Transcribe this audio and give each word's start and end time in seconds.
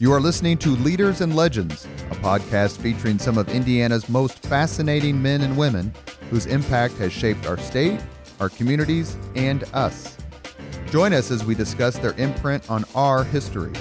You 0.00 0.12
are 0.12 0.20
listening 0.20 0.58
to 0.58 0.70
Leaders 0.70 1.20
and 1.20 1.36
Legends, 1.36 1.84
a 2.10 2.16
podcast 2.16 2.78
featuring 2.78 3.16
some 3.16 3.38
of 3.38 3.48
Indiana's 3.48 4.08
most 4.08 4.40
fascinating 4.40 5.22
men 5.22 5.42
and 5.42 5.56
women 5.56 5.94
whose 6.30 6.46
impact 6.46 6.94
has 6.94 7.12
shaped 7.12 7.46
our 7.46 7.56
state, 7.58 8.00
our 8.40 8.48
communities, 8.48 9.16
and 9.36 9.62
us. 9.72 10.16
Join 10.90 11.12
us 11.12 11.30
as 11.30 11.44
we 11.44 11.54
discuss 11.54 11.96
their 11.96 12.14
imprint 12.14 12.68
on 12.68 12.84
our 12.96 13.22
history. 13.22 13.72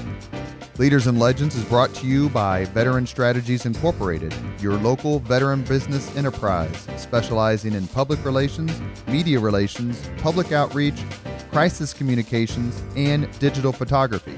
Leaders 0.77 1.07
and 1.07 1.17
Legends 1.17 1.55
is 1.55 1.65
brought 1.65 1.91
to 1.95 2.05
you 2.05 2.29
by 2.29 2.65
Veteran 2.65 3.07
Strategies 3.07 3.65
Incorporated, 3.65 4.35
your 4.59 4.75
local 4.75 5.17
veteran 5.17 5.63
business 5.63 6.15
enterprise 6.15 6.87
specializing 6.95 7.73
in 7.73 7.87
public 7.87 8.23
relations, 8.23 8.79
media 9.07 9.39
relations, 9.39 9.99
public 10.17 10.51
outreach, 10.51 11.01
crisis 11.49 11.91
communications, 11.91 12.83
and 12.95 13.27
digital 13.39 13.71
photography. 13.71 14.35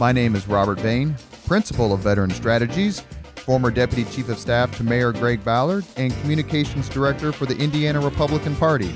My 0.00 0.12
name 0.12 0.34
is 0.34 0.48
Robert 0.48 0.80
Vane, 0.80 1.14
Principal 1.46 1.92
of 1.92 2.00
Veteran 2.00 2.30
Strategies, 2.30 3.00
former 3.36 3.70
Deputy 3.70 4.10
Chief 4.10 4.30
of 4.30 4.38
Staff 4.38 4.74
to 4.78 4.82
Mayor 4.82 5.12
Greg 5.12 5.44
Ballard, 5.44 5.84
and 5.98 6.10
Communications 6.22 6.88
Director 6.88 7.32
for 7.32 7.44
the 7.44 7.54
Indiana 7.58 8.00
Republican 8.00 8.56
Party. 8.56 8.90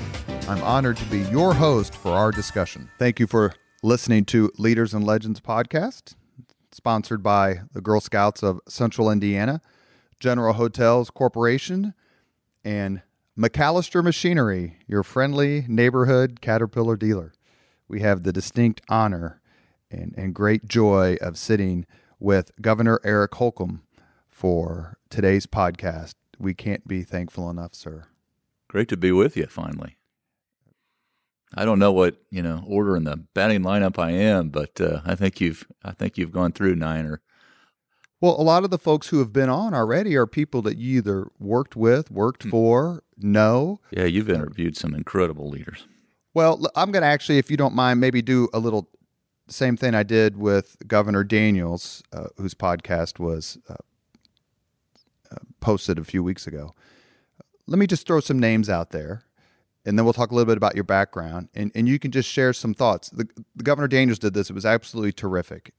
I'm 0.49 0.63
honored 0.63 0.97
to 0.97 1.05
be 1.05 1.19
your 1.29 1.53
host 1.53 1.93
for 1.93 2.09
our 2.09 2.31
discussion. 2.31 2.89
Thank 2.97 3.19
you 3.19 3.27
for 3.27 3.53
listening 3.83 4.25
to 4.25 4.51
Leaders 4.57 4.95
and 4.95 5.05
Legends 5.05 5.39
podcast, 5.39 6.15
sponsored 6.71 7.21
by 7.21 7.59
the 7.71 7.81
Girl 7.81 8.01
Scouts 8.01 8.41
of 8.41 8.59
Central 8.67 9.11
Indiana, 9.11 9.61
General 10.19 10.53
Hotels 10.53 11.11
Corporation, 11.11 11.93
and 12.63 13.03
MacAllister 13.37 14.03
Machinery, 14.03 14.79
your 14.87 15.03
friendly 15.03 15.65
neighborhood 15.67 16.41
Caterpillar 16.41 16.95
dealer. 16.95 17.31
We 17.87 17.99
have 17.99 18.23
the 18.23 18.33
distinct 18.33 18.81
honor 18.89 19.39
and, 19.91 20.13
and 20.17 20.33
great 20.33 20.67
joy 20.67 21.17
of 21.21 21.37
sitting 21.37 21.85
with 22.19 22.51
Governor 22.61 22.99
Eric 23.03 23.35
Holcomb 23.35 23.81
for 24.29 24.97
today's 25.09 25.45
podcast. 25.45 26.15
We 26.39 26.53
can't 26.53 26.87
be 26.87 27.03
thankful 27.03 27.49
enough, 27.49 27.73
sir. 27.73 28.05
Great 28.67 28.89
to 28.89 28.97
be 28.97 29.11
with 29.11 29.37
you 29.37 29.45
finally. 29.45 29.97
I 31.53 31.63
don't 31.63 31.79
know 31.79 31.91
what 31.91 32.17
you 32.31 32.41
know 32.41 32.63
order 32.67 32.97
in 32.97 33.05
the 33.05 33.15
batting 33.33 33.61
lineup 33.61 33.97
I 33.97 34.11
am, 34.11 34.49
but 34.49 34.81
uh, 34.81 35.01
I 35.05 35.15
think 35.15 35.39
you've 35.39 35.65
I 35.83 35.91
think 35.91 36.17
you've 36.17 36.31
gone 36.33 36.51
through 36.51 36.75
nine 36.75 37.05
or. 37.05 37.21
Well, 38.21 38.39
a 38.39 38.43
lot 38.43 38.63
of 38.63 38.71
the 38.71 38.77
folks 38.79 39.09
who 39.09 39.19
have 39.19 39.31
been 39.31 39.49
on 39.49 39.73
already 39.73 40.15
are 40.15 40.25
people 40.25 40.61
that 40.63 40.77
you 40.77 40.97
either 40.97 41.27
worked 41.37 41.75
with, 41.75 42.09
worked 42.09 42.43
Hmm. 42.43 42.49
for, 42.49 43.03
know. 43.17 43.79
Yeah, 43.91 44.05
you've 44.05 44.29
interviewed 44.29 44.75
some 44.77 44.95
incredible 44.95 45.49
leaders. 45.49 45.85
Well, 46.33 46.65
I'm 46.75 46.91
going 46.91 47.01
to 47.01 47.07
actually, 47.07 47.37
if 47.37 47.51
you 47.51 47.57
don't 47.57 47.75
mind, 47.75 47.99
maybe 47.99 48.21
do 48.21 48.47
a 48.53 48.59
little 48.59 48.89
same 49.47 49.77
thing 49.77 49.93
I 49.93 50.03
did 50.03 50.37
with 50.37 50.77
Governor 50.87 51.23
Daniels, 51.23 52.03
uh, 52.11 52.27
whose 52.37 52.53
podcast 52.53 53.19
was 53.19 53.57
uh, 53.69 53.75
uh, 55.31 55.35
posted 55.59 55.97
a 55.99 56.03
few 56.03 56.23
weeks 56.23 56.47
ago. 56.47 56.73
Let 57.67 57.79
me 57.79 57.87
just 57.87 58.05
throw 58.07 58.19
some 58.19 58.39
names 58.39 58.69
out 58.69 58.91
there, 58.91 59.23
and 59.85 59.97
then 59.97 60.05
we'll 60.05 60.13
talk 60.13 60.31
a 60.31 60.35
little 60.35 60.49
bit 60.51 60.57
about 60.57 60.75
your 60.75 60.83
background, 60.83 61.49
and, 61.55 61.71
and 61.75 61.87
you 61.87 61.99
can 61.99 62.11
just 62.11 62.29
share 62.29 62.53
some 62.53 62.73
thoughts. 62.73 63.09
The, 63.09 63.27
the 63.55 63.63
Governor 63.63 63.87
Daniels 63.87 64.19
did 64.19 64.33
this; 64.33 64.49
it 64.49 64.53
was 64.53 64.65
absolutely 64.65 65.11
terrific. 65.11 65.73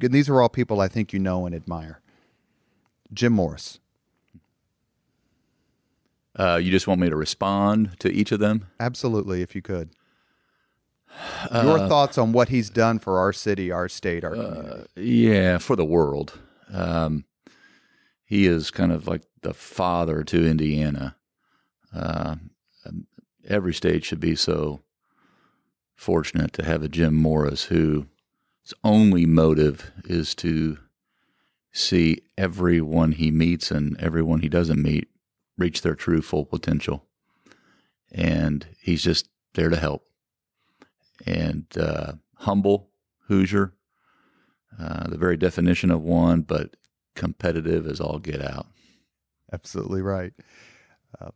And 0.00 0.12
these 0.12 0.28
are 0.28 0.42
all 0.42 0.48
people 0.50 0.80
I 0.80 0.88
think 0.88 1.12
you 1.12 1.18
know 1.18 1.46
and 1.46 1.54
admire. 1.54 2.00
Jim 3.12 3.32
Morris, 3.32 3.78
Uh, 6.38 6.56
you 6.62 6.70
just 6.70 6.86
want 6.86 7.00
me 7.00 7.08
to 7.08 7.16
respond 7.16 7.98
to 7.98 8.12
each 8.12 8.30
of 8.32 8.40
them? 8.40 8.66
absolutely, 8.78 9.40
if 9.40 9.54
you 9.54 9.62
could. 9.62 9.88
Your 11.52 11.78
thoughts 11.88 12.18
on 12.18 12.32
what 12.32 12.48
he's 12.48 12.70
done 12.70 12.98
for 12.98 13.18
our 13.18 13.32
city, 13.32 13.70
our 13.70 13.88
state, 13.88 14.24
our 14.24 14.34
community. 14.34 14.86
Yeah, 14.96 15.58
for 15.58 15.76
the 15.76 15.84
world. 15.84 16.38
Um, 16.72 17.24
he 18.24 18.46
is 18.46 18.70
kind 18.70 18.92
of 18.92 19.06
like 19.06 19.22
the 19.42 19.54
father 19.54 20.24
to 20.24 20.46
Indiana. 20.46 21.16
Uh, 21.94 22.36
um, 22.84 23.06
every 23.46 23.72
state 23.72 24.04
should 24.04 24.20
be 24.20 24.34
so 24.34 24.80
fortunate 25.94 26.52
to 26.54 26.64
have 26.64 26.82
a 26.82 26.88
Jim 26.88 27.14
Morris 27.14 27.64
whose 27.64 28.04
only 28.84 29.24
motive 29.24 29.92
is 30.04 30.34
to 30.36 30.78
see 31.72 32.22
everyone 32.36 33.12
he 33.12 33.30
meets 33.30 33.70
and 33.70 33.98
everyone 34.00 34.40
he 34.40 34.48
doesn't 34.48 34.82
meet 34.82 35.08
reach 35.58 35.82
their 35.82 35.94
true 35.94 36.20
full 36.20 36.44
potential. 36.44 37.04
And 38.12 38.66
he's 38.80 39.02
just 39.02 39.28
there 39.54 39.68
to 39.68 39.76
help. 39.76 40.04
And 41.24 41.64
uh, 41.78 42.12
humble 42.34 42.90
Hoosier, 43.28 43.72
uh, 44.78 45.08
the 45.08 45.16
very 45.16 45.36
definition 45.36 45.90
of 45.90 46.02
one, 46.02 46.42
but 46.42 46.76
competitive 47.14 47.86
as 47.86 48.00
all 48.00 48.18
get 48.18 48.42
out. 48.42 48.66
Absolutely 49.52 50.02
right. 50.02 50.32
Uh, 51.20 51.30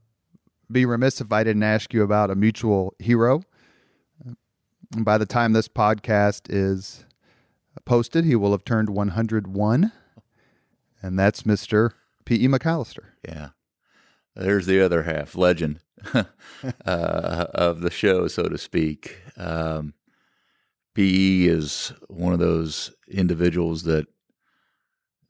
be 0.70 0.84
remiss 0.84 1.20
if 1.20 1.32
I 1.32 1.42
didn't 1.42 1.62
ask 1.62 1.94
you 1.94 2.02
about 2.02 2.30
a 2.30 2.34
mutual 2.34 2.94
hero. 2.98 3.42
Uh, 4.26 4.34
by 4.98 5.16
the 5.18 5.26
time 5.26 5.52
this 5.52 5.68
podcast 5.68 6.42
is 6.48 7.04
posted, 7.84 8.24
he 8.24 8.36
will 8.36 8.52
have 8.52 8.64
turned 8.64 8.91
101, 8.91 9.92
and 11.02 11.18
that's 11.18 11.42
Mr. 11.42 11.92
P.E. 12.24 12.47
MacAllister. 12.47 13.06
Yeah. 13.26 13.50
There's 14.41 14.65
the 14.65 14.81
other 14.81 15.03
half, 15.03 15.37
legend 15.37 15.81
uh, 16.15 16.25
of 16.87 17.83
the 17.83 17.91
show, 17.91 18.27
so 18.27 18.45
to 18.45 18.56
speak. 18.56 19.19
Um, 19.37 19.93
PE 20.95 21.43
is 21.43 21.93
one 22.09 22.33
of 22.33 22.39
those 22.39 22.91
individuals 23.06 23.83
that 23.83 24.06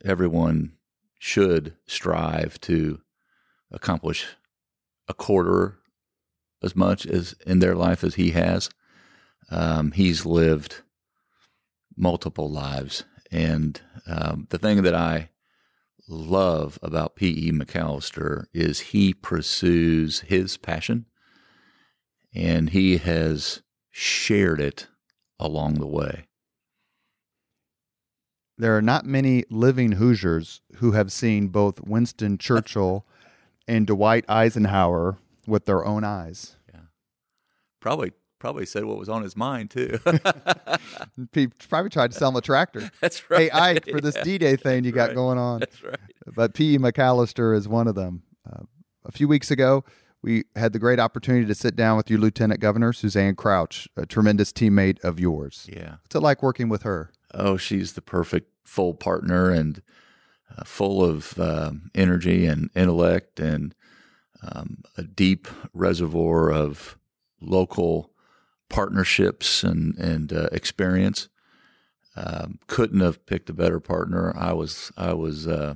everyone 0.04 0.74
should 1.18 1.74
strive 1.88 2.60
to 2.60 3.00
accomplish 3.72 4.26
a 5.08 5.14
quarter 5.14 5.78
as 6.62 6.76
much 6.76 7.04
as 7.04 7.34
in 7.44 7.58
their 7.58 7.74
life 7.74 8.04
as 8.04 8.14
he 8.14 8.30
has. 8.30 8.70
Um, 9.50 9.90
he's 9.90 10.24
lived 10.24 10.82
multiple 11.96 12.48
lives. 12.48 13.02
And 13.32 13.80
um, 14.06 14.46
the 14.50 14.58
thing 14.58 14.82
that 14.82 14.94
I 14.94 15.30
love 16.10 16.78
about 16.82 17.14
P.E. 17.14 17.52
MacAllister 17.52 18.46
is 18.52 18.80
he 18.80 19.14
pursues 19.14 20.20
his 20.20 20.56
passion 20.56 21.06
and 22.34 22.70
he 22.70 22.98
has 22.98 23.62
shared 23.90 24.60
it 24.60 24.88
along 25.38 25.74
the 25.74 25.86
way. 25.86 26.26
There 28.58 28.76
are 28.76 28.82
not 28.82 29.06
many 29.06 29.44
living 29.48 29.92
Hoosiers 29.92 30.60
who 30.76 30.92
have 30.92 31.10
seen 31.10 31.48
both 31.48 31.80
Winston 31.80 32.36
Churchill 32.36 33.06
and 33.66 33.86
Dwight 33.86 34.24
Eisenhower 34.28 35.16
with 35.46 35.64
their 35.64 35.84
own 35.84 36.04
eyes. 36.04 36.56
Yeah. 36.72 36.80
Probably 37.80 38.12
probably 38.40 38.66
said 38.66 38.84
what 38.84 38.98
was 38.98 39.08
on 39.08 39.22
his 39.22 39.36
mind 39.36 39.70
too. 39.70 39.98
He 41.32 41.48
probably 41.68 41.90
tried 41.90 42.12
to 42.12 42.18
sell 42.18 42.30
him 42.30 42.36
a 42.36 42.40
tractor. 42.40 42.90
That's 43.00 43.28
right. 43.30 43.42
Hey, 43.42 43.50
Ike, 43.50 43.88
for 43.90 44.00
this 44.00 44.14
D 44.24 44.38
Day 44.38 44.56
thing 44.56 44.84
you 44.84 44.92
got 44.92 45.08
Right. 45.08 45.14
going 45.14 45.38
on. 45.38 45.60
That's 45.60 45.82
right. 45.82 45.98
but 46.34 46.54
P.E. 46.54 46.78
MacAllister 46.78 47.54
is 47.56 47.68
one 47.68 47.86
of 47.86 47.94
them. 47.94 48.22
Uh, 48.50 48.62
a 49.04 49.12
few 49.12 49.28
weeks 49.28 49.50
ago, 49.50 49.84
we 50.22 50.44
had 50.56 50.72
the 50.72 50.78
great 50.78 50.98
opportunity 50.98 51.46
to 51.46 51.54
sit 51.54 51.76
down 51.76 51.96
with 51.96 52.08
your 52.10 52.18
Lieutenant 52.18 52.60
Governor, 52.60 52.92
Suzanne 52.92 53.34
Crouch, 53.36 53.88
a 53.96 54.06
tremendous 54.06 54.52
teammate 54.52 54.98
of 55.04 55.20
yours. 55.20 55.68
Yeah. 55.72 55.96
What's 56.02 56.14
it 56.16 56.20
like 56.20 56.42
working 56.42 56.68
with 56.68 56.82
her? 56.82 57.12
Oh, 57.34 57.56
she's 57.56 57.92
the 57.92 58.02
perfect 58.02 58.50
full 58.64 58.94
partner 58.94 59.50
and 59.50 59.82
uh, 60.56 60.64
full 60.64 61.04
of 61.04 61.38
um, 61.38 61.90
energy 61.94 62.46
and 62.46 62.70
intellect 62.74 63.38
and 63.40 63.74
um, 64.42 64.82
a 64.96 65.02
deep 65.02 65.46
reservoir 65.74 66.50
of 66.50 66.96
local 67.40 68.10
partnerships 68.70 69.62
and 69.62 69.94
and 69.96 70.32
uh, 70.32 70.48
experience. 70.52 71.28
Um, 72.16 72.58
couldn't 72.66 73.00
have 73.00 73.24
picked 73.26 73.50
a 73.50 73.54
better 73.54 73.80
partner. 73.80 74.34
I 74.36 74.52
was 74.52 74.90
I 74.96 75.12
was 75.12 75.46
uh, 75.46 75.74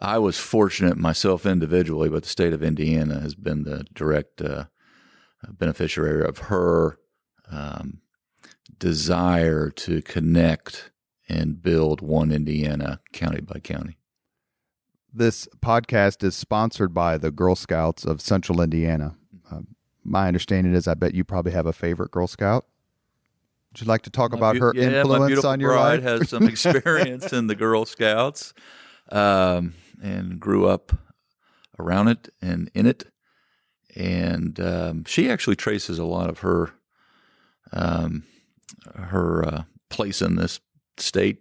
I 0.00 0.18
was 0.18 0.38
fortunate 0.38 0.98
myself 0.98 1.46
individually, 1.46 2.08
but 2.08 2.24
the 2.24 2.28
state 2.28 2.52
of 2.52 2.62
Indiana 2.62 3.20
has 3.20 3.34
been 3.34 3.62
the 3.62 3.86
direct 3.94 4.42
uh, 4.42 4.64
beneficiary 5.48 6.26
of 6.26 6.38
her 6.38 6.98
um, 7.50 8.00
desire 8.78 9.70
to 9.70 10.02
connect 10.02 10.90
and 11.28 11.62
build 11.62 12.00
one 12.00 12.30
Indiana 12.32 13.00
county 13.12 13.40
by 13.40 13.60
county. 13.60 13.96
This 15.12 15.48
podcast 15.60 16.24
is 16.24 16.34
sponsored 16.34 16.92
by 16.92 17.18
the 17.18 17.30
Girl 17.30 17.54
Scouts 17.54 18.04
of 18.04 18.20
Central 18.20 18.60
Indiana. 18.60 19.14
Um, 19.50 19.68
my 20.04 20.28
understanding 20.28 20.74
is 20.74 20.86
I 20.86 20.94
bet 20.94 21.14
you 21.14 21.24
probably 21.24 21.52
have 21.52 21.66
a 21.66 21.72
favorite 21.72 22.10
Girl 22.10 22.26
Scout. 22.26 22.66
Would 23.72 23.80
you 23.80 23.86
like 23.86 24.02
to 24.02 24.10
talk 24.10 24.32
My 24.32 24.38
about 24.38 24.54
beau- 24.54 24.60
her 24.60 24.72
yeah, 24.76 25.00
influence 25.00 25.44
on 25.44 25.58
your 25.60 25.70
bride 25.70 26.02
life? 26.04 26.20
has 26.20 26.28
some 26.28 26.44
experience 26.48 27.32
in 27.32 27.46
the 27.48 27.54
Girl 27.56 27.84
Scouts, 27.84 28.54
um, 29.10 29.74
and 30.02 30.38
grew 30.38 30.66
up 30.68 30.92
around 31.78 32.08
it 32.08 32.28
and 32.40 32.70
in 32.74 32.86
it. 32.86 33.04
And 33.96 34.58
um, 34.60 35.04
she 35.04 35.30
actually 35.30 35.56
traces 35.56 35.98
a 35.98 36.04
lot 36.04 36.28
of 36.30 36.40
her 36.40 36.70
um, 37.72 38.24
her 38.94 39.44
uh, 39.46 39.62
place 39.88 40.20
in 40.22 40.36
this 40.36 40.60
state 40.98 41.38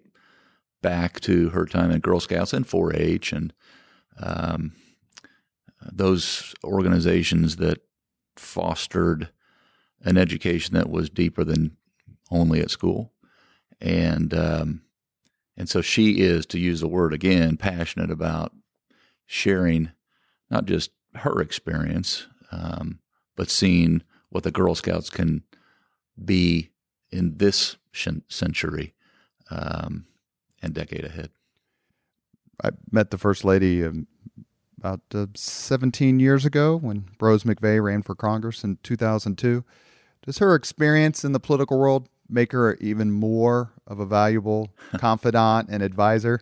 back 0.81 1.19
to 1.21 1.49
her 1.49 1.65
time 1.65 1.91
in 1.91 1.99
Girl 1.99 2.19
Scouts 2.19 2.53
and 2.53 2.67
4-H 2.67 3.31
and 3.33 3.53
um, 4.21 4.73
those 5.91 6.53
organizations 6.63 7.55
that 7.57 7.79
fostered 8.35 9.29
an 10.01 10.17
education 10.17 10.75
that 10.75 10.89
was 10.89 11.09
deeper 11.09 11.43
than 11.43 11.77
only 12.31 12.59
at 12.59 12.71
school, 12.71 13.11
and 13.79 14.33
um, 14.33 14.81
and 15.55 15.69
so 15.69 15.81
she 15.81 16.21
is, 16.21 16.45
to 16.47 16.59
use 16.59 16.79
the 16.79 16.87
word 16.87 17.13
again, 17.13 17.57
passionate 17.57 18.09
about 18.09 18.53
sharing 19.25 19.91
not 20.49 20.65
just 20.65 20.91
her 21.15 21.41
experience, 21.41 22.27
um, 22.51 22.99
but 23.35 23.49
seeing 23.49 24.01
what 24.29 24.43
the 24.43 24.51
Girl 24.51 24.75
Scouts 24.75 25.09
can 25.09 25.43
be 26.23 26.71
in 27.11 27.37
this 27.37 27.77
century 28.27 28.93
um, 29.51 30.05
and 30.61 30.73
decade 30.73 31.05
ahead. 31.05 31.29
I 32.63 32.71
met 32.91 33.11
the 33.11 33.17
first 33.17 33.45
lady 33.45 33.83
about 34.83 35.01
uh, 35.15 35.27
17 35.33 36.19
years 36.19 36.45
ago 36.45 36.75
when 36.75 37.05
Brose 37.17 37.43
McVey 37.43 37.81
ran 37.81 38.01
for 38.01 38.15
Congress 38.15 38.65
in 38.65 38.77
2002. 38.83 39.63
Does 40.25 40.39
her 40.39 40.55
experience 40.55 41.23
in 41.23 41.31
the 41.31 41.39
political 41.39 41.79
world 41.79 42.09
make 42.29 42.51
her 42.51 42.75
even 42.75 43.11
more 43.11 43.71
of 43.87 43.99
a 43.99 44.05
valuable 44.05 44.71
confidant 44.97 45.69
and 45.69 45.81
advisor? 45.81 46.41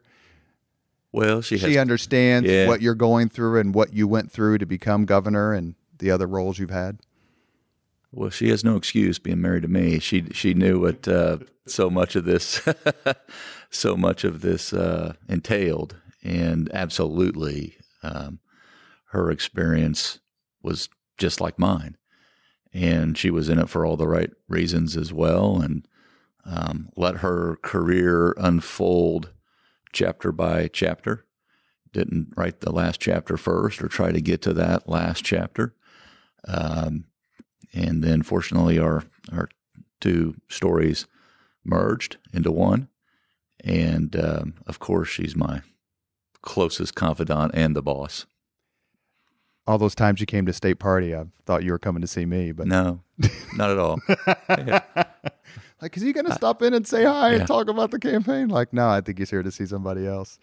Well, 1.11 1.41
she 1.41 1.57
she 1.57 1.73
has, 1.73 1.77
understands 1.77 2.49
yeah. 2.49 2.67
what 2.67 2.81
you're 2.81 2.95
going 2.95 3.29
through 3.29 3.59
and 3.59 3.75
what 3.75 3.93
you 3.93 4.07
went 4.07 4.31
through 4.31 4.57
to 4.59 4.65
become 4.65 5.05
governor 5.05 5.53
and 5.53 5.75
the 5.99 6.09
other 6.09 6.25
roles 6.25 6.57
you've 6.57 6.69
had. 6.69 6.99
Well, 8.11 8.29
she 8.29 8.49
has 8.49 8.63
no 8.63 8.75
excuse 8.75 9.19
being 9.19 9.41
married 9.41 9.63
to 9.63 9.67
me. 9.67 9.99
She 9.99 10.25
she 10.31 10.53
knew 10.53 10.79
what 10.79 11.07
uh, 11.07 11.39
so 11.67 11.89
much 11.89 12.15
of 12.15 12.25
this 12.25 12.61
so 13.69 13.97
much 13.97 14.23
of 14.23 14.41
this 14.41 14.73
uh, 14.73 15.13
entailed, 15.27 15.97
and 16.23 16.71
absolutely, 16.73 17.75
um, 18.03 18.39
her 19.07 19.29
experience 19.29 20.19
was 20.61 20.89
just 21.17 21.41
like 21.41 21.59
mine, 21.59 21.97
and 22.73 23.17
she 23.17 23.29
was 23.29 23.49
in 23.49 23.59
it 23.59 23.69
for 23.69 23.85
all 23.85 23.97
the 23.97 24.07
right 24.07 24.31
reasons 24.47 24.95
as 24.97 25.11
well, 25.13 25.61
and 25.61 25.87
um, 26.45 26.89
let 26.95 27.17
her 27.17 27.57
career 27.61 28.33
unfold 28.37 29.31
chapter 29.91 30.31
by 30.31 30.67
chapter. 30.67 31.25
Didn't 31.93 32.33
write 32.37 32.61
the 32.61 32.71
last 32.71 32.99
chapter 32.99 33.37
first 33.37 33.81
or 33.81 33.87
try 33.87 34.11
to 34.11 34.21
get 34.21 34.41
to 34.43 34.53
that 34.53 34.87
last 34.87 35.23
chapter. 35.23 35.75
Um, 36.47 37.05
and 37.73 38.03
then 38.03 38.23
fortunately 38.23 38.79
our 38.79 39.03
our 39.31 39.49
two 39.99 40.35
stories 40.49 41.05
merged 41.63 42.17
into 42.33 42.51
one. 42.51 42.89
And 43.63 44.15
um, 44.15 44.55
of 44.65 44.79
course, 44.79 45.07
she's 45.07 45.35
my 45.35 45.61
closest 46.41 46.95
confidant 46.95 47.51
and 47.53 47.75
the 47.75 47.81
boss. 47.81 48.25
All 49.67 49.77
those 49.77 49.95
times 49.95 50.19
you 50.19 50.25
came 50.25 50.45
to 50.47 50.53
state 50.53 50.79
party, 50.79 51.15
I 51.15 51.25
thought 51.45 51.63
you 51.63 51.71
were 51.71 51.79
coming 51.79 52.01
to 52.01 52.07
see 52.07 52.25
me, 52.25 52.51
but 52.51 52.67
no, 52.67 53.01
not 53.55 53.69
at 53.69 53.77
all. 53.77 53.99
Like, 55.81 55.97
is 55.97 56.03
he 56.03 56.13
going 56.13 56.27
to 56.27 56.35
stop 56.35 56.61
in 56.61 56.75
and 56.75 56.85
say 56.85 57.03
hi 57.03 57.31
yeah. 57.31 57.39
and 57.39 57.47
talk 57.47 57.67
about 57.67 57.89
the 57.89 57.97
campaign? 57.97 58.49
Like, 58.49 58.71
no, 58.71 58.87
I 58.87 59.01
think 59.01 59.17
he's 59.17 59.31
here 59.31 59.41
to 59.41 59.51
see 59.51 59.65
somebody 59.65 60.05
else. 60.05 60.37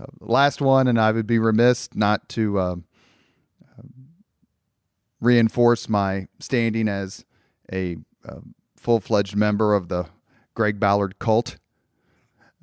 Uh, 0.00 0.06
last 0.20 0.62
one, 0.62 0.88
and 0.88 0.98
I 0.98 1.12
would 1.12 1.26
be 1.26 1.38
remiss 1.38 1.90
not 1.94 2.28
to 2.30 2.58
um, 2.58 2.84
reinforce 5.20 5.88
my 5.88 6.28
standing 6.40 6.88
as 6.88 7.24
a 7.70 7.98
uh, 8.26 8.40
full 8.76 9.00
fledged 9.00 9.36
member 9.36 9.74
of 9.74 9.88
the 9.88 10.06
Greg 10.54 10.80
Ballard 10.80 11.18
cult. 11.18 11.58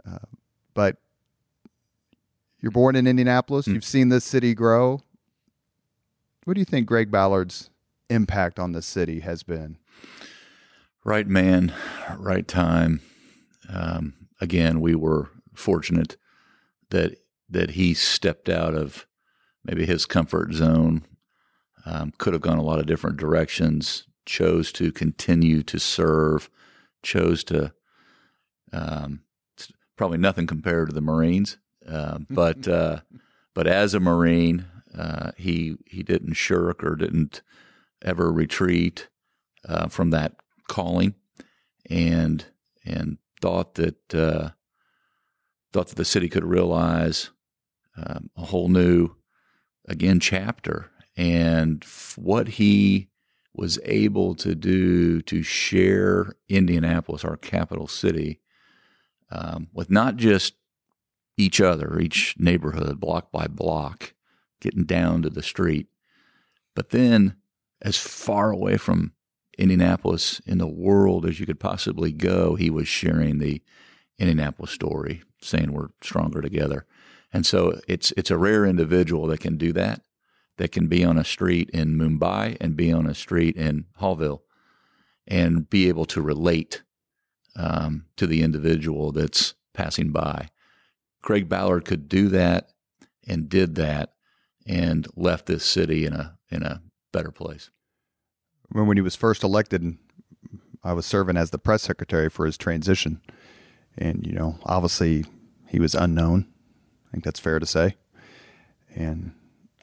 Uh, 0.05 0.17
but 0.73 0.97
you're 2.61 2.71
born 2.71 2.95
in 2.95 3.07
Indianapolis, 3.07 3.67
mm. 3.67 3.73
you've 3.73 3.83
seen 3.83 4.09
this 4.09 4.25
city 4.25 4.53
grow. 4.53 5.01
What 6.45 6.55
do 6.55 6.59
you 6.59 6.65
think 6.65 6.87
Greg 6.87 7.11
Ballard's 7.11 7.69
impact 8.09 8.59
on 8.59 8.71
the 8.71 8.81
city 8.81 9.19
has 9.21 9.43
been? 9.43 9.77
Right 11.03 11.27
man, 11.27 11.73
right 12.17 12.47
time. 12.47 13.01
Um, 13.69 14.27
again, 14.39 14.81
we 14.81 14.95
were 14.95 15.29
fortunate 15.53 16.17
that 16.89 17.17
that 17.49 17.71
he 17.71 17.93
stepped 17.93 18.47
out 18.47 18.73
of 18.73 19.05
maybe 19.63 19.85
his 19.85 20.05
comfort 20.05 20.53
zone 20.53 21.03
um, 21.85 22.13
could 22.17 22.33
have 22.33 22.41
gone 22.41 22.57
a 22.57 22.63
lot 22.63 22.79
of 22.79 22.85
different 22.85 23.17
directions, 23.17 24.05
chose 24.25 24.71
to 24.73 24.91
continue 24.91 25.63
to 25.63 25.79
serve, 25.79 26.49
chose 27.03 27.43
to, 27.45 27.73
um, 28.71 29.21
probably 29.97 30.17
nothing 30.17 30.47
compared 30.47 30.89
to 30.89 30.95
the 30.95 31.01
Marines, 31.01 31.57
uh, 31.87 32.19
but 32.29 32.67
uh, 32.67 33.01
but 33.53 33.67
as 33.67 33.93
a 33.93 33.99
Marine, 33.99 34.65
uh, 34.97 35.31
he 35.37 35.77
he 35.85 36.03
didn't 36.03 36.33
shirk 36.33 36.83
or 36.83 36.95
didn't 36.95 37.41
ever 38.03 38.31
retreat 38.31 39.09
uh, 39.67 39.87
from 39.87 40.09
that 40.11 40.35
calling, 40.67 41.15
and 41.89 42.45
and 42.85 43.17
thought 43.41 43.75
that 43.75 44.13
uh, 44.13 44.49
thought 45.71 45.87
that 45.87 45.95
the 45.95 46.05
city 46.05 46.29
could 46.29 46.45
realize 46.45 47.31
um, 47.97 48.29
a 48.37 48.45
whole 48.45 48.69
new 48.69 49.11
again 49.87 50.19
chapter. 50.19 50.89
And 51.17 51.83
what 52.15 52.47
he 52.47 53.09
was 53.53 53.79
able 53.83 54.33
to 54.35 54.55
do 54.55 55.21
to 55.23 55.43
share 55.43 56.35
Indianapolis, 56.47 57.25
our 57.25 57.35
capital 57.35 57.87
city, 57.87 58.39
um, 59.29 59.67
with 59.73 59.89
not 59.89 60.15
just 60.15 60.53
each 61.37 61.61
other, 61.61 61.99
each 61.99 62.35
neighborhood, 62.37 62.99
block 62.99 63.31
by 63.31 63.47
block, 63.47 64.13
getting 64.59 64.83
down 64.83 65.21
to 65.21 65.29
the 65.29 65.43
street, 65.43 65.87
but 66.75 66.89
then 66.89 67.35
as 67.81 67.97
far 67.97 68.51
away 68.51 68.77
from 68.77 69.13
Indianapolis 69.57 70.39
in 70.45 70.57
the 70.57 70.67
world 70.67 71.25
as 71.25 71.39
you 71.39 71.45
could 71.45 71.59
possibly 71.59 72.11
go, 72.11 72.55
he 72.55 72.69
was 72.69 72.87
sharing 72.87 73.39
the 73.39 73.61
Indianapolis 74.19 74.71
story, 74.71 75.23
saying 75.41 75.71
we're 75.71 75.89
stronger 76.01 76.41
together. 76.41 76.85
And 77.33 77.45
so 77.45 77.79
it's 77.87 78.11
it's 78.17 78.31
a 78.31 78.37
rare 78.37 78.65
individual 78.65 79.27
that 79.27 79.39
can 79.39 79.57
do 79.57 79.73
that 79.73 80.01
that 80.57 80.71
can 80.71 80.87
be 80.87 81.03
on 81.03 81.17
a 81.17 81.23
street 81.23 81.69
in 81.71 81.97
Mumbai 81.97 82.57
and 82.61 82.75
be 82.75 82.91
on 82.91 83.07
a 83.07 83.15
street 83.15 83.55
in 83.55 83.85
Haughville 83.99 84.41
and 85.27 85.69
be 85.69 85.87
able 85.87 86.05
to 86.05 86.21
relate 86.21 86.83
um, 87.55 88.05
to 88.17 88.27
the 88.27 88.43
individual 88.43 89.11
that's 89.11 89.55
passing 89.73 90.11
by. 90.11 90.49
Greg 91.21 91.47
Ballard 91.47 91.85
could 91.85 92.09
do 92.09 92.27
that 92.29 92.69
and 93.27 93.49
did 93.49 93.75
that 93.75 94.13
and 94.65 95.07
left 95.15 95.45
this 95.45 95.65
city 95.65 96.05
in 96.05 96.13
a 96.13 96.37
in 96.49 96.63
a 96.63 96.81
better 97.11 97.31
place. 97.31 97.69
When 98.69 98.87
when 98.87 98.97
he 98.97 99.01
was 99.01 99.15
first 99.15 99.43
elected, 99.43 99.97
I 100.83 100.93
was 100.93 101.05
serving 101.05 101.37
as 101.37 101.51
the 101.51 101.59
press 101.59 101.83
secretary 101.83 102.29
for 102.29 102.45
his 102.45 102.57
transition, 102.57 103.21
and 103.97 104.25
you 104.25 104.33
know, 104.33 104.57
obviously, 104.63 105.25
he 105.67 105.79
was 105.79 105.95
unknown. 105.95 106.47
I 107.07 107.11
think 107.11 107.23
that's 107.23 107.39
fair 107.39 107.59
to 107.59 107.65
say. 107.65 107.95
And 108.95 109.33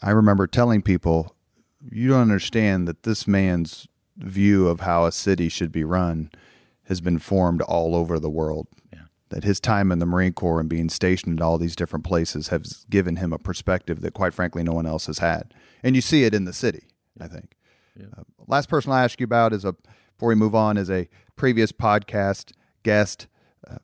I 0.02 0.10
remember 0.10 0.46
telling 0.46 0.82
people, 0.82 1.34
you 1.90 2.08
don't 2.08 2.22
understand 2.22 2.88
that 2.88 3.02
this 3.02 3.26
man's 3.26 3.86
view 4.16 4.68
of 4.68 4.80
how 4.80 5.04
a 5.04 5.12
city 5.12 5.48
should 5.48 5.72
be 5.72 5.84
run 5.84 6.30
has 6.84 7.00
been 7.00 7.18
formed 7.18 7.62
all 7.62 7.94
over 7.94 8.18
the 8.18 8.30
world. 8.30 8.66
Yeah. 9.30 9.36
That 9.36 9.44
his 9.44 9.60
time 9.60 9.92
in 9.92 9.98
the 9.98 10.06
Marine 10.06 10.32
Corps 10.32 10.60
and 10.60 10.68
being 10.68 10.88
stationed 10.88 11.40
at 11.40 11.44
all 11.44 11.58
these 11.58 11.76
different 11.76 12.04
places 12.04 12.48
has 12.48 12.86
given 12.88 13.16
him 13.16 13.32
a 13.32 13.38
perspective 13.38 14.00
that, 14.00 14.14
quite 14.14 14.34
frankly, 14.34 14.62
no 14.62 14.72
one 14.72 14.86
else 14.86 15.06
has 15.06 15.18
had. 15.18 15.54
And 15.82 15.94
you 15.94 16.00
see 16.00 16.24
it 16.24 16.34
in 16.34 16.44
the 16.44 16.52
city, 16.52 16.84
yeah. 17.16 17.26
I 17.26 17.28
think. 17.28 17.54
Yeah. 17.94 18.06
Uh, 18.16 18.22
last 18.46 18.68
person 18.68 18.92
I'll 18.92 18.98
ask 18.98 19.20
you 19.20 19.24
about 19.24 19.52
is 19.52 19.64
a, 19.64 19.74
before 20.16 20.28
we 20.28 20.34
move 20.34 20.54
on, 20.54 20.76
is 20.76 20.90
a 20.90 21.08
previous 21.36 21.72
podcast 21.72 22.52
guest 22.82 23.26
uh, 23.68 23.76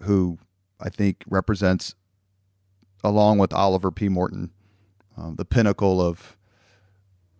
who 0.00 0.38
I 0.80 0.88
think 0.88 1.22
represents, 1.28 1.94
along 3.04 3.38
with 3.38 3.52
Oliver 3.52 3.90
P. 3.90 4.08
Morton, 4.08 4.52
uh, 5.18 5.32
the 5.34 5.44
pinnacle 5.44 6.00
of 6.00 6.36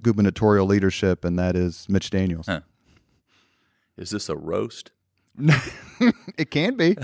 gubernatorial 0.03 0.67
leadership, 0.67 1.25
and 1.25 1.39
that 1.39 1.57
is 1.57 1.87
Mitch 1.89 2.11
Daniels. 2.11 2.47
Huh. 2.47 2.61
Is 3.97 4.11
this 4.11 4.29
a 4.29 4.37
roast? 4.37 4.91
it 6.39 6.51
can 6.51 6.77
be. 6.77 6.97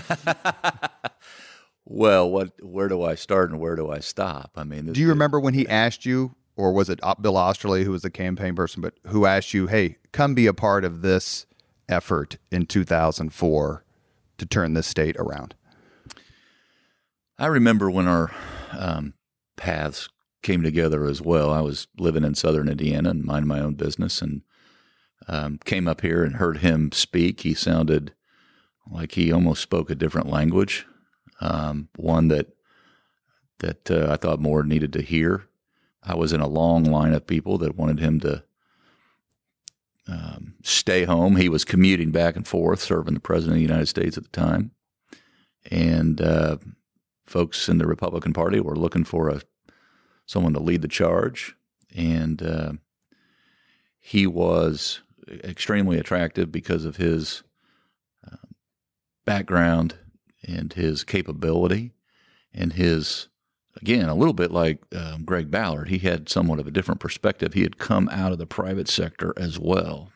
well, 1.85 2.31
what? 2.31 2.53
Where 2.63 2.89
do 2.89 3.03
I 3.03 3.15
start 3.15 3.51
and 3.51 3.61
where 3.61 3.77
do 3.77 3.91
I 3.91 4.01
stop? 4.01 4.53
I 4.57 4.65
mean, 4.65 4.93
do 4.93 5.01
you 5.01 5.09
remember 5.09 5.41
when 5.41 5.55
he 5.55 5.67
asked 5.69 6.05
you, 6.05 6.35
or 6.57 6.73
was 6.73 6.89
it 6.91 7.01
Bill 7.21 7.35
Oesterle 7.35 7.85
who 7.85 7.93
was 7.93 8.03
the 8.03 8.11
campaign 8.11 8.55
person, 8.55 8.83
but 8.83 8.95
who 9.07 9.27
asked 9.27 9.55
you, 9.55 9.67
"Hey, 9.67 9.97
come 10.13 10.35
be 10.35 10.47
a 10.47 10.55
part 10.55 10.85
of 10.85 11.03
this 11.03 11.47
effort 11.89 12.39
in 12.51 12.67
2004 12.67 13.85
to 14.39 14.47
turn 14.47 14.75
this 14.75 14.87
state 14.87 15.17
around"? 15.19 15.55
I 17.39 17.47
remember 17.47 17.91
when 17.91 18.09
our 18.09 18.33
um, 18.73 19.15
paths 19.57 20.09
came 20.43 20.63
together 20.63 21.07
as 21.07 21.23
well. 21.23 21.51
I 21.51 21.61
was 21.61 21.87
living 21.99 22.25
in 22.25 22.35
southern 22.35 22.69
Indiana 22.69 23.11
and 23.11 23.25
minding 23.25 23.49
my 23.49 23.61
own 23.61 23.75
business 23.75 24.21
and 24.21 24.43
um, 25.27 25.59
came 25.65 25.87
up 25.87 26.01
here 26.01 26.25
and 26.25 26.37
heard 26.37 26.59
him 26.59 26.91
speak. 26.93 27.41
He 27.41 27.55
sounded 27.55 28.13
like 28.91 29.13
he 29.13 29.33
almost 29.33 29.63
spoke 29.63 29.91
a 29.91 29.95
different 29.95 30.29
language. 30.29 30.87
um, 31.41 31.89
one 31.97 32.29
that 32.29 32.49
that 33.61 33.91
uh, 33.91 34.09
I 34.13 34.17
thought 34.17 34.41
more 34.41 34.63
needed 34.63 34.93
to 34.95 35.03
hear. 35.03 35.45
I 36.03 36.15
was 36.15 36.33
in 36.33 36.41
a 36.41 36.47
long 36.47 36.85
line 36.85 37.13
of 37.13 37.27
people 37.27 37.59
that 37.59 37.77
wanted 37.77 37.99
him 37.99 38.21
to 38.21 38.45
um, 40.07 40.55
stay 40.63 41.05
home. 41.05 41.37
He 41.37 41.49
was 41.49 41.65
commuting 41.65 42.13
back 42.13 42.37
and 42.37 42.47
forth, 42.47 42.81
serving 42.81 43.15
the 43.15 43.21
president 43.21 43.55
of 43.55 43.59
the 43.59 43.69
United 43.69 43.87
States 43.87 44.17
at 44.17 44.25
the 44.25 44.31
time, 44.31 44.71
and 45.71 46.21
uh, 46.21 46.59
folks 47.27 47.69
in 47.69 47.79
the 47.79 47.87
Republican 47.87 48.33
Party 48.33 48.61
were 48.61 48.77
looking 48.77 49.05
for 49.05 49.29
a 49.29 49.43
someone 50.27 50.53
to 50.53 50.61
lead 50.61 50.83
the 50.83 50.89
charge, 50.89 51.57
and 51.95 52.43
uh, 52.43 52.73
he 53.99 54.27
was 54.27 55.01
extremely 55.29 55.99
attractive 55.99 56.53
because 56.53 56.85
of 56.85 56.97
his 56.97 57.43
background 59.29 59.95
and 60.43 60.73
his 60.73 61.05
capability 61.05 61.93
and 62.55 62.73
his 62.73 63.29
again 63.77 64.09
a 64.09 64.15
little 64.15 64.33
bit 64.33 64.51
like 64.51 64.79
um, 64.97 65.25
Greg 65.25 65.51
Ballard 65.51 65.89
he 65.89 65.99
had 65.99 66.31
somewhat 66.31 66.59
of 66.59 66.67
a 66.67 66.71
different 66.71 66.99
perspective. 66.99 67.53
He 67.53 67.61
had 67.61 67.77
come 67.77 68.09
out 68.11 68.33
of 68.33 68.39
the 68.39 68.47
private 68.47 68.89
sector 68.89 69.35
as 69.37 69.59
well 69.59 70.11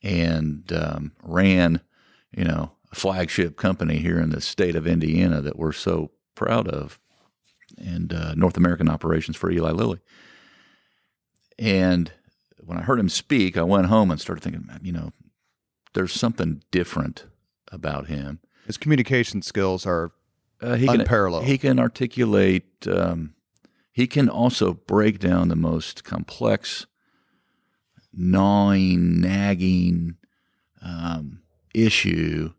and 0.00 0.72
um, 0.72 1.10
ran 1.24 1.80
you 2.30 2.44
know 2.44 2.70
a 2.92 2.94
flagship 2.94 3.56
company 3.56 3.96
here 3.96 4.20
in 4.20 4.30
the 4.30 4.40
state 4.40 4.76
of 4.76 4.86
Indiana 4.86 5.40
that 5.40 5.58
we're 5.58 5.72
so 5.72 6.12
proud 6.36 6.68
of 6.68 7.00
and 7.76 8.12
uh, 8.12 8.34
North 8.36 8.56
American 8.56 8.88
operations 8.88 9.36
for 9.36 9.50
Eli 9.50 9.72
Lilly. 9.72 9.98
And 11.58 12.12
when 12.64 12.78
I 12.78 12.82
heard 12.82 13.00
him 13.00 13.08
speak, 13.08 13.56
I 13.56 13.64
went 13.64 13.86
home 13.86 14.12
and 14.12 14.20
started 14.20 14.44
thinking, 14.44 14.68
you 14.82 14.92
know, 14.92 15.10
there's 15.94 16.12
something 16.12 16.62
different 16.70 17.24
about 17.74 18.06
him. 18.06 18.40
His 18.66 18.76
communication 18.76 19.42
skills 19.42 19.84
are 19.84 20.12
uh, 20.60 20.76
he 20.76 20.86
unparalleled. 20.86 21.42
Can, 21.42 21.50
he 21.50 21.58
can 21.58 21.78
articulate. 21.78 22.86
Um, 22.86 23.34
he 23.92 24.06
can 24.06 24.28
also 24.28 24.74
break 24.74 25.18
down 25.18 25.48
the 25.48 25.56
most 25.56 26.04
complex, 26.04 26.86
gnawing, 28.12 29.20
nagging 29.20 30.16
um, 30.82 31.42
issue 31.74 32.52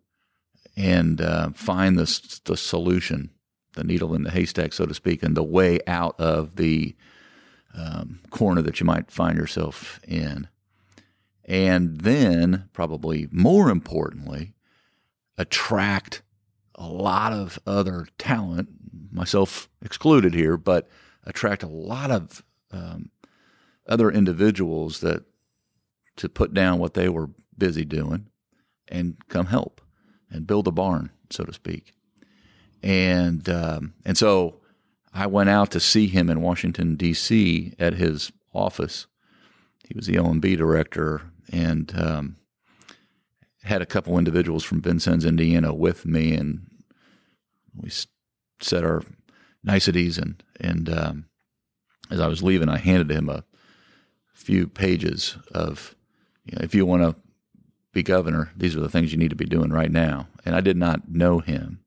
and 0.78 1.22
uh, 1.22 1.50
find 1.52 1.98
the 1.98 2.40
the 2.46 2.58
solution, 2.58 3.32
the 3.74 3.84
needle 3.84 4.14
in 4.14 4.24
the 4.24 4.32
haystack, 4.32 4.74
so 4.74 4.86
to 4.86 4.94
speak, 4.94 5.24
and 5.24 5.36
the 5.36 5.44
way 5.44 5.80
out 5.88 6.20
of 6.20 6.58
the 6.58 6.96
um, 7.74 8.20
corner 8.30 8.62
that 8.62 8.80
you 8.80 8.86
might 8.86 9.12
find 9.12 9.38
yourself 9.38 10.00
in. 10.08 10.48
And 11.46 12.02
then, 12.02 12.70
probably 12.74 13.28
more 13.32 13.70
importantly, 13.70 14.55
attract 15.38 16.22
a 16.76 16.88
lot 16.88 17.34
of 17.34 17.60
other 17.66 18.08
talent, 18.18 18.70
myself 19.12 19.70
excluded 19.82 20.34
here, 20.34 20.58
but 20.58 20.90
attract 21.24 21.64
a 21.64 21.68
lot 21.68 22.12
of 22.12 22.44
um, 22.72 23.10
other 23.88 24.12
individuals 24.12 25.00
that 25.00 25.24
to 26.18 26.30
put 26.30 26.54
down 26.54 26.80
what 26.80 26.94
they 26.94 27.10
were 27.10 27.30
busy 27.58 27.86
doing 27.86 28.28
and 28.88 29.18
come 29.28 29.48
help 29.48 29.82
and 30.30 30.48
build 30.48 30.68
a 30.68 30.72
barn, 30.72 31.12
so 31.30 31.44
to 31.44 31.54
speak. 31.54 31.94
And 32.84 33.48
um, 33.50 33.94
and 34.06 34.18
so 34.18 34.62
I 35.14 35.28
went 35.28 35.50
out 35.50 35.72
to 35.72 35.80
see 35.80 36.08
him 36.08 36.30
in 36.30 36.42
Washington, 36.42 36.96
D.C. 36.96 37.74
at 37.80 37.94
his 37.94 38.32
office. 38.54 39.08
He 39.88 39.96
was 39.96 40.08
the 40.08 40.16
OMB 40.16 40.58
director 40.58 41.22
and 41.52 41.92
um, 42.00 42.36
had 43.66 43.82
a 43.82 43.86
couple 43.86 44.18
individuals 44.18 44.64
from 44.64 44.82
Vincennes, 44.82 45.26
Indiana 45.26 45.74
with 45.74 46.06
me. 46.06 46.34
And 46.34 46.68
we 47.76 47.92
said 48.62 48.84
our 48.84 49.04
niceties. 49.64 50.18
And, 50.18 50.44
and 50.60 50.90
um, 50.90 51.26
as 52.10 52.20
I 52.20 52.28
was 52.28 52.44
leaving, 52.44 52.70
I 52.70 52.78
handed 52.78 53.12
him 53.12 53.30
a 53.30 53.44
few 54.34 54.68
pages 54.68 55.38
of, 55.52 55.96
you 56.46 56.56
know, 56.56 56.64
if 56.64 56.76
you 56.76 56.86
want 56.86 57.02
to 57.04 57.16
be 57.92 58.04
governor, 58.04 58.52
these 58.56 58.76
are 58.76 58.82
the 58.82 58.90
things 58.90 59.12
you 59.12 59.18
need 59.18 59.32
to 59.32 59.36
be 59.36 59.46
doing 59.46 59.72
right 59.72 59.92
now. 59.92 60.28
And 60.46 60.56
I 60.56 60.62
did 60.62 60.78
not 60.78 61.10
know 61.10 61.40
him, 61.40 61.80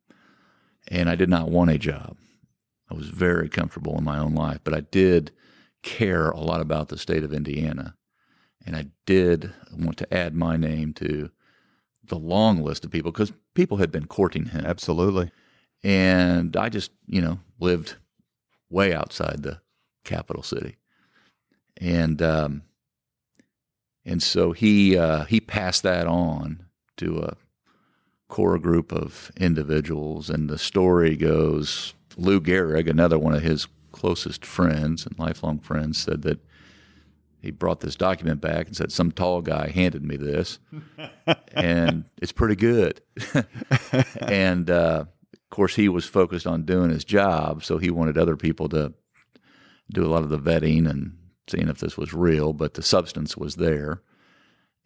and 0.88 1.08
I 1.08 1.14
did 1.14 1.28
not 1.28 1.50
want 1.50 1.70
a 1.70 1.78
job. 1.78 2.16
I 2.90 2.94
was 2.94 3.08
very 3.08 3.48
comfortable 3.48 3.96
in 3.98 4.04
my 4.04 4.18
own 4.18 4.34
life, 4.34 4.60
but 4.64 4.74
I 4.74 4.80
did 4.80 5.30
care 5.82 6.30
a 6.30 6.40
lot 6.40 6.60
about 6.60 6.88
the 6.88 6.98
state 6.98 7.22
of 7.22 7.32
Indiana. 7.32 7.94
And 8.66 8.74
I 8.74 8.86
did 9.06 9.52
want 9.72 9.98
to 9.98 10.12
add 10.12 10.34
my 10.34 10.56
name 10.56 10.94
to 10.94 11.30
the 12.08 12.18
long 12.18 12.62
list 12.62 12.84
of 12.84 12.90
people 12.90 13.12
because 13.12 13.32
people 13.54 13.78
had 13.78 13.90
been 13.90 14.06
courting 14.06 14.46
him. 14.46 14.64
Absolutely. 14.64 15.30
And 15.82 16.56
I 16.56 16.68
just, 16.68 16.90
you 17.06 17.20
know, 17.20 17.40
lived 17.60 17.96
way 18.70 18.92
outside 18.92 19.42
the 19.42 19.60
capital 20.04 20.42
city. 20.42 20.76
And, 21.80 22.20
um, 22.20 22.62
and 24.04 24.22
so 24.22 24.52
he, 24.52 24.96
uh, 24.96 25.24
he 25.24 25.40
passed 25.40 25.82
that 25.84 26.06
on 26.06 26.64
to 26.96 27.20
a 27.20 27.36
core 28.28 28.58
group 28.58 28.92
of 28.92 29.30
individuals. 29.36 30.28
And 30.28 30.50
the 30.50 30.58
story 30.58 31.16
goes 31.16 31.94
Lou 32.16 32.40
Gerig, 32.40 32.88
another 32.88 33.18
one 33.18 33.34
of 33.34 33.42
his 33.42 33.68
closest 33.92 34.44
friends 34.44 35.06
and 35.06 35.18
lifelong 35.18 35.60
friends, 35.60 35.98
said 35.98 36.22
that 36.22 36.40
he 37.40 37.50
brought 37.50 37.80
this 37.80 37.96
document 37.96 38.40
back 38.40 38.66
and 38.66 38.76
said 38.76 38.92
some 38.92 39.12
tall 39.12 39.42
guy 39.42 39.70
handed 39.70 40.04
me 40.04 40.16
this, 40.16 40.58
and 41.52 42.04
it's 42.20 42.32
pretty 42.32 42.56
good. 42.56 43.00
and 44.20 44.70
uh, 44.70 45.04
of 45.32 45.50
course, 45.50 45.76
he 45.76 45.88
was 45.88 46.04
focused 46.04 46.46
on 46.46 46.64
doing 46.64 46.90
his 46.90 47.04
job, 47.04 47.64
so 47.64 47.78
he 47.78 47.90
wanted 47.90 48.18
other 48.18 48.36
people 48.36 48.68
to 48.70 48.92
do 49.92 50.04
a 50.04 50.08
lot 50.08 50.22
of 50.22 50.28
the 50.28 50.38
vetting 50.38 50.88
and 50.88 51.16
seeing 51.48 51.68
if 51.68 51.78
this 51.78 51.96
was 51.96 52.12
real, 52.12 52.52
but 52.52 52.74
the 52.74 52.82
substance 52.82 53.36
was 53.36 53.56
there. 53.56 54.02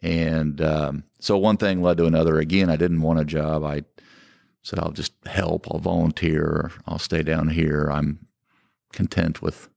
And 0.01 0.61
um, 0.61 1.03
so 1.19 1.37
one 1.37 1.57
thing 1.57 1.81
led 1.81 1.97
to 1.97 2.05
another. 2.05 2.37
Again, 2.37 2.69
I 2.69 2.75
didn't 2.75 3.01
want 3.01 3.19
a 3.19 3.25
job. 3.25 3.63
I 3.63 3.83
said, 4.61 4.79
I'll 4.79 4.91
just 4.91 5.13
help, 5.25 5.67
I'll 5.69 5.79
volunteer, 5.79 6.71
I'll 6.85 6.99
stay 6.99 7.23
down 7.23 7.49
here. 7.49 7.89
I'm 7.91 8.27
content 8.93 9.41
with 9.41 9.69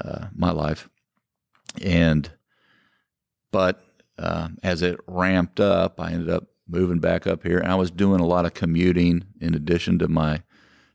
uh, 0.00 0.26
my 0.34 0.50
life. 0.50 0.88
And, 1.82 2.30
but 3.52 3.82
uh, 4.18 4.48
as 4.62 4.82
it 4.82 4.98
ramped 5.06 5.60
up, 5.60 6.00
I 6.00 6.12
ended 6.12 6.30
up 6.30 6.48
moving 6.68 6.98
back 6.98 7.26
up 7.26 7.42
here. 7.44 7.58
And 7.58 7.70
I 7.70 7.76
was 7.76 7.90
doing 7.90 8.20
a 8.20 8.26
lot 8.26 8.44
of 8.44 8.54
commuting 8.54 9.24
in 9.40 9.54
addition 9.54 9.98
to 10.00 10.08
my 10.08 10.42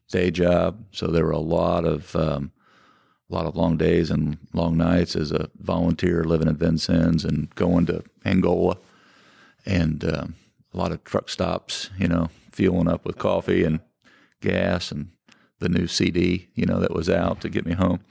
day 0.09 0.29
job. 0.31 0.85
So 0.91 1.07
there 1.07 1.25
were 1.25 1.31
a 1.31 1.39
lot 1.39 1.85
of, 1.85 2.15
um, 2.15 2.51
a 3.29 3.33
lot 3.33 3.45
of 3.45 3.55
long 3.55 3.77
days 3.77 4.11
and 4.11 4.37
long 4.53 4.77
nights 4.77 5.15
as 5.15 5.31
a 5.31 5.49
volunteer 5.57 6.23
living 6.23 6.47
in 6.47 6.55
Vincennes 6.55 7.25
and 7.25 7.53
going 7.55 7.85
to 7.87 8.03
Angola 8.25 8.77
and 9.65 10.03
um, 10.03 10.35
a 10.73 10.77
lot 10.77 10.91
of 10.91 11.03
truck 11.03 11.29
stops, 11.29 11.89
you 11.97 12.07
know, 12.07 12.29
fueling 12.51 12.87
up 12.87 13.05
with 13.05 13.17
coffee 13.17 13.63
and 13.63 13.79
gas 14.41 14.91
and 14.91 15.09
the 15.59 15.69
new 15.69 15.87
CD, 15.87 16.49
you 16.55 16.65
know, 16.65 16.79
that 16.79 16.93
was 16.93 17.09
out 17.09 17.41
to 17.41 17.49
get 17.49 17.65
me 17.65 17.73
home. 17.73 18.01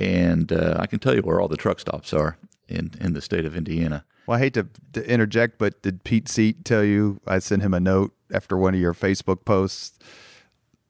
And 0.00 0.50
uh, 0.50 0.76
I 0.78 0.86
can 0.86 0.98
tell 0.98 1.14
you 1.14 1.20
where 1.20 1.40
all 1.40 1.48
the 1.48 1.58
truck 1.58 1.78
stops 1.78 2.12
are 2.14 2.38
in, 2.68 2.92
in 3.00 3.12
the 3.12 3.20
state 3.20 3.44
of 3.44 3.54
Indiana. 3.54 4.04
Well, 4.26 4.38
I 4.38 4.40
hate 4.40 4.54
to, 4.54 4.66
to 4.94 5.06
interject, 5.08 5.58
but 5.58 5.82
did 5.82 6.04
Pete 6.04 6.28
Seat 6.28 6.64
tell 6.64 6.82
you 6.82 7.20
I 7.26 7.38
sent 7.38 7.62
him 7.62 7.74
a 7.74 7.80
note 7.80 8.14
after 8.32 8.56
one 8.56 8.74
of 8.74 8.80
your 8.80 8.94
Facebook 8.94 9.44
posts? 9.44 9.98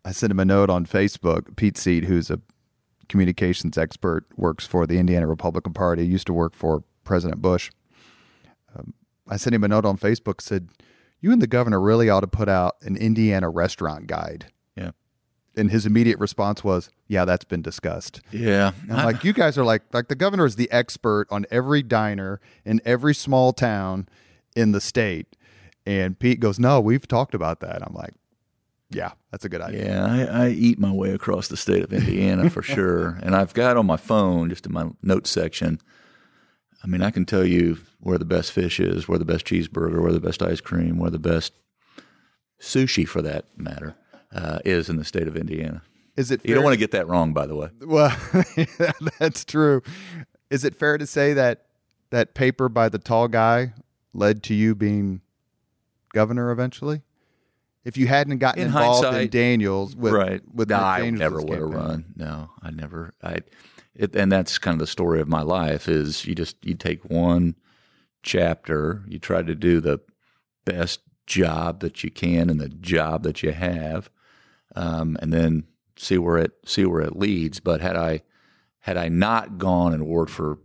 I 0.05 0.13
sent 0.13 0.31
him 0.31 0.39
a 0.39 0.45
note 0.45 0.71
on 0.71 0.87
Facebook. 0.87 1.57
Pete 1.57 1.77
Seat, 1.77 2.05
who's 2.05 2.31
a 2.31 2.41
communications 3.09 3.77
expert, 3.77 4.25
works 4.37 4.65
for 4.65 4.87
the 4.87 4.99
Indiana 4.99 5.27
Republican 5.27 5.73
Party, 5.73 6.07
used 6.07 6.27
to 6.29 6.33
work 6.33 6.55
for 6.55 6.85
President 7.03 7.43
Bush. 7.43 7.71
Um, 8.77 8.95
I 9.29 9.37
sent 9.37 9.55
him 9.55 9.65
a 9.65 9.69
note 9.69 9.85
on 9.85 9.99
Facebook, 9.99 10.41
said, 10.41 10.69
you 11.21 11.33
and 11.33 11.43
the 11.43 11.47
governor 11.47 11.81
really 11.81 12.09
ought 12.09 12.21
to 12.21 12.29
put 12.29 12.49
out 12.49 12.77
an 12.83 12.97
Indiana 12.97 13.51
restaurant 13.51 14.07
guide. 14.07 14.47
And 15.61 15.71
his 15.71 15.85
immediate 15.85 16.19
response 16.19 16.65
was, 16.65 16.89
"Yeah, 17.07 17.27
that's 17.27 17.45
been 17.45 17.61
discussed." 17.61 18.23
Yeah, 18.33 18.73
I'm 18.91 19.05
like 19.05 19.23
you 19.23 19.35
guys 19.35 19.59
are 19.59 19.65
like 19.65 19.83
like 19.93 20.09
the 20.09 20.15
governor 20.15 20.47
is 20.47 20.57
the 20.57 20.71
expert 20.73 21.27
on 21.31 21.45
every 21.51 21.83
diner 21.83 22.41
in 22.65 22.81
every 22.87 23.15
small 23.15 23.53
town 23.53 24.09
in 24.57 24.73
the 24.73 24.81
state, 24.81 25.37
and 25.85 26.19
Pete 26.19 26.41
goes, 26.41 26.59
"No, 26.59 26.81
we've 26.81 27.07
talked 27.07 27.35
about 27.35 27.61
that." 27.61 27.87
I'm 27.87 27.95
like, 27.95 28.15
"Yeah, 28.91 29.13
that's 29.31 29.45
a 29.45 29.51
good 29.51 29.61
idea." 29.61 29.85
Yeah, 29.85 30.07
I, 30.07 30.47
I 30.47 30.49
eat 30.49 30.79
my 30.79 30.93
way 30.93 31.13
across 31.13 31.49
the 31.49 31.59
state 31.59 31.85
of 31.85 31.93
Indiana 31.93 32.49
for 32.49 32.63
sure, 32.75 33.19
and 33.23 33.37
I've 33.37 33.53
got 33.53 33.77
on 33.77 33.85
my 33.85 33.99
phone 33.99 34.49
just 34.49 34.65
in 34.65 34.73
my 34.73 34.89
notes 35.03 35.29
section. 35.29 35.79
I 36.83 36.87
mean, 36.87 37.03
I 37.03 37.11
can 37.11 37.27
tell 37.27 37.45
you 37.45 37.77
where 37.99 38.17
the 38.17 38.25
best 38.25 38.53
fish 38.53 38.81
is, 38.81 39.07
where 39.07 39.19
the 39.19 39.27
best 39.27 39.45
cheeseburger, 39.45 40.01
where 40.01 40.13
the 40.13 40.21
best 40.21 40.43
ice 40.43 40.63
cream, 40.63 40.99
where 40.99 41.11
the 41.11 41.19
best 41.19 41.53
sushi, 42.59 43.07
for 43.07 43.21
that 43.21 43.45
matter, 43.59 43.95
uh, 44.35 44.61
is 44.65 44.89
in 44.89 44.97
the 44.97 45.05
state 45.05 45.29
of 45.29 45.37
Indiana. 45.37 45.83
Is 46.17 46.31
it? 46.31 46.41
You 46.45 46.55
don't 46.55 46.65
want 46.65 46.75
to 46.75 46.79
get 46.79 46.91
that 46.93 47.09
wrong, 47.09 47.33
by 47.33 47.47
the 47.47 47.55
way. 47.55 47.69
Well, 47.81 48.17
that's 49.19 49.45
true. 49.45 49.83
Is 50.51 50.65
it 50.65 50.75
fair 50.75 50.99
to 50.99 51.07
say 51.07 51.33
that 51.35 51.67
that 52.11 52.35
paper 52.35 52.69
by 52.69 52.89
the 52.89 52.99
tall 52.99 53.29
guy 53.29 53.73
led 54.13 54.43
to 54.45 54.55
you 54.55 54.75
being 54.75 55.21
governor 56.13 56.51
eventually? 56.51 57.03
If 57.85 57.97
you 57.97 58.07
hadn't 58.09 58.39
gotten 58.39 58.61
In 58.61 58.67
involved 58.69 59.17
in 59.17 59.29
Daniels 59.31 59.97
with 59.97 60.13
right. 60.13 60.43
with 60.53 60.69
no, 60.69 60.77
I 60.77 61.01
Daniels' 61.01 61.19
never 61.19 61.41
would 61.41 61.59
have 61.59 61.71
run. 61.71 62.13
No, 62.15 62.51
I 62.63 62.71
never. 62.71 63.15
I, 63.23 63.39
it, 63.95 64.15
and 64.15 64.31
that's 64.31 64.59
kind 64.59 64.75
of 64.75 64.81
the 64.81 64.87
story 64.87 65.21
of 65.21 65.29
my 65.29 65.43
life. 65.43 65.89
Is 65.89 66.27
you 66.27 66.35
just 66.35 66.57
you 66.63 66.75
take 66.75 67.05
one 67.05 67.55
chapter, 68.23 69.03
you 69.09 69.19
try 69.19 69.43
to 69.43 69.55
do 69.55 69.81
the 69.81 70.01
best 70.67 71.01
job 71.27 71.81
that 71.81 72.05
you 72.05 72.11
can 72.11 72.51
in 72.51 72.59
the 72.59 72.69
job 72.69 73.23
that 73.23 73.43
you 73.43 73.53
have, 73.53 74.11
um, 74.77 75.17
and 75.21 75.33
then 75.33 75.65
see 75.97 76.19
where 76.19 76.39
it 76.39 76.53
see 76.65 76.85
where 76.85 77.03
it 77.03 77.17
leads. 77.17 77.61
But 77.61 77.81
had 77.81 77.97
I 77.97 78.23
had 78.81 78.97
I 78.97 79.09
not 79.09 79.59
gone 79.59 79.93
and 79.93 80.07
worked 80.07 80.33
for 80.33 80.59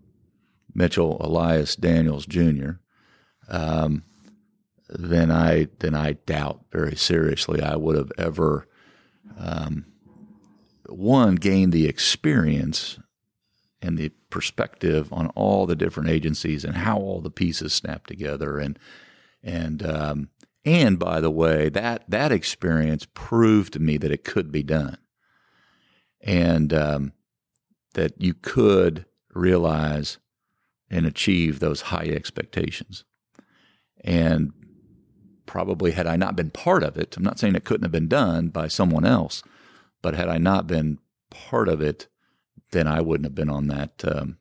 Mitchell 0.74 1.18
Elias 1.20 1.76
Daniels 1.76 2.26
Jr., 2.26 2.72
um, 3.50 4.04
then 4.90 5.32
I 5.32 5.68
then 5.80 5.96
I 5.96 6.14
doubt 6.14 6.66
very 6.72 6.96
seriously 6.96 7.62
I 7.62 7.76
would 7.76 7.96
have 7.96 8.12
ever 8.18 8.68
um, 9.38 9.86
one 10.88 11.36
gained 11.36 11.74
the 11.74 11.88
experience 11.88 13.00
and 13.82 13.98
the 13.98 14.10
perspective 14.30 15.12
on 15.12 15.28
all 15.30 15.66
the 15.66 15.76
different 15.76 16.10
agencies 16.10 16.64
and 16.64 16.76
how 16.76 16.98
all 16.98 17.22
the 17.22 17.32
pieces 17.32 17.74
snap 17.74 18.08
together 18.08 18.58
and 18.58 18.78
and 19.44 19.86
um, 19.86 20.30
and 20.66 20.98
by 20.98 21.22
the 21.22 21.32
way 21.32 21.70
that 21.70 22.04
that 22.10 22.32
experience 22.32 23.08
proved 23.14 23.74
to 23.74 23.80
me 23.80 23.98
that 23.98 24.12
it 24.12 24.24
could 24.24 24.52
be 24.52 24.64
done 24.64 24.98
and 26.22 26.74
um, 26.74 27.14
that 27.94 28.20
you 28.22 28.34
could 28.34 29.06
realize 29.34 30.18
and 30.90 31.06
achieve 31.06 31.60
those 31.60 31.82
high 31.82 32.06
expectations 32.06 33.04
and 34.04 34.54
probably 35.46 35.92
had 35.92 36.08
I 36.08 36.16
not 36.16 36.36
been 36.36 36.50
part 36.50 36.84
of 36.84 36.98
it, 36.98 37.16
I'm 37.18 37.24
not 37.24 37.40
saying 37.40 37.56
it 37.56 37.64
couldn't 37.64 37.84
have 37.84 37.92
been 37.92 38.08
done 38.08 38.50
by 38.50 38.68
someone 38.68 39.06
else, 39.06 39.44
but 40.02 40.16
had 40.16 40.30
I 40.30 40.38
not 40.38 40.68
been 40.68 41.00
part 41.30 41.68
of 41.68 41.82
it, 41.82 42.08
then 42.72 42.88
I 42.88 43.02
wouldn't 43.02 43.26
have 43.26 43.36
been 43.36 43.50
on 43.50 43.68
that 43.68 44.04
um, 44.06 44.38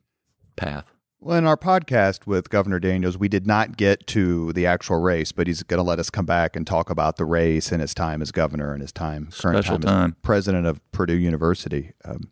path. 0.55 0.94
Well, 1.19 1.37
in 1.37 1.47
our 1.47 1.57
podcast 1.57 2.27
with 2.27 2.49
Governor 2.49 2.79
Daniels, 2.79 3.17
we 3.17 3.27
did 3.27 3.47
not 3.47 3.77
get 3.77 4.05
to 4.07 4.53
the 4.53 4.65
actual 4.67 4.99
race, 4.99 5.31
but 5.31 5.47
he's 5.47 5.63
going 5.63 5.79
to 5.79 5.83
let 5.83 5.97
us 5.97 6.09
come 6.09 6.25
back 6.25 6.55
and 6.55 6.67
talk 6.67 6.89
about 6.89 7.17
the 7.17 7.25
race 7.25 7.71
and 7.71 7.81
his 7.81 7.93
time 7.95 8.21
as 8.21 8.31
governor 8.31 8.73
and 8.73 8.81
his 8.81 8.91
time 8.91 9.29
current 9.31 9.63
Special 9.63 9.79
time, 9.79 9.81
as 9.81 9.85
time. 9.85 10.15
president 10.21 10.67
of 10.67 10.79
Purdue 10.91 11.15
University. 11.17 11.93
Um, 12.03 12.31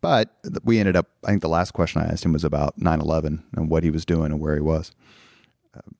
but 0.00 0.34
we 0.64 0.78
ended 0.78 0.96
up. 0.96 1.08
I 1.24 1.28
think 1.28 1.42
the 1.42 1.48
last 1.48 1.72
question 1.72 2.00
I 2.00 2.06
asked 2.06 2.24
him 2.24 2.32
was 2.32 2.44
about 2.44 2.78
9/11 2.78 3.42
and 3.54 3.68
what 3.68 3.84
he 3.84 3.90
was 3.90 4.04
doing 4.04 4.32
and 4.32 4.40
where 4.40 4.54
he 4.54 4.60
was. 4.62 4.92
Um, 5.74 5.94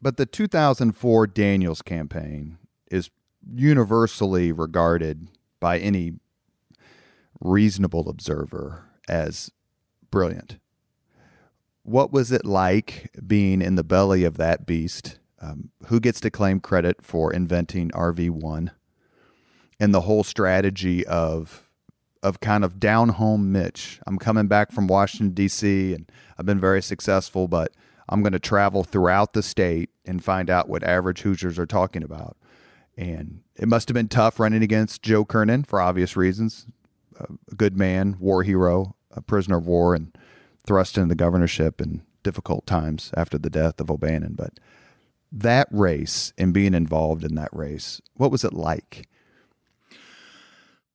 but 0.00 0.16
the 0.16 0.26
2004 0.26 1.26
Daniels 1.26 1.82
campaign 1.82 2.58
is 2.90 3.10
universally 3.52 4.52
regarded 4.52 5.28
by 5.60 5.78
any 5.78 6.14
reasonable 7.40 8.08
observer 8.08 8.84
as 9.08 9.50
brilliant. 10.10 10.58
What 11.82 12.12
was 12.12 12.30
it 12.32 12.44
like 12.44 13.10
being 13.26 13.62
in 13.62 13.74
the 13.74 13.84
belly 13.84 14.24
of 14.24 14.36
that 14.36 14.66
beast? 14.66 15.18
Um, 15.40 15.70
who 15.86 16.00
gets 16.00 16.20
to 16.20 16.30
claim 16.30 16.60
credit 16.60 17.02
for 17.02 17.32
inventing 17.32 17.90
RV1 17.90 18.70
and 19.78 19.94
the 19.94 20.02
whole 20.02 20.22
strategy 20.22 21.06
of 21.06 21.66
of 22.22 22.40
kind 22.40 22.64
of 22.64 22.78
down 22.78 23.08
home 23.10 23.50
Mitch? 23.50 23.98
I'm 24.06 24.18
coming 24.18 24.46
back 24.46 24.72
from 24.72 24.86
Washington 24.86 25.32
D.C. 25.32 25.94
and 25.94 26.10
I've 26.38 26.44
been 26.44 26.60
very 26.60 26.82
successful, 26.82 27.48
but 27.48 27.72
I'm 28.10 28.22
going 28.22 28.34
to 28.34 28.38
travel 28.38 28.84
throughout 28.84 29.32
the 29.32 29.42
state 29.42 29.88
and 30.04 30.22
find 30.22 30.50
out 30.50 30.68
what 30.68 30.82
average 30.82 31.22
Hoosiers 31.22 31.58
are 31.58 31.66
talking 31.66 32.02
about. 32.02 32.36
And 32.96 33.40
it 33.56 33.68
must 33.68 33.88
have 33.88 33.94
been 33.94 34.08
tough 34.08 34.38
running 34.38 34.62
against 34.62 35.02
Joe 35.02 35.24
Kernan 35.24 35.64
for 35.64 35.80
obvious 35.80 36.16
reasons. 36.16 36.66
A 37.18 37.54
good 37.54 37.76
man, 37.76 38.16
war 38.18 38.42
hero, 38.42 38.96
a 39.10 39.22
prisoner 39.22 39.58
of 39.58 39.66
war, 39.66 39.94
and 39.94 40.16
thrust 40.66 40.96
into 40.96 41.08
the 41.08 41.14
governorship 41.14 41.80
in 41.80 42.02
difficult 42.22 42.66
times 42.66 43.10
after 43.16 43.38
the 43.38 43.50
death 43.50 43.80
of 43.80 43.90
O'Bannon. 43.90 44.34
But 44.34 44.58
that 45.32 45.68
race 45.70 46.32
and 46.36 46.52
being 46.52 46.74
involved 46.74 47.24
in 47.24 47.34
that 47.36 47.50
race, 47.52 48.00
what 48.14 48.30
was 48.30 48.44
it 48.44 48.52
like? 48.52 49.08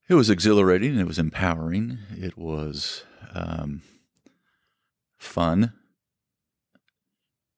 It 0.08 0.16
was 0.16 0.30
exhilarating. 0.30 1.00
It 1.00 1.08
was 1.08 1.18
empowering. 1.18 1.98
It 2.12 2.38
was 2.38 3.04
um, 3.34 3.82
fun. 5.18 5.74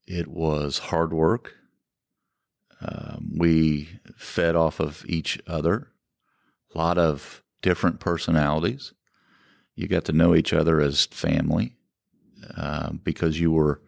It 0.06 0.30
was 0.30 0.78
hard 0.78 1.12
work. 1.12 1.56
Um, 2.80 3.34
we 3.38 4.00
fed 4.15 4.56
off 4.56 4.80
of 4.80 5.04
each 5.08 5.39
other. 5.46 5.89
A 6.74 6.78
lot 6.78 6.98
of 6.98 7.43
different 7.62 8.00
personalities. 8.00 8.93
You 9.76 9.88
got 9.88 10.06
to 10.06 10.13
know 10.13 10.34
each 10.34 10.54
other 10.54 10.80
as 10.80 11.06
family 11.08 11.77
uh, 12.56 12.91
because 13.04 13.39
you 13.39 13.52
were 13.52 13.82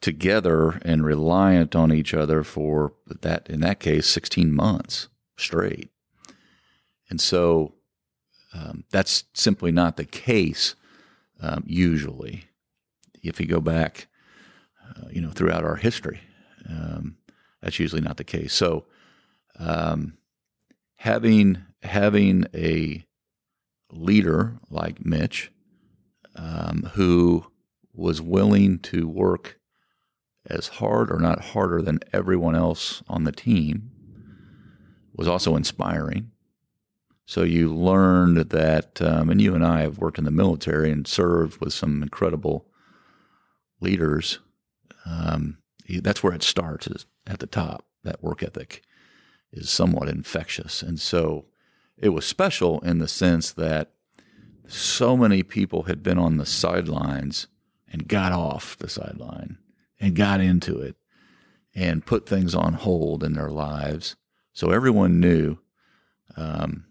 together 0.00 0.80
and 0.84 1.04
reliant 1.04 1.74
on 1.74 1.92
each 1.92 2.14
other 2.14 2.44
for 2.44 2.92
that. 3.20 3.48
In 3.50 3.60
that 3.60 3.80
case, 3.80 4.06
sixteen 4.06 4.52
months 4.52 5.08
straight. 5.36 5.90
And 7.10 7.20
so 7.20 7.74
um, 8.52 8.84
that's 8.90 9.24
simply 9.34 9.72
not 9.72 9.96
the 9.96 10.04
case 10.04 10.74
um, 11.40 11.64
usually. 11.66 12.44
If 13.22 13.40
you 13.40 13.46
go 13.46 13.60
back, 13.60 14.08
uh, 14.84 15.08
you 15.10 15.20
know, 15.20 15.30
throughout 15.30 15.64
our 15.64 15.76
history, 15.76 16.20
um, 16.68 17.16
that's 17.60 17.78
usually 17.78 18.02
not 18.02 18.16
the 18.16 18.24
case. 18.24 18.54
So 18.54 18.84
um, 19.58 20.18
having 20.96 21.58
having 21.82 22.46
a 22.54 23.04
leader 23.90 24.58
like 24.70 25.04
Mitch 25.04 25.50
um, 26.36 26.90
who 26.94 27.46
was 27.98 28.22
willing 28.22 28.78
to 28.78 29.08
work 29.08 29.58
as 30.46 30.68
hard 30.68 31.10
or 31.10 31.18
not 31.18 31.46
harder 31.46 31.82
than 31.82 31.98
everyone 32.12 32.54
else 32.54 33.02
on 33.08 33.24
the 33.24 33.32
team 33.32 33.90
was 35.14 35.28
also 35.28 35.56
inspiring. 35.56 36.30
So 37.26 37.42
you 37.42 37.74
learned 37.74 38.38
that, 38.38 39.02
um, 39.02 39.28
and 39.28 39.42
you 39.42 39.54
and 39.54 39.66
I 39.66 39.80
have 39.80 39.98
worked 39.98 40.18
in 40.18 40.24
the 40.24 40.30
military 40.30 40.90
and 40.90 41.06
served 41.06 41.60
with 41.60 41.74
some 41.74 42.02
incredible 42.02 42.66
leaders. 43.80 44.38
Um, 45.04 45.58
that's 46.00 46.22
where 46.22 46.32
it 46.32 46.42
starts 46.42 46.86
is 46.86 47.04
at 47.26 47.40
the 47.40 47.46
top. 47.46 47.84
That 48.04 48.22
work 48.22 48.42
ethic 48.42 48.82
is 49.52 49.68
somewhat 49.68 50.08
infectious, 50.08 50.82
and 50.82 51.00
so 51.00 51.46
it 51.98 52.10
was 52.10 52.24
special 52.24 52.80
in 52.80 52.98
the 52.98 53.08
sense 53.08 53.50
that 53.52 53.90
so 54.68 55.16
many 55.16 55.42
people 55.42 55.82
had 55.82 56.02
been 56.02 56.18
on 56.18 56.36
the 56.36 56.46
sidelines 56.46 57.48
and 57.92 58.08
got 58.08 58.32
off 58.32 58.76
the 58.78 58.88
sideline 58.88 59.58
and 60.00 60.16
got 60.16 60.40
into 60.40 60.80
it 60.80 60.96
and 61.74 62.06
put 62.06 62.28
things 62.28 62.54
on 62.54 62.74
hold 62.74 63.22
in 63.22 63.34
their 63.34 63.50
lives. 63.50 64.16
So 64.52 64.70
everyone 64.70 65.20
knew, 65.20 65.58
um, 66.36 66.86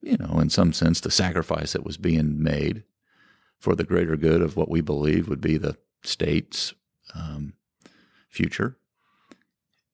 you 0.00 0.16
know, 0.16 0.38
in 0.40 0.50
some 0.50 0.72
sense, 0.72 1.00
the 1.00 1.10
sacrifice 1.10 1.72
that 1.72 1.84
was 1.84 1.96
being 1.96 2.42
made 2.42 2.84
for 3.58 3.74
the 3.74 3.84
greater 3.84 4.16
good 4.16 4.42
of 4.42 4.56
what 4.56 4.68
we 4.68 4.80
believe 4.80 5.28
would 5.28 5.40
be 5.40 5.56
the 5.56 5.76
state's 6.02 6.74
um, 7.14 7.54
future. 8.28 8.76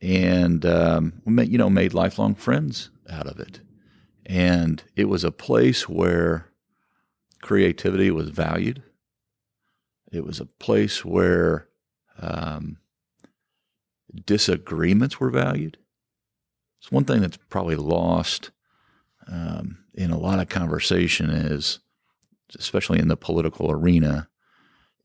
And, 0.00 0.64
um, 0.64 1.20
we 1.24 1.32
made, 1.32 1.48
you 1.48 1.58
know, 1.58 1.70
made 1.70 1.92
lifelong 1.92 2.34
friends 2.34 2.90
out 3.10 3.26
of 3.26 3.40
it. 3.40 3.60
And 4.24 4.82
it 4.94 5.06
was 5.06 5.24
a 5.24 5.32
place 5.32 5.88
where 5.88 6.46
creativity 7.40 8.10
was 8.10 8.28
valued. 8.28 8.82
It 10.10 10.24
was 10.24 10.40
a 10.40 10.46
place 10.46 11.04
where 11.04 11.68
um, 12.20 12.78
disagreements 14.24 15.20
were 15.20 15.30
valued. 15.30 15.78
It's 16.80 16.92
one 16.92 17.04
thing 17.04 17.20
that's 17.20 17.38
probably 17.48 17.76
lost 17.76 18.50
um, 19.30 19.78
in 19.94 20.10
a 20.10 20.18
lot 20.18 20.38
of 20.38 20.48
conversation 20.48 21.28
is, 21.30 21.80
especially 22.58 22.98
in 22.98 23.08
the 23.08 23.16
political 23.16 23.70
arena, 23.70 24.28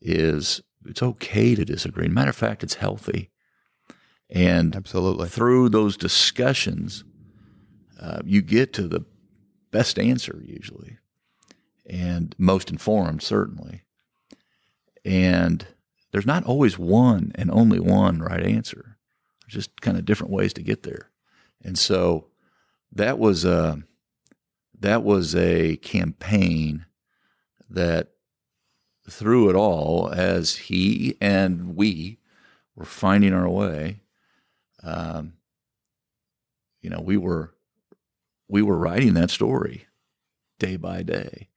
is 0.02 0.62
it's 0.86 1.04
okay 1.04 1.56
to 1.56 1.66
disagree. 1.66 2.08
Matter 2.08 2.30
of 2.30 2.36
fact, 2.36 2.64
it's 2.64 2.76
healthy. 2.76 3.32
And 4.30 4.76
Absolutely. 4.76 5.28
through 5.30 5.70
those 5.70 5.98
discussions, 5.98 7.04
uh, 8.00 8.20
you 8.26 8.42
get 8.42 8.74
to 8.74 8.88
the 8.88 9.06
best 9.72 10.00
answer 10.00 10.42
usually, 10.46 10.98
and 11.86 12.36
most 12.38 12.70
informed 12.70 13.22
certainly. 13.22 13.84
And 15.06 15.66
there's 16.12 16.26
not 16.26 16.46
always 16.46 16.78
one 16.78 17.32
and 17.36 17.52
only 17.52 17.80
one 17.80 18.20
right 18.20 18.46
answer. 18.46 18.98
There's 19.42 19.66
just 19.66 19.82
kind 19.82 19.98
of 19.98 20.06
different 20.06 20.34
ways 20.34 20.54
to 20.54 20.64
get 20.64 20.84
there. 20.84 21.10
And 21.62 21.78
so 21.78 22.28
that 22.92 23.20
was 23.20 23.46
a 23.46 23.84
that 24.80 25.04
was 25.04 25.36
a 25.36 25.78
campaign 25.78 26.86
that 27.70 28.10
through 29.10 29.50
it 29.50 29.56
all, 29.56 30.10
as 30.14 30.56
he 30.56 31.18
and 31.20 31.76
we 31.76 32.20
were 32.76 32.86
finding 32.86 33.34
our 33.34 33.50
way, 33.50 34.02
um, 34.84 35.34
you 36.82 36.90
know, 36.90 37.02
we 37.02 37.18
were 37.18 37.54
we 38.48 38.62
were 38.62 38.78
writing 38.78 39.14
that 39.14 39.32
story 39.32 39.88
day 40.60 40.76
by 40.76 41.04
day, 41.04 41.50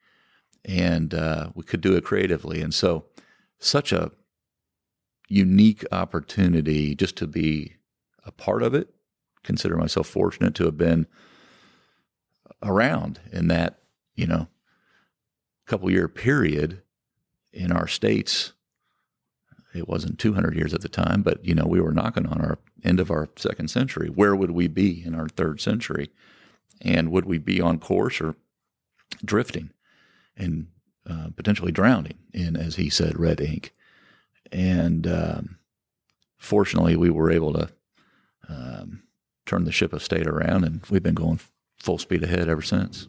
and 0.64 1.14
uh, 1.14 1.50
we 1.54 1.62
could 1.62 1.80
do 1.80 1.96
it 1.96 2.04
creatively. 2.04 2.62
And 2.62 2.72
so, 2.72 3.06
such 3.58 3.92
a 3.92 4.12
unique 5.28 5.84
opportunity 5.90 6.94
just 6.94 7.16
to 7.16 7.26
be 7.26 7.74
a 8.24 8.30
part 8.30 8.62
of 8.62 8.74
it. 8.74 8.94
Consider 9.42 9.76
myself 9.76 10.06
fortunate 10.06 10.54
to 10.56 10.64
have 10.64 10.76
been 10.76 11.06
around 12.62 13.20
in 13.32 13.48
that, 13.48 13.80
you 14.14 14.26
know, 14.26 14.48
couple 15.66 15.90
year 15.90 16.08
period 16.08 16.82
in 17.52 17.72
our 17.72 17.88
states. 17.88 18.52
It 19.74 19.88
wasn't 19.88 20.18
200 20.18 20.54
years 20.54 20.72
at 20.72 20.80
the 20.80 20.88
time, 20.88 21.22
but 21.22 21.44
you 21.44 21.54
know, 21.54 21.66
we 21.66 21.80
were 21.80 21.92
knocking 21.92 22.26
on 22.26 22.40
our 22.40 22.58
end 22.84 23.00
of 23.00 23.10
our 23.10 23.28
second 23.36 23.68
century. 23.68 24.08
Where 24.08 24.34
would 24.34 24.52
we 24.52 24.68
be 24.68 25.04
in 25.04 25.14
our 25.14 25.28
third 25.28 25.60
century? 25.60 26.10
And 26.80 27.10
would 27.10 27.24
we 27.24 27.38
be 27.38 27.60
on 27.60 27.78
course 27.78 28.20
or 28.20 28.36
drifting 29.24 29.70
and 30.36 30.68
uh, 31.08 31.28
potentially 31.36 31.72
drowning 31.72 32.18
in, 32.32 32.56
as 32.56 32.76
he 32.76 32.90
said, 32.90 33.18
red 33.18 33.40
ink? 33.40 33.72
And 34.52 35.06
um, 35.06 35.58
fortunately, 36.36 36.96
we 36.96 37.10
were 37.10 37.30
able 37.30 37.52
to 37.54 37.68
um, 38.48 39.02
turn 39.44 39.64
the 39.64 39.72
ship 39.72 39.92
of 39.92 40.02
state 40.02 40.26
around, 40.26 40.64
and 40.64 40.82
we've 40.90 41.02
been 41.02 41.14
going 41.14 41.40
full 41.78 41.98
speed 41.98 42.22
ahead 42.22 42.48
ever 42.48 42.62
since. 42.62 43.08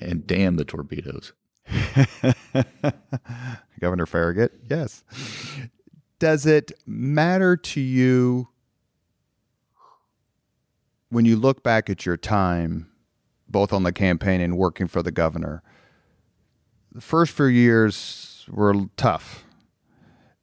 And 0.00 0.26
damn 0.26 0.56
the 0.56 0.64
torpedoes. 0.64 1.32
Governor 3.80 4.06
Farragut, 4.06 4.52
yes. 4.68 5.04
Does 6.18 6.46
it 6.46 6.72
matter 6.86 7.56
to 7.56 7.80
you 7.80 8.48
when 11.10 11.24
you 11.24 11.36
look 11.36 11.62
back 11.62 11.90
at 11.90 12.06
your 12.06 12.16
time, 12.16 12.90
both 13.48 13.72
on 13.72 13.82
the 13.82 13.92
campaign 13.92 14.40
and 14.40 14.56
working 14.56 14.88
for 14.88 15.02
the 15.02 15.10
governor? 15.10 15.62
The 16.96 17.02
first 17.02 17.32
few 17.32 17.44
years 17.44 18.46
were 18.48 18.86
tough 18.96 19.44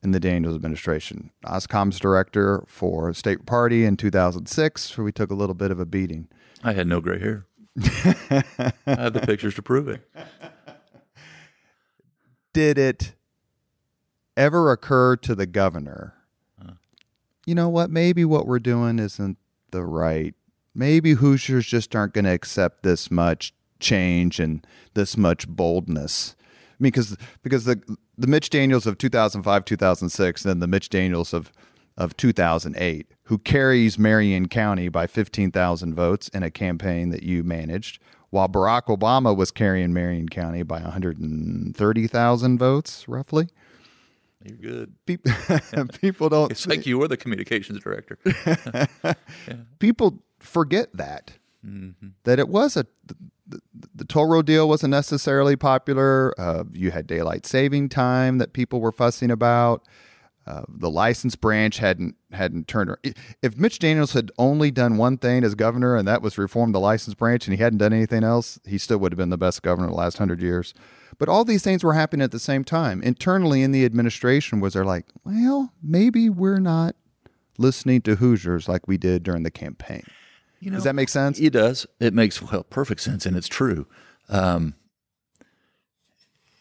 in 0.03 0.11
the 0.11 0.19
Daniels 0.19 0.53
administration. 0.53 1.31
OSCOM's 1.43 1.99
director 1.99 2.63
for 2.67 3.11
State 3.15 3.47
Party 3.47 3.85
in 3.85 3.97
2006, 3.97 4.95
where 4.95 5.03
we 5.03 5.11
took 5.11 5.31
a 5.31 5.33
little 5.33 5.55
bit 5.55 5.71
of 5.71 5.79
a 5.79 5.85
beating. 5.87 6.27
I 6.63 6.73
had 6.73 6.85
no 6.85 7.01
gray 7.01 7.17
hair. 7.17 7.47
I 7.81 8.73
have 8.85 9.13
the 9.13 9.23
pictures 9.25 9.55
to 9.55 9.63
prove 9.63 9.87
it. 9.87 10.07
Did 12.53 12.77
it 12.77 13.15
ever 14.37 14.71
occur 14.71 15.15
to 15.15 15.33
the 15.33 15.47
governor? 15.47 16.13
Uh. 16.63 16.73
You 17.47 17.55
know 17.55 17.69
what? 17.69 17.89
Maybe 17.89 18.25
what 18.25 18.45
we're 18.45 18.59
doing 18.59 18.99
isn't 18.99 19.39
the 19.71 19.83
right. 19.83 20.35
Maybe 20.75 21.13
Hoosiers 21.13 21.65
just 21.65 21.95
aren't 21.95 22.13
going 22.13 22.25
to 22.25 22.31
accept 22.31 22.83
this 22.83 23.09
much 23.09 23.55
change 23.79 24.39
and 24.39 24.67
this 24.93 25.17
much 25.17 25.47
boldness. 25.47 26.35
Mean, 26.83 26.91
because 26.91 27.15
because 27.41 27.63
the 27.63 27.81
the 28.17 28.27
Mitch 28.27 28.49
Daniels 28.49 28.85
of 28.85 28.97
2005, 28.97 29.65
2006, 29.65 30.45
and 30.45 30.61
the 30.61 30.67
Mitch 30.67 30.89
Daniels 30.89 31.33
of 31.33 31.51
of 31.95 32.17
2008, 32.17 33.07
who 33.23 33.37
carries 33.37 33.97
Marion 33.97 34.47
County 34.47 34.89
by 34.89 35.07
15,000 35.07 35.93
votes 35.93 36.27
in 36.29 36.43
a 36.43 36.51
campaign 36.51 37.09
that 37.11 37.23
you 37.23 37.43
managed, 37.43 37.99
while 38.31 38.49
Barack 38.49 38.87
Obama 38.87 39.35
was 39.35 39.51
carrying 39.51 39.93
Marion 39.93 40.27
County 40.27 40.63
by 40.63 40.81
130,000 40.81 42.57
votes, 42.57 43.07
roughly. 43.07 43.47
You're 44.43 44.57
good. 44.57 44.93
People, 45.05 45.31
people 46.01 46.29
don't. 46.29 46.51
It's 46.51 46.67
like 46.67 46.85
you 46.85 46.97
were 46.97 47.07
the 47.07 47.15
communications 47.15 47.79
director. 47.79 48.17
yeah. 49.05 49.15
People 49.79 50.19
forget 50.39 50.89
that 50.97 51.31
mm-hmm. 51.65 52.09
that 52.25 52.39
it 52.39 52.49
was 52.49 52.75
a 52.75 52.85
the, 53.47 53.59
the, 53.93 54.05
toll 54.05 54.25
road 54.25 54.45
deal 54.45 54.69
wasn't 54.69 54.91
necessarily 54.91 55.55
popular. 55.55 56.33
Uh, 56.39 56.63
you 56.71 56.91
had 56.91 57.07
daylight 57.07 57.45
saving 57.45 57.89
time 57.89 58.37
that 58.37 58.53
people 58.53 58.79
were 58.79 58.91
fussing 58.91 59.31
about. 59.31 59.85
Uh, 60.45 60.63
the 60.67 60.89
license 60.89 61.35
branch 61.35 61.77
hadn't 61.77 62.15
hadn't 62.33 62.67
turned. 62.67 62.93
If 63.41 63.57
Mitch 63.57 63.79
Daniels 63.79 64.11
had 64.11 64.29
only 64.37 64.71
done 64.71 64.97
one 64.97 65.17
thing 65.17 65.43
as 65.43 65.55
governor, 65.55 65.95
and 65.95 66.05
that 66.07 66.21
was 66.21 66.37
reform 66.37 66.73
the 66.73 66.81
license 66.81 67.13
branch, 67.13 67.47
and 67.47 67.55
he 67.55 67.63
hadn't 67.63 67.79
done 67.79 67.93
anything 67.93 68.25
else, 68.25 68.59
he 68.65 68.77
still 68.77 68.97
would 68.97 69.13
have 69.13 69.17
been 69.17 69.29
the 69.29 69.37
best 69.37 69.61
governor 69.61 69.87
the 69.87 69.95
last 69.95 70.17
hundred 70.17 70.41
years. 70.41 70.73
But 71.17 71.29
all 71.29 71.45
these 71.45 71.63
things 71.63 71.83
were 71.83 71.93
happening 71.93 72.23
at 72.23 72.31
the 72.31 72.39
same 72.39 72.65
time. 72.65 73.01
Internally 73.03 73.61
in 73.61 73.71
the 73.71 73.85
administration, 73.85 74.59
was 74.59 74.73
there 74.73 74.83
like, 74.83 75.05
well, 75.23 75.71
maybe 75.81 76.29
we're 76.29 76.59
not 76.59 76.95
listening 77.57 78.01
to 78.01 78.15
Hoosiers 78.15 78.67
like 78.67 78.87
we 78.87 78.97
did 78.97 79.23
during 79.23 79.43
the 79.43 79.51
campaign. 79.51 80.03
You 80.63 80.71
know, 80.71 80.77
does 80.77 80.85
that 80.85 80.95
make 80.95 81.09
sense? 81.09 81.41
It 81.41 81.51
does. 81.51 81.85
It 81.99 82.13
makes 82.13 82.41
well 82.41 82.63
perfect 82.63 83.01
sense, 83.01 83.25
and 83.25 83.35
it's 83.35 83.49
true. 83.49 83.85
Um, 84.29 84.75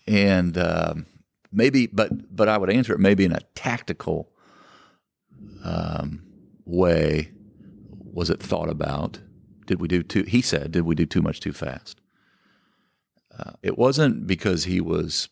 and 0.08 0.58
um, 0.58 1.06
maybe, 1.52 1.86
but 1.86 2.34
but 2.34 2.48
I 2.48 2.58
would 2.58 2.68
answer 2.68 2.92
it 2.92 2.98
maybe 2.98 3.24
in 3.24 3.30
a 3.30 3.40
tactical 3.54 4.32
um, 5.62 6.24
way. 6.64 7.30
Was 8.12 8.28
it 8.28 8.42
thought 8.42 8.68
about? 8.68 9.20
Did 9.66 9.80
we 9.80 9.86
do 9.86 10.02
too? 10.02 10.24
He 10.24 10.42
said, 10.42 10.72
did 10.72 10.82
we 10.82 10.96
do 10.96 11.06
too 11.06 11.22
much 11.22 11.38
too 11.38 11.52
fast? 11.52 12.00
Uh, 13.38 13.52
it 13.62 13.78
wasn't 13.78 14.26
because 14.26 14.64
he 14.64 14.80
was 14.80 15.28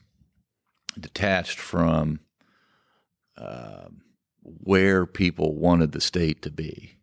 detached 0.98 1.58
from 1.58 2.20
uh, 3.36 3.88
where 4.42 5.06
people 5.06 5.56
wanted 5.56 5.90
the 5.90 6.00
state 6.00 6.40
to 6.42 6.50
be. 6.52 6.99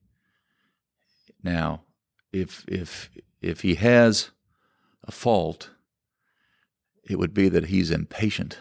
Now, 1.47 1.83
if 2.33 2.65
if 2.67 3.10
if 3.41 3.62
he 3.62 3.75
has 3.75 4.31
a 5.03 5.12
fault, 5.12 5.71
it 7.10 7.17
would 7.17 7.33
be 7.33 7.47
that 7.49 7.67
he's 7.67 7.89
impatient 7.89 8.57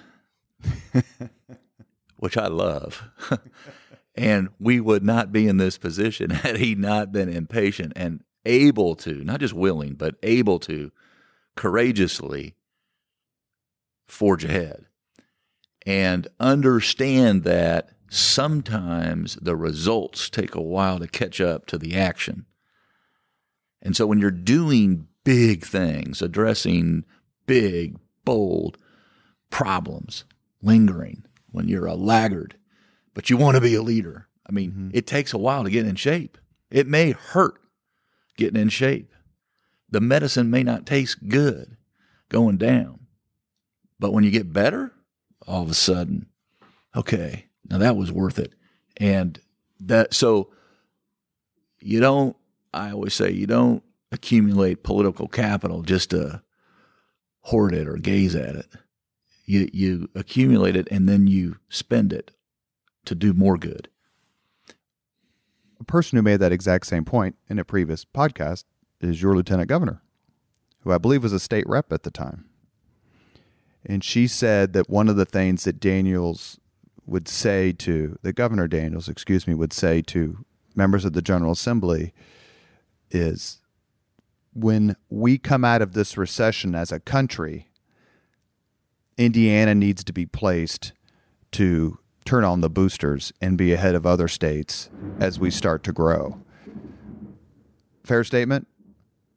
which 2.19 2.37
I 2.37 2.47
love. 2.47 3.05
and 4.15 4.49
we 4.59 4.81
would 4.81 5.05
not 5.05 5.33
be 5.33 5.47
in 5.49 5.57
this 5.57 5.79
position 5.79 6.31
had 6.45 6.57
he 6.57 6.75
not 6.75 7.13
been 7.13 7.29
impatient 7.29 7.93
and 7.97 8.23
able 8.45 8.95
to, 8.97 9.25
not 9.25 9.41
just 9.41 9.55
willing, 9.55 9.95
but 9.95 10.15
able 10.23 10.59
to 10.61 10.93
courageously 11.57 12.55
forge 14.07 14.45
ahead 14.45 14.87
and 15.85 16.29
understand 16.39 17.43
that 17.45 17.91
sometimes 18.09 19.37
the 19.37 19.57
results 19.57 20.31
take 20.31 20.55
a 20.55 20.61
while 20.61 20.99
to 20.99 21.09
catch 21.09 21.41
up 21.41 21.67
to 21.67 21.79
the 21.79 21.97
action. 21.97 22.47
And 23.83 23.97
so 23.97 24.07
when 24.07 24.19
you're 24.19 24.31
doing 24.31 25.07
big 25.25 25.65
things, 25.65 26.23
addressing 26.23 27.05
big, 27.47 27.97
bold 28.25 28.79
problems, 29.51 30.25
lingering 30.63 31.25
when 31.51 31.69
you're 31.69 31.87
a 31.87 31.95
laggard, 31.95 32.57
but 33.15 33.31
you 33.31 33.37
want 33.37 33.57
to 33.57 33.61
be 33.61 33.75
a 33.75 33.83
leader. 33.83 34.29
I 34.49 34.53
mean, 34.53 34.71
mm-hmm. 34.71 34.91
it 34.93 35.07
takes 35.07 35.33
a 35.33 35.39
while 35.39 35.65
to 35.65 35.71
get 35.71 35.87
in 35.87 35.97
shape. 35.97 36.39
It 36.71 36.87
may 36.87 37.13
hurt 37.13 37.59
getting 38.37 38.61
in 38.61 38.69
shape. 38.69 39.13
The 39.91 40.01
medicine 40.01 40.51
may 40.51 40.63
not 40.63 40.87
taste 40.87 41.29
good 41.29 41.77
going 42.29 42.57
down. 42.57 43.07
But 43.99 44.13
when 44.13 44.25
you 44.25 44.31
get 44.31 44.53
better, 44.53 44.93
all 45.47 45.63
of 45.63 45.71
a 45.71 45.75
sudden, 45.75 46.27
okay, 46.95 47.47
now 47.69 47.79
that 47.79 47.97
was 47.97 48.13
worth 48.13 48.39
it. 48.39 48.53
And 48.97 49.41
that, 49.81 50.13
so 50.13 50.51
you 51.81 52.01
don't, 52.01 52.37
I 52.77 52.93
always 52.93 53.15
say, 53.15 53.31
you 53.31 53.47
don't 53.47 53.83
accumulate 54.13 54.83
political 54.83 55.29
capital 55.29 55.83
just 55.83 56.11
to 56.11 56.43
hoard 57.41 57.75
it 57.75 57.89
or 57.89 57.97
gaze 57.97 58.35
at 58.35 58.57
it 58.57 58.67
you 59.47 59.71
you 59.73 60.11
accumulate 60.15 60.77
it 60.77 60.89
and 60.91 61.09
then 61.09 61.27
you 61.27 61.57
spend 61.69 62.13
it 62.13 62.33
to 63.05 63.15
do 63.15 63.33
more 63.33 63.57
good. 63.57 63.89
A 65.81 65.85
person 65.85 66.17
who 66.17 66.23
made 66.23 66.41
that 66.41 66.53
exact 66.53 66.87
same 66.87 67.05
point 67.05 67.37
in 67.49 67.59
a 67.59 67.65
previous 67.65 68.05
podcast 68.05 68.65
is 69.01 69.23
your 69.23 69.37
lieutenant 69.37 69.69
governor, 69.69 70.03
who 70.81 70.93
I 70.93 70.99
believe 70.99 71.23
was 71.23 71.33
a 71.33 71.41
state 71.41 71.67
rep 71.69 71.93
at 71.93 72.03
the 72.03 72.11
time. 72.11 72.47
And 73.85 74.03
she 74.03 74.27
said 74.27 74.73
that 74.73 74.91
one 74.91 75.09
of 75.09 75.17
the 75.17 75.25
things 75.25 75.63
that 75.65 75.79
Daniels 75.79 76.59
would 77.07 77.29
say 77.29 77.71
to 77.73 78.19
the 78.23 78.33
governor 78.33 78.67
Daniels, 78.67 79.09
excuse 79.09 79.47
me, 79.47 79.55
would 79.55 79.73
say 79.73 80.03
to 80.03 80.45
members 80.75 81.05
of 81.05 81.13
the 81.13 81.23
General 81.23 81.53
Assembly 81.53 82.13
is 83.11 83.61
when 84.53 84.97
we 85.11 85.39
come 85.39 85.65
out 85.65 85.83
of 85.83 85.93
this 85.93 86.17
recession 86.17 86.75
as 86.75 86.91
a 86.91 87.01
country, 87.01 87.69
Indiana 89.19 89.75
needs 89.75 90.03
to 90.05 90.13
be 90.13 90.27
placed 90.27 90.93
to 91.53 91.99
turn 92.25 92.45
on 92.45 92.61
the 92.61 92.71
boosters 92.71 93.33
and 93.41 93.57
be 93.57 93.73
ahead 93.73 93.95
of 93.95 94.07
other 94.07 94.29
states 94.29 94.91
as 95.21 95.39
we 95.39 95.51
start 95.51 95.85
to 95.85 95.93
grow. 95.93 96.41
Fair 98.05 98.25
statement? 98.25 98.67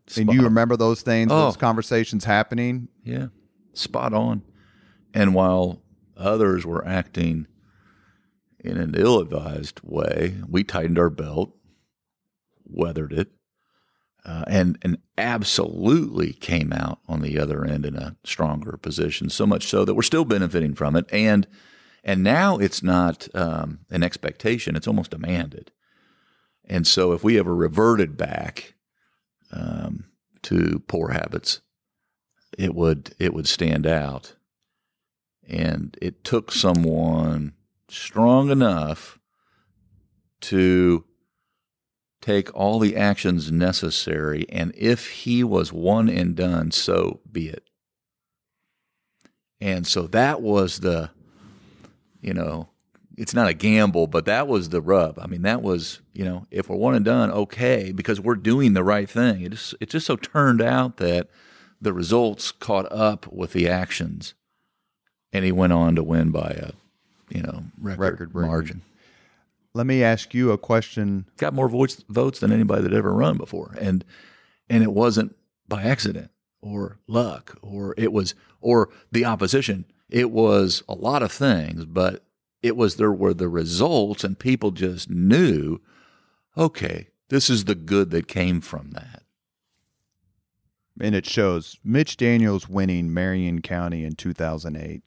Spot 0.08 0.22
and 0.22 0.34
you 0.34 0.42
remember 0.42 0.76
those 0.76 1.02
things, 1.02 1.32
oh. 1.32 1.46
those 1.46 1.58
conversations 1.58 2.26
happening? 2.26 2.88
Yeah, 3.04 3.28
spot 3.74 4.14
on. 4.14 4.42
And 5.14 5.36
while 5.36 5.82
others 6.18 6.66
were 6.66 6.86
acting 6.86 7.48
in 8.60 8.78
an 8.78 8.96
ill 8.98 9.20
advised 9.20 9.82
way, 9.84 10.36
we 10.48 10.64
tightened 10.64 10.98
our 10.98 11.10
belt, 11.10 11.56
weathered 12.66 13.14
it, 13.14 13.30
uh, 14.26 14.44
and 14.48 14.78
and 14.82 14.98
absolutely 15.18 16.34
came 16.34 16.74
out 16.74 17.00
on 17.08 17.22
the 17.22 17.40
other 17.40 17.66
end 17.66 17.86
in 17.86 17.96
a 17.96 18.16
stronger 18.24 18.78
position. 18.78 19.30
So 19.30 19.46
much 19.46 19.68
so 19.68 19.86
that 19.86 19.96
we're 19.96 20.02
still 20.02 20.26
benefiting 20.26 20.76
from 20.76 20.96
it, 20.96 21.06
and 21.12 21.48
and 22.04 22.24
now 22.24 22.58
it's 22.58 22.84
not 22.84 23.28
um, 23.34 23.80
an 23.90 24.04
expectation; 24.04 24.76
it's 24.76 24.88
almost 24.88 25.12
demanded. 25.12 25.72
And 26.66 26.86
so, 26.86 27.14
if 27.14 27.24
we 27.24 27.40
ever 27.40 27.56
reverted 27.56 28.16
back 28.16 28.76
um, 29.52 30.06
to 30.44 30.84
poor 30.88 31.10
habits, 31.10 31.62
it 32.58 32.76
would 32.76 33.16
it 33.20 33.34
would 33.34 33.48
stand 33.48 33.88
out. 33.88 34.36
And 35.48 35.98
it 36.00 36.24
took 36.24 36.52
someone 36.52 37.54
strong 37.90 38.52
enough 38.52 39.18
to 40.42 41.06
take 42.22 42.54
all 42.54 42.80
the 42.80 42.96
actions 42.96 43.52
necessary, 43.52 44.46
and 44.50 44.74
if 44.76 45.10
he 45.10 45.44
was 45.44 45.72
one 45.72 46.10
and 46.10 46.36
done, 46.36 46.72
so 46.72 47.20
be 47.32 47.50
it. 47.50 47.64
And 49.62 49.86
so 49.86 50.08
that 50.08 50.42
was 50.42 50.80
the, 50.80 51.12
you 52.22 52.34
know, 52.34 52.70
it's 53.18 53.34
not 53.34 53.50
a 53.50 53.54
gamble, 53.54 54.08
but 54.08 54.26
that 54.26 54.48
was 54.48 54.70
the 54.70 54.80
rub. 54.82 55.20
I 55.20 55.28
mean, 55.28 55.42
that 55.42 55.62
was, 55.62 56.00
you 56.14 56.24
know, 56.24 56.48
if 56.52 56.70
we're 56.70 56.78
one 56.78 56.96
and 56.96 57.04
done, 57.04 57.32
okay, 57.32 57.92
because 57.92 58.22
we're 58.22 58.36
doing 58.36 58.74
the 58.74 58.84
right 58.84 59.10
thing. 59.10 59.42
It 59.42 59.52
just, 59.52 59.76
it 59.82 59.90
just 59.90 60.06
so 60.06 60.16
turned 60.16 60.62
out 60.62 60.98
that 60.98 61.28
the 61.82 61.92
results 61.92 62.52
caught 62.52 62.90
up 62.92 63.28
with 63.32 63.52
the 63.52 63.68
actions, 63.68 64.34
and 65.34 65.44
he 65.44 65.52
went 65.52 65.74
on 65.74 65.96
to 65.96 66.04
win 66.04 66.32
by 66.32 66.50
a, 66.50 66.72
you 67.30 67.42
know, 67.42 67.64
record, 67.82 68.00
Record 68.22 68.36
margin. 68.36 68.82
Let 69.80 69.88
me 69.88 70.04
ask 70.04 70.34
you 70.34 70.52
a 70.52 70.58
question. 70.58 71.26
Got 71.38 71.54
more 71.54 71.70
votes 71.70 72.04
votes 72.10 72.42
than 72.42 72.52
anybody 72.52 72.84
that 72.84 72.92
ever 72.92 73.14
run 73.14 73.38
before, 73.38 73.78
and 73.80 74.04
and 74.70 74.84
it 74.84 74.92
wasn't 74.92 75.38
by 75.70 75.84
accident 75.84 76.32
or 76.62 77.00
luck 77.08 77.58
or 77.62 77.96
it 77.98 78.12
was 78.12 78.36
or 78.60 78.90
the 79.10 79.24
opposition. 79.24 79.86
It 80.10 80.32
was 80.32 80.84
a 80.90 80.96
lot 80.96 81.24
of 81.24 81.32
things, 81.32 81.86
but 81.86 82.26
it 82.62 82.76
was 82.76 82.98
there 82.98 83.14
were 83.14 83.34
the 83.34 83.48
results, 83.48 84.26
and 84.26 84.38
people 84.38 84.72
just 84.72 85.10
knew, 85.10 85.80
okay, 86.58 87.08
this 87.30 87.50
is 87.50 87.64
the 87.64 87.76
good 87.76 88.12
that 88.12 88.28
came 88.28 88.60
from 88.60 88.92
that. 88.92 89.24
and 91.00 91.16
it 91.16 91.26
shows 91.26 91.80
Mitch 91.86 92.18
Daniels 92.18 92.68
winning 92.68 93.14
Marion 93.14 93.62
County 93.62 94.04
in 94.04 94.16
2008 94.16 95.04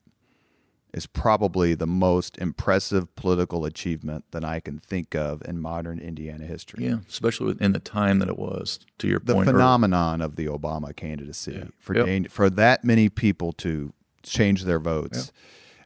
is 0.93 1.07
probably 1.07 1.75
the 1.75 1.87
most 1.87 2.37
impressive 2.39 3.15
political 3.17 3.65
achievement 3.65 4.25
that 4.33 4.45
I 4.45 4.61
can 4.61 4.79
think 4.79 5.15
of 5.15 5.43
in 5.47 5.59
modern 5.59 5.99
Indiana 5.99 6.45
history. 6.45 6.85
Yeah, 6.85 6.99
especially 7.09 7.57
in 7.61 7.73
the 7.73 7.81
time 7.81 8.19
that 8.19 8.29
it 8.29 8.39
was. 8.39 8.79
To 8.99 9.09
your 9.09 9.19
The 9.21 9.33
point, 9.35 9.49
earlier. 9.49 9.59
phenomenon 9.59 10.21
of 10.21 10.37
the 10.37 10.47
Obama 10.47 10.95
candidacy 10.95 11.53
Yeah. 11.53 11.65
for 11.79 11.97
Yep. 11.97 12.07
Dan- 12.07 12.25
for 12.29 12.51
that 12.51 12.85
many 12.85 13.09
people 13.09 13.53
to 13.55 13.93
change 14.23 14.65
their 14.65 14.79
votes. 14.79 15.33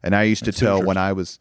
And 0.03 0.15
I 0.15 0.25
used 0.25 0.45
to 0.45 0.53
tell 0.53 0.83
when 0.83 0.97
I 0.97 1.13
was 1.13 1.39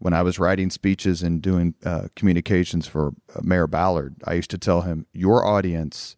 when 0.00 0.14
I 0.14 0.22
was 0.22 0.38
writing 0.38 0.70
speeches 0.70 1.24
and 1.24 1.42
doing 1.42 1.74
uh, 1.84 2.06
communications 2.14 2.86
for 2.86 3.14
uh, 3.34 3.40
Mayor 3.42 3.66
Ballard, 3.66 4.14
I 4.24 4.34
used 4.34 4.50
to 4.50 4.58
tell 4.58 4.82
him, 4.82 5.06
"Your 5.12 5.44
audience 5.44 6.14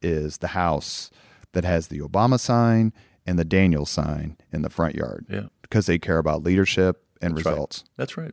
is 0.00 0.38
the 0.38 0.48
house 0.48 1.10
that 1.52 1.64
has 1.64 1.88
the 1.88 1.98
Obama 1.98 2.38
sign 2.38 2.92
and 3.26 3.36
the 3.36 3.44
Daniel 3.44 3.84
sign 3.86 4.36
in 4.52 4.62
the 4.62 4.70
front 4.70 4.94
yard 4.94 5.26
Yeah, 5.28 5.46
because 5.68 5.86
they 5.86 5.98
care 5.98 6.18
about 6.18 6.42
leadership 6.42 7.04
and 7.20 7.36
That's 7.36 7.44
right. 7.46 7.52
results." 7.52 7.84
that's 7.96 8.16
right. 8.16 8.32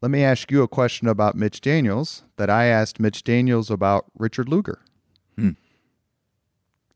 Let 0.00 0.10
me 0.10 0.24
ask 0.24 0.50
you 0.50 0.62
a 0.62 0.68
question 0.68 1.06
about 1.06 1.36
Mitch 1.36 1.60
Daniels 1.60 2.24
that 2.36 2.50
I 2.50 2.64
asked 2.64 2.98
Mitch 2.98 3.22
Daniels 3.22 3.70
about 3.70 4.06
Richard 4.18 4.48
Lugar. 4.48 4.80
Hmm. 5.38 5.50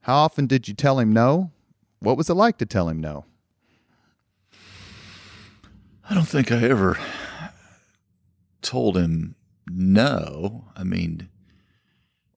How 0.01 0.17
often 0.17 0.47
did 0.47 0.67
you 0.67 0.75
tell 0.75 0.99
him 0.99 1.13
no? 1.13 1.53
What 2.01 2.17
was 2.17 2.29
it 2.29 2.35
like 2.35 2.59
to 2.59 2.67
tell 2.67 2.89
him 2.89 3.01
no? 3.01 3.25
I 6.09 6.15
don't 6.15 6.27
think 6.29 6.51
I 6.53 6.63
ever 6.63 6.99
told 8.63 8.97
him 8.97 9.35
no. 9.69 10.67
I 10.77 10.85
mean, 10.85 11.29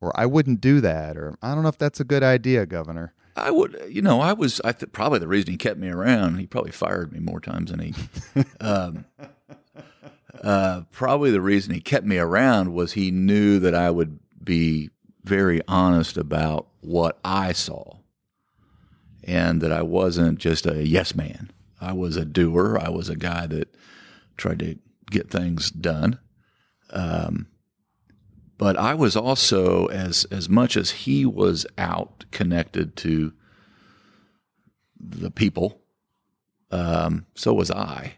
Or 0.01 0.17
I 0.19 0.25
wouldn't 0.25 0.61
do 0.61 0.81
that, 0.81 1.17
or 1.17 1.35
I 1.41 1.53
don't 1.53 1.63
know 1.63 1.69
if 1.69 1.77
that's 1.77 1.99
a 1.99 2.03
good 2.05 2.23
idea, 2.23 2.65
Governor. 2.65 3.13
I 3.39 3.51
would, 3.51 3.81
you 3.89 4.01
know, 4.01 4.21
I 4.21 4.33
was, 4.33 4.61
I 4.63 4.71
th- 4.71 4.91
probably 4.91 5.19
the 5.19 5.27
reason 5.27 5.51
he 5.51 5.57
kept 5.57 5.79
me 5.79 5.89
around, 5.89 6.37
he 6.37 6.47
probably 6.47 6.71
fired 6.71 7.11
me 7.11 7.19
more 7.19 7.39
times 7.39 7.71
than 7.71 7.79
he, 7.79 7.93
um, 8.61 9.05
uh, 10.43 10.81
probably 10.91 11.31
the 11.31 11.41
reason 11.41 11.73
he 11.73 11.81
kept 11.81 12.05
me 12.05 12.17
around 12.17 12.73
was 12.73 12.93
he 12.93 13.11
knew 13.11 13.59
that 13.59 13.75
I 13.75 13.89
would 13.89 14.19
be 14.43 14.89
very 15.23 15.61
honest 15.67 16.17
about 16.17 16.67
what 16.81 17.19
I 17.23 17.51
saw 17.51 17.97
and 19.23 19.61
that 19.61 19.71
I 19.71 19.81
wasn't 19.81 20.39
just 20.39 20.65
a 20.65 20.87
yes 20.87 21.13
man. 21.15 21.51
I 21.81 21.93
was 21.93 22.17
a 22.17 22.25
doer. 22.25 22.79
I 22.81 22.89
was 22.89 23.09
a 23.09 23.15
guy 23.15 23.47
that 23.47 23.73
tried 24.37 24.59
to 24.59 24.77
get 25.11 25.29
things 25.29 25.71
done. 25.71 26.19
Um, 26.91 27.47
but 28.59 28.77
I 28.77 28.93
was 28.93 29.15
also 29.15 29.87
as 29.87 30.25
as 30.25 30.47
much 30.49 30.77
as 30.77 30.91
he 30.91 31.25
was 31.25 31.65
out 31.79 32.25
connected 32.29 32.95
to 32.97 33.33
the 34.99 35.31
people, 35.31 35.81
um, 36.69 37.25
so 37.35 37.53
was 37.53 37.71
I, 37.71 38.17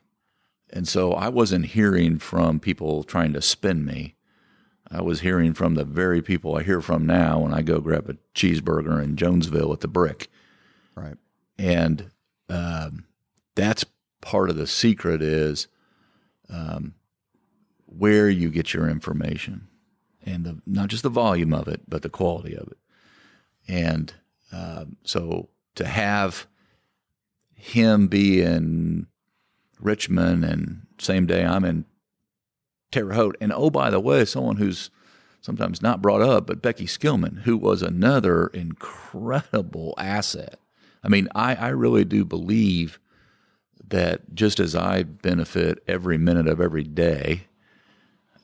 and 0.72 0.88
so 0.88 1.14
I 1.14 1.30
wasn't 1.30 1.68
hearing 1.68 2.18
from 2.20 2.60
people 2.60 3.04
trying 3.04 3.34
to 3.34 3.42
spin 3.42 3.86
me. 3.86 4.16
I 4.90 5.02
was 5.02 5.22
hearing 5.22 5.54
from 5.54 5.76
the 5.76 5.86
very 5.86 6.22
people 6.22 6.58
I 6.58 6.64
hear 6.64 6.82
from 6.82 7.06
now 7.06 7.40
when 7.40 7.54
I 7.54 7.62
go 7.62 7.80
grab 7.80 8.10
a 8.10 8.18
cheeseburger 8.36 9.02
in 9.02 9.16
Jonesville 9.16 9.72
at 9.72 9.80
the 9.80 9.88
Brick, 9.88 10.28
Right. 10.96 11.16
and 11.58 12.10
um, 12.50 13.06
that's 13.56 13.86
part 14.22 14.50
of 14.50 14.58
the 14.58 14.68
secret 14.68 15.22
is 15.22 15.68
um, 16.50 16.96
where 17.86 18.28
you 18.30 18.50
get 18.50 18.74
your 18.74 18.90
information 18.90 19.68
and 20.26 20.46
the, 20.46 20.62
not 20.66 20.90
just 20.90 21.04
the 21.04 21.10
volume 21.10 21.54
of 21.54 21.68
it, 21.68 21.82
but 21.88 22.02
the 22.02 22.10
quality 22.10 22.56
of 22.56 22.68
it. 22.68 22.78
And 23.68 24.14
um, 24.52 24.98
so 25.04 25.50
to 25.76 25.86
have 25.86 26.48
him 27.56 28.08
be 28.08 28.42
in 28.42 29.08
Richmond 29.80 30.44
and 30.46 30.88
same 31.00 31.26
day 31.26 31.44
I'm 31.46 31.66
in 31.66 31.86
Terre 32.92 33.14
Haute, 33.14 33.38
and 33.40 33.54
oh 33.54 33.70
by 33.70 33.90
the 33.90 34.00
way, 34.00 34.26
someone 34.26 34.58
who's 34.58 34.90
sometimes 35.42 35.82
not 35.82 36.02
brought 36.02 36.22
up, 36.22 36.46
but 36.46 36.62
Becky 36.62 36.86
Skillman, 36.86 37.42
who 37.42 37.58
was 37.58 37.82
another 37.82 38.48
incredible 38.48 39.96
asset. 39.98 40.60
I 41.04 41.08
mean, 41.08 41.28
I, 41.34 41.56
I 41.56 41.70
really 41.70 42.06
do 42.06 42.26
believe 42.26 43.00
that 43.88 44.36
just 44.36 44.60
as 44.60 44.76
I 44.76 45.04
benefit 45.04 45.84
every 45.88 46.18
minute 46.18 46.48
of 46.48 46.62
every 46.62 46.84
day 46.84 47.48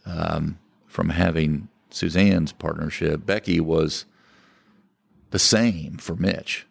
um, 0.05 0.57
from 0.87 1.09
having 1.09 1.69
Suzanne's 1.89 2.51
partnership, 2.51 3.25
Becky 3.25 3.59
was 3.59 4.05
the 5.31 5.39
same 5.39 5.97
for 5.97 6.15
Mitch. 6.15 6.65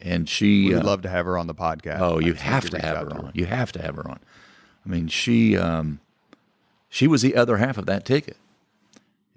And 0.00 0.28
she, 0.28 0.72
would 0.72 0.82
uh, 0.82 0.86
love 0.86 1.02
to 1.02 1.08
have 1.08 1.26
her 1.26 1.36
on 1.36 1.46
the 1.46 1.54
podcast. 1.54 2.00
oh, 2.00 2.18
you 2.18 2.34
have 2.34 2.68
to 2.70 2.78
have 2.78 2.98
her 2.98 3.12
on. 3.12 3.32
You 3.34 3.46
have 3.46 3.72
to 3.72 3.82
have 3.82 3.96
her 3.96 4.08
on. 4.08 4.20
I 4.84 4.88
mean, 4.88 5.08
she, 5.08 5.56
um, 5.56 6.00
she 6.88 7.06
was 7.06 7.22
the 7.22 7.34
other 7.34 7.56
half 7.56 7.78
of 7.78 7.86
that 7.86 8.04
ticket, 8.04 8.36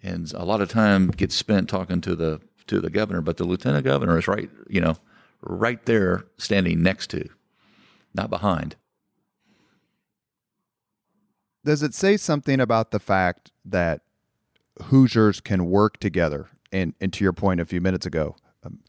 and 0.03 0.31
a 0.33 0.45
lot 0.45 0.61
of 0.61 0.69
time 0.69 1.07
gets 1.07 1.35
spent 1.35 1.69
talking 1.69 2.01
to 2.01 2.15
the 2.15 2.41
to 2.67 2.79
the 2.79 2.89
governor, 2.91 3.21
but 3.21 3.37
the 3.37 3.45
lieutenant 3.45 3.83
governor 3.83 4.17
is 4.19 4.27
right, 4.27 4.49
you 4.69 4.79
know, 4.79 4.95
right 5.41 5.83
there, 5.85 6.25
standing 6.37 6.83
next 6.83 7.09
to, 7.09 7.27
not 8.13 8.29
behind. 8.29 8.75
Does 11.65 11.81
it 11.81 11.93
say 11.93 12.15
something 12.15 12.59
about 12.59 12.91
the 12.91 12.99
fact 12.99 13.51
that 13.65 14.01
Hoosiers 14.83 15.41
can 15.41 15.65
work 15.65 15.99
together? 15.99 16.49
And, 16.71 16.93
and 17.01 17.11
to 17.13 17.23
your 17.23 17.33
point 17.33 17.59
a 17.59 17.65
few 17.65 17.81
minutes 17.81 18.05
ago, 18.05 18.35
um, 18.63 18.79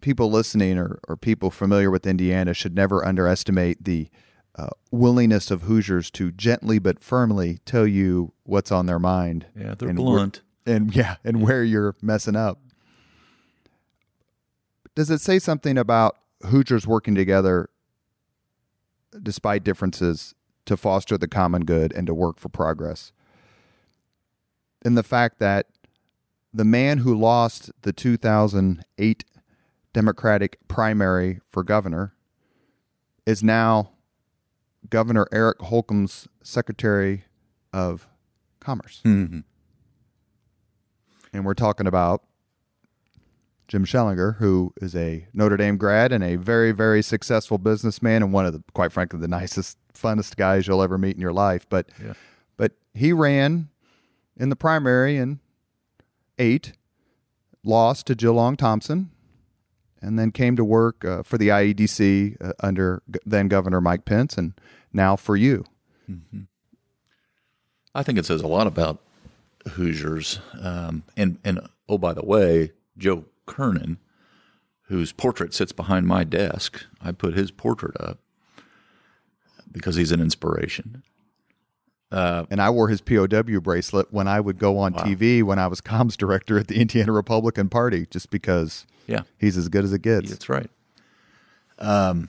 people 0.00 0.30
listening 0.30 0.78
or, 0.78 0.98
or 1.08 1.16
people 1.16 1.50
familiar 1.50 1.90
with 1.90 2.06
Indiana 2.06 2.54
should 2.54 2.74
never 2.74 3.04
underestimate 3.04 3.84
the 3.84 4.08
uh, 4.56 4.68
willingness 4.90 5.50
of 5.50 5.62
Hoosiers 5.62 6.10
to 6.12 6.32
gently 6.32 6.78
but 6.78 7.00
firmly 7.00 7.60
tell 7.64 7.86
you 7.86 8.32
what's 8.44 8.72
on 8.72 8.86
their 8.86 8.98
mind. 8.98 9.46
Yeah, 9.56 9.74
they're 9.74 9.88
and 9.88 9.96
blunt. 9.96 10.42
and 10.66 10.94
yeah, 10.94 11.16
and 11.24 11.42
where 11.42 11.62
you're 11.62 11.94
messing 12.02 12.36
up. 12.36 12.58
Does 14.94 15.10
it 15.10 15.20
say 15.20 15.38
something 15.38 15.78
about 15.78 16.16
Hoosiers 16.42 16.86
working 16.86 17.14
together 17.14 17.70
despite 19.22 19.64
differences 19.64 20.34
to 20.66 20.76
foster 20.76 21.16
the 21.16 21.28
common 21.28 21.64
good 21.64 21.92
and 21.92 22.06
to 22.06 22.14
work 22.14 22.38
for 22.38 22.48
progress? 22.48 23.12
And 24.82 24.96
the 24.96 25.02
fact 25.02 25.38
that 25.38 25.66
the 26.52 26.64
man 26.64 26.98
who 26.98 27.14
lost 27.14 27.70
the 27.82 27.92
2008 27.92 29.24
Democratic 29.92 30.56
primary 30.68 31.40
for 31.50 31.62
governor 31.64 32.14
is 33.26 33.42
now 33.42 33.90
Governor 34.88 35.26
Eric 35.32 35.60
Holcomb's 35.60 36.26
Secretary 36.42 37.24
of 37.72 38.06
Commerce 38.60 39.00
Mhm. 39.04 39.44
and 41.32 41.44
we're 41.44 41.54
talking 41.54 41.86
about 41.86 42.22
Jim 43.68 43.84
Schellinger, 43.84 44.36
who 44.36 44.72
is 44.80 44.96
a 44.96 45.26
Notre 45.32 45.56
Dame 45.56 45.76
grad 45.76 46.10
and 46.12 46.24
a 46.24 46.36
very, 46.36 46.72
very 46.72 47.02
successful 47.02 47.56
businessman 47.58 48.22
and 48.22 48.32
one 48.32 48.44
of 48.46 48.52
the, 48.52 48.62
quite 48.74 48.90
frankly, 48.92 49.20
the 49.20 49.28
nicest, 49.28 49.78
funnest 49.94 50.34
guys 50.36 50.66
you'll 50.66 50.82
ever 50.82 50.98
meet 50.98 51.14
in 51.14 51.20
your 51.22 51.32
life. 51.32 51.66
But, 51.68 51.88
Yeah. 52.02 52.14
but 52.56 52.72
he 52.94 53.12
ran 53.12 53.68
in 54.40 54.48
the 54.48 54.56
primary 54.56 55.18
in 55.18 55.38
eight, 56.38 56.72
lost 57.62 58.06
to 58.06 58.14
Jill 58.14 58.32
Long 58.32 58.56
Thompson, 58.56 59.10
and 60.00 60.18
then 60.18 60.32
came 60.32 60.56
to 60.56 60.64
work 60.64 61.04
uh, 61.04 61.22
for 61.22 61.36
the 61.36 61.48
IEDC 61.48 62.42
uh, 62.42 62.52
under 62.60 63.02
then 63.26 63.48
Governor 63.48 63.80
Mike 63.80 64.06
Pence, 64.06 64.38
and 64.38 64.54
now 64.92 65.14
for 65.14 65.36
you. 65.36 65.64
I 67.94 68.02
think 68.02 68.18
it 68.18 68.24
says 68.24 68.40
a 68.40 68.46
lot 68.46 68.66
about 68.66 68.98
Hoosiers. 69.72 70.40
Um, 70.60 71.04
and 71.16 71.38
and 71.44 71.60
oh, 71.88 71.98
by 71.98 72.14
the 72.14 72.24
way, 72.24 72.72
Joe 72.96 73.26
Kernan, 73.46 73.98
whose 74.84 75.12
portrait 75.12 75.52
sits 75.52 75.72
behind 75.72 76.06
my 76.06 76.24
desk, 76.24 76.84
I 77.02 77.12
put 77.12 77.34
his 77.34 77.50
portrait 77.50 77.96
up 78.00 78.18
because 79.70 79.96
he's 79.96 80.12
an 80.12 80.20
inspiration. 80.20 81.02
And 82.10 82.60
I 82.60 82.70
wore 82.70 82.88
his 82.88 83.00
POW 83.00 83.60
bracelet 83.60 84.12
when 84.12 84.26
I 84.28 84.40
would 84.40 84.58
go 84.58 84.78
on 84.78 84.92
TV 84.94 85.42
when 85.42 85.58
I 85.58 85.66
was 85.68 85.80
comms 85.82 86.16
director 86.16 86.58
at 86.58 86.68
the 86.68 86.80
Indiana 86.80 87.12
Republican 87.12 87.68
Party, 87.68 88.06
just 88.10 88.30
because 88.30 88.86
Yeah, 89.06 89.22
he's 89.38 89.56
as 89.56 89.68
good 89.68 89.84
as 89.84 89.92
it 89.92 90.02
gets. 90.02 90.30
that's 90.30 90.48
right. 90.48 90.70
Um, 91.78 92.28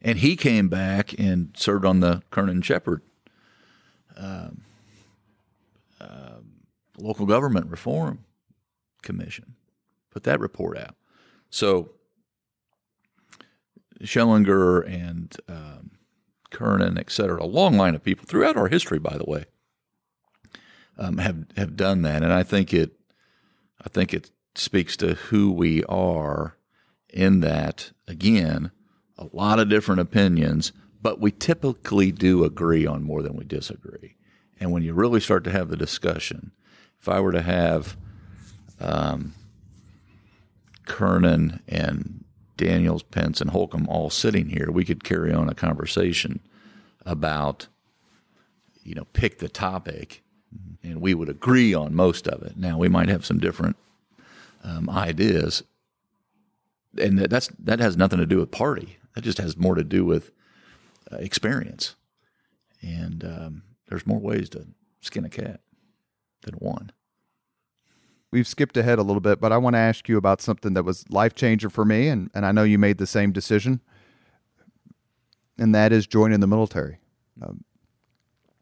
and 0.00 0.18
he 0.18 0.36
came 0.36 0.68
back 0.68 1.18
and 1.18 1.50
served 1.56 1.84
on 1.84 2.00
the 2.00 2.22
Kernan 2.30 2.62
Shepard 2.62 3.02
um, 4.16 4.62
um, 6.00 6.52
local 6.96 7.26
government 7.26 7.66
reform 7.70 8.20
commission. 9.02 9.54
Put 10.10 10.22
that 10.24 10.40
report 10.40 10.78
out. 10.78 10.94
So 11.50 11.90
Schellinger 14.02 14.86
and 14.88 15.36
um, 15.48 15.90
Kernan, 16.50 16.98
et 16.98 17.10
cetera, 17.10 17.42
a 17.42 17.46
long 17.46 17.76
line 17.76 17.94
of 17.94 18.02
people 18.02 18.24
throughout 18.26 18.56
our 18.56 18.68
history, 18.68 18.98
by 18.98 19.16
the 19.16 19.30
way, 19.30 19.44
um, 20.96 21.18
have 21.18 21.44
have 21.56 21.76
done 21.76 22.02
that, 22.02 22.22
and 22.22 22.32
I 22.32 22.42
think 22.42 22.72
it, 22.72 22.92
I 23.84 23.88
think 23.88 24.14
it 24.14 24.30
speaks 24.54 24.96
to 24.98 25.14
who 25.14 25.52
we 25.52 25.84
are. 25.84 26.54
In 27.10 27.40
that, 27.40 27.92
again, 28.06 28.70
a 29.16 29.28
lot 29.32 29.58
of 29.58 29.70
different 29.70 30.02
opinions, 30.02 30.72
but 31.00 31.18
we 31.18 31.30
typically 31.30 32.12
do 32.12 32.44
agree 32.44 32.86
on 32.86 33.02
more 33.02 33.22
than 33.22 33.34
we 33.34 33.44
disagree. 33.44 34.16
And 34.60 34.72
when 34.72 34.82
you 34.82 34.92
really 34.92 35.20
start 35.20 35.42
to 35.44 35.50
have 35.50 35.70
the 35.70 35.76
discussion, 35.76 36.52
if 37.00 37.08
I 37.08 37.20
were 37.20 37.32
to 37.32 37.40
have 37.40 37.96
um, 38.78 39.32
Kernan 40.84 41.60
and 41.66 42.24
Daniels, 42.58 43.02
Pence, 43.02 43.40
and 43.40 43.50
Holcomb 43.50 43.88
all 43.88 44.10
sitting 44.10 44.50
here, 44.50 44.70
we 44.70 44.84
could 44.84 45.02
carry 45.02 45.32
on 45.32 45.48
a 45.48 45.54
conversation 45.54 46.40
about, 47.06 47.68
you 48.82 48.94
know, 48.94 49.06
pick 49.14 49.38
the 49.38 49.48
topic, 49.48 50.22
and 50.82 51.00
we 51.00 51.14
would 51.14 51.28
agree 51.30 51.72
on 51.72 51.94
most 51.94 52.28
of 52.28 52.42
it. 52.42 52.56
Now 52.58 52.76
we 52.76 52.88
might 52.88 53.08
have 53.08 53.24
some 53.24 53.38
different 53.38 53.76
um, 54.64 54.90
ideas, 54.90 55.62
and 57.00 57.18
that- 57.18 57.30
that's 57.30 57.48
that 57.60 57.78
has 57.78 57.96
nothing 57.96 58.18
to 58.18 58.26
do 58.26 58.38
with 58.38 58.50
party. 58.50 58.98
That 59.14 59.22
just 59.22 59.38
has 59.38 59.56
more 59.56 59.74
to 59.76 59.84
do 59.84 60.04
with 60.04 60.32
uh, 61.10 61.16
experience, 61.16 61.94
and 62.82 63.24
um, 63.24 63.62
there's 63.88 64.06
more 64.06 64.18
ways 64.20 64.48
to 64.50 64.66
skin 65.00 65.24
a 65.24 65.28
cat 65.30 65.60
than 66.42 66.54
one. 66.54 66.90
We've 68.30 68.46
skipped 68.46 68.76
ahead 68.76 68.98
a 68.98 69.02
little 69.02 69.20
bit, 69.20 69.40
but 69.40 69.52
I 69.52 69.56
want 69.56 69.74
to 69.74 69.78
ask 69.80 70.08
you 70.08 70.18
about 70.18 70.42
something 70.42 70.74
that 70.74 70.84
was 70.84 71.08
life 71.10 71.34
changer 71.34 71.70
for 71.70 71.84
me, 71.84 72.08
and, 72.08 72.30
and 72.34 72.44
I 72.44 72.52
know 72.52 72.62
you 72.62 72.78
made 72.78 72.98
the 72.98 73.06
same 73.06 73.32
decision, 73.32 73.80
and 75.56 75.74
that 75.74 75.92
is 75.92 76.06
joining 76.06 76.40
the 76.40 76.46
military. 76.46 76.98
Um, 77.40 77.64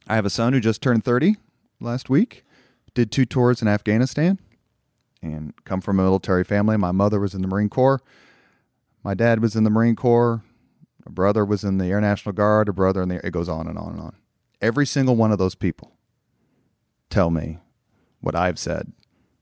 I 0.07 0.15
have 0.15 0.25
a 0.25 0.31
son 0.31 0.53
who 0.53 0.61
just 0.61 0.83
turned 0.83 1.05
30 1.05 1.37
last 1.81 2.09
week, 2.09 2.45
did 2.95 3.11
two 3.11 3.25
tours 3.25 3.61
in 3.61 3.67
Afghanistan, 3.67 4.39
and 5.21 5.53
come 5.65 5.81
from 5.81 5.99
a 5.99 6.05
military 6.05 6.45
family. 6.45 6.77
My 6.77 6.93
mother 6.93 7.19
was 7.19 7.35
in 7.35 7.43
the 7.43 7.49
Marine 7.49 7.69
Corps. 7.69 8.01
My 9.03 9.15
dad 9.15 9.41
was 9.41 9.57
in 9.57 9.65
the 9.65 9.71
Marine 9.71 9.97
Corps. 9.97 10.43
A 11.05 11.11
brother 11.11 11.45
was 11.45 11.65
in 11.65 11.79
the 11.79 11.87
Air 11.87 12.01
National 12.01 12.33
Guard. 12.33 12.69
A 12.69 12.73
brother 12.73 13.03
in 13.03 13.09
the 13.09 13.27
it 13.27 13.33
goes 13.33 13.49
on 13.49 13.67
and 13.67 13.79
on 13.79 13.93
and 13.93 14.01
on. 14.01 14.17
Every 14.61 14.87
single 14.87 15.17
one 15.17 15.33
of 15.33 15.39
those 15.39 15.55
people 15.55 15.93
tell 17.11 17.31
me 17.31 17.59
what 18.21 18.35
I've 18.35 18.59
said. 18.59 18.93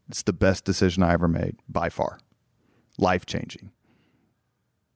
It's 0.09 0.23
the 0.23 0.33
best 0.33 0.65
decision 0.65 1.03
I 1.03 1.13
ever 1.13 1.29
made 1.29 1.57
by 1.69 1.89
far. 1.89 2.19
Life 2.99 3.27
changing. 3.27 3.71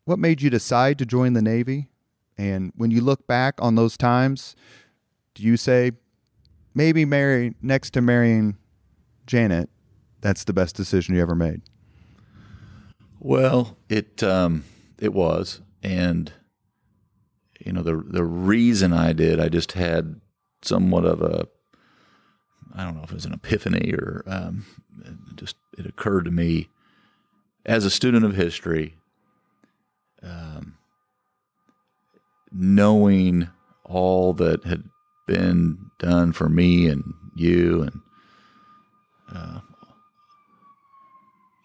What 0.05 0.19
made 0.19 0.41
you 0.41 0.51
decide 0.51 0.99
to 0.99 1.07
join 1.07 1.33
the 1.33 1.43
Navy? 1.43 1.91
And 2.37 2.73
when 2.77 2.91
you 2.91 3.01
look 3.01 3.27
back 3.27 3.55
on 3.59 3.75
those 3.75 3.97
times, 3.97 4.55
do 5.35 5.43
you 5.43 5.57
say 5.57 5.93
maybe 6.75 7.05
marry 7.05 7.55
next 7.61 7.91
to 7.91 8.01
marrying 8.01 8.57
Janet, 9.27 9.69
that's 10.21 10.45
the 10.45 10.53
best 10.53 10.77
decision 10.77 11.15
you 11.15 11.21
ever 11.21 11.35
made? 11.35 11.63
Well, 13.21 13.77
it 13.89 14.23
um, 14.23 14.65
it 14.99 15.13
was, 15.13 15.61
and 15.83 16.33
you 17.65 17.73
know 17.73 17.83
the 17.83 17.97
the 17.97 18.25
reason 18.25 18.93
I 18.93 19.13
did, 19.13 19.41
I 19.41 19.49
just 19.49 19.73
had 19.73 20.21
somewhat 20.63 21.05
of 21.05 21.21
a, 21.23 21.49
I 22.75 22.85
don't 22.85 22.97
know 22.97 23.03
if 23.03 23.11
it 23.11 23.15
was 23.15 23.25
an 23.25 23.33
epiphany 23.33 23.93
or 23.93 24.23
um, 24.27 24.65
it 25.05 25.37
just 25.37 25.57
it 25.77 25.87
occurred 25.87 26.25
to 26.27 26.31
me 26.31 26.69
as 27.67 27.85
a 27.85 27.91
student 27.91 28.25
of 28.25 28.35
history, 28.35 28.97
um, 30.23 30.79
knowing 32.53 33.49
all 33.85 34.33
that 34.35 34.65
had 34.65 34.85
been 35.27 35.91
done 35.99 36.33
for 36.33 36.49
me 36.49 36.89
and 36.89 37.03
you 37.35 37.83
and 37.83 38.01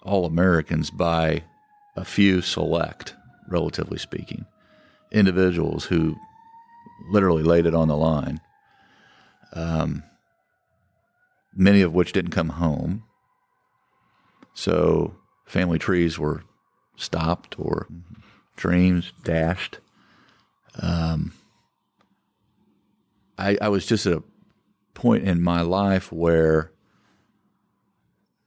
all 0.04 0.26
Americans 0.26 0.92
by 0.92 1.44
a 1.96 2.06
few 2.06 2.42
select, 2.42 3.16
relatively 3.48 3.98
speaking, 3.98 4.46
individuals 5.12 5.86
who 5.86 6.16
literally 7.10 7.44
laid 7.44 7.66
it 7.66 7.74
on 7.74 7.88
the 7.88 7.96
line. 7.96 8.40
Um, 9.54 10.04
many 11.56 11.82
of 11.82 11.94
which 11.94 12.14
didn't 12.14 12.32
come 12.32 12.50
home. 12.50 13.04
So 14.54 15.16
family 15.46 15.80
trees 15.80 16.20
were 16.20 16.44
stopped 16.96 17.56
or 17.60 17.88
dreams 18.56 19.14
dashed. 19.24 19.80
Um, 20.80 21.34
I, 23.38 23.58
I 23.62 23.70
was 23.70 23.86
just 23.86 24.06
at 24.06 24.14
a 24.14 24.24
point 24.94 25.24
in 25.24 25.42
my 25.42 25.62
life 25.62 26.12
where 26.12 26.72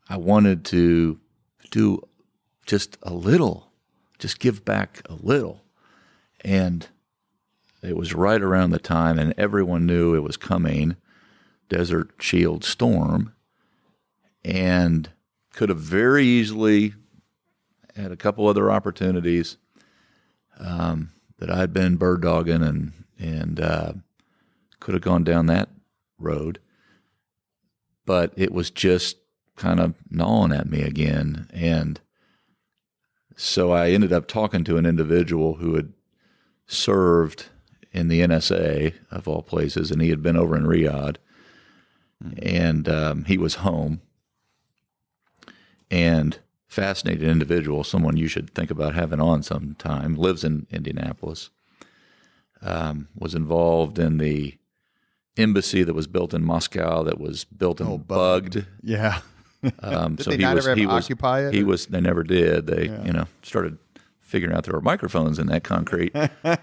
I 0.09 0.17
wanted 0.17 0.65
to 0.67 1.21
do 1.71 2.01
just 2.67 2.97
a 3.03 3.13
little, 3.13 3.73
just 4.19 4.39
give 4.39 4.65
back 4.65 5.03
a 5.09 5.15
little. 5.15 5.65
And 6.45 6.87
it 7.83 7.97
was 7.97 8.15
right 8.15 8.41
around 8.41 8.71
the 8.71 8.79
time, 8.79 9.19
and 9.19 9.35
everyone 9.37 9.87
knew 9.87 10.15
it 10.15 10.23
was 10.23 10.37
coming 10.37 10.97
Desert 11.69 12.11
Shield 12.19 12.65
storm, 12.65 13.35
and 14.45 15.11
could 15.53 15.69
have 15.69 15.79
very 15.79 16.25
easily 16.25 16.95
had 17.95 18.13
a 18.13 18.17
couple 18.17 18.47
other 18.47 18.71
opportunities 18.71 19.57
um, 20.59 21.13
that 21.39 21.51
I'd 21.51 21.73
been 21.73 21.97
bird 21.97 22.23
dogging 22.23 22.63
and 22.63 22.93
and 23.19 23.59
uh, 23.61 23.93
could 24.81 24.95
have 24.95 25.03
gone 25.03 25.25
down 25.25 25.47
that 25.47 25.71
road, 26.19 26.61
but 28.05 28.33
it 28.37 28.53
was 28.53 28.71
just 28.71 29.17
kind 29.57 29.81
of 29.81 29.95
gnawing 30.11 30.53
at 30.53 30.69
me 30.69 30.83
again, 30.83 31.49
and 31.53 32.01
so 33.37 33.71
I 33.71 33.91
ended 33.91 34.13
up 34.13 34.27
talking 34.27 34.65
to 34.65 34.79
an 34.79 34.87
individual 34.87 35.55
who 35.55 35.75
had 35.75 35.93
served 36.67 37.47
in 37.93 38.09
the 38.09 38.21
NSA 38.21 38.95
of 39.11 39.29
all 39.29 39.43
places, 39.43 39.91
and 39.91 40.01
he 40.01 40.11
had 40.11 40.23
been 40.23 40.37
over 40.37 40.57
in 40.57 40.65
Riyadh, 40.65 41.17
and 42.43 42.89
um, 42.89 43.25
he 43.25 43.37
was 43.39 43.57
home, 43.57 44.01
and 45.91 46.39
fascinating 46.67 47.29
individual, 47.29 47.85
someone 47.85 48.17
you 48.17 48.29
should 48.29 48.51
think 48.55 48.71
about 48.71 48.95
having 48.95 49.21
on 49.21 49.43
sometime. 49.43 50.15
Lives 50.17 50.45
in 50.45 50.67
Indianapolis. 50.71 51.51
Um, 52.63 53.09
was 53.15 53.35
involved 53.35 53.99
in 53.99 54.17
the 54.19 54.57
embassy 55.37 55.83
that 55.85 55.93
was 55.95 56.07
built 56.07 56.33
in 56.33 56.43
Moscow 56.43 57.03
that 57.05 57.21
was 57.21 57.45
built 57.45 57.81
and 57.81 57.91
Oh, 57.91 57.99
bugged. 57.99 58.55
bugged. 58.55 58.67
Yeah. 58.83 59.21
Um, 59.83 60.17
so 60.21 60.31
they 60.31 60.39
he 60.39 60.45
was, 60.55 60.67
he 60.75 60.87
was, 60.87 61.05
occupy 61.05 61.47
it, 61.47 61.55
He 61.55 61.63
or- 61.63 61.67
was. 61.67 61.87
They 61.87 62.01
never 62.01 62.23
did. 62.25 62.67
They, 62.67 62.85
you 63.05 63.13
know, 63.13 63.27
started 63.43 63.77
figuring 64.27 64.55
out 64.55 64.65
there 64.65 64.75
were 64.75 64.81
microphones 64.81 65.39
in 65.39 65.47
that 65.47 65.63
concrete. 65.63 66.13
yeah, 66.15 66.57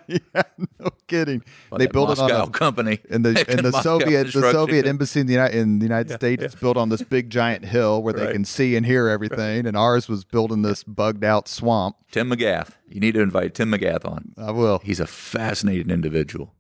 no 0.79 0.89
kidding. 1.07 1.41
by 1.69 1.77
they 1.77 1.87
built 1.87 2.11
it 2.11 2.19
on 2.19 2.29
a, 2.29 2.49
company. 2.49 2.99
in 3.09 3.23
the 3.23 3.29
in 3.49 3.63
the 3.63 3.71
Moscow 3.71 3.99
Soviet 3.99 4.25
the. 4.25 4.51
Soviet 4.51 4.85
embassy 4.85 5.21
in 5.21 5.27
the 5.27 5.33
United, 5.33 5.57
in 5.57 5.79
the 5.79 5.85
United 5.85 6.13
States 6.13 6.43
it's 6.43 6.55
built 6.55 6.77
on 6.77 6.89
this 6.89 7.01
big 7.01 7.29
giant 7.29 7.65
hill 7.65 8.03
where 8.03 8.13
they 8.13 8.31
can 8.31 8.45
see 8.45 8.75
and 8.75 8.85
hear 8.85 9.07
everything, 9.07 9.65
and 9.65 9.77
ours 9.77 10.07
was 10.07 10.25
built 10.25 10.51
in 10.51 10.61
this 10.61 10.83
bugged 10.83 11.23
out 11.23 11.47
swamp. 11.47 11.95
Tim 12.11 12.29
McGath. 12.29 12.71
You 12.87 12.99
need 12.99 13.13
to 13.13 13.21
invite 13.21 13.55
Tim 13.55 13.71
McGath 13.71 14.05
on. 14.05 14.33
I 14.37 14.51
will. 14.51 14.79
He's 14.83 14.99
a 14.99 15.07
fascinating 15.07 15.89
individual, 15.89 16.53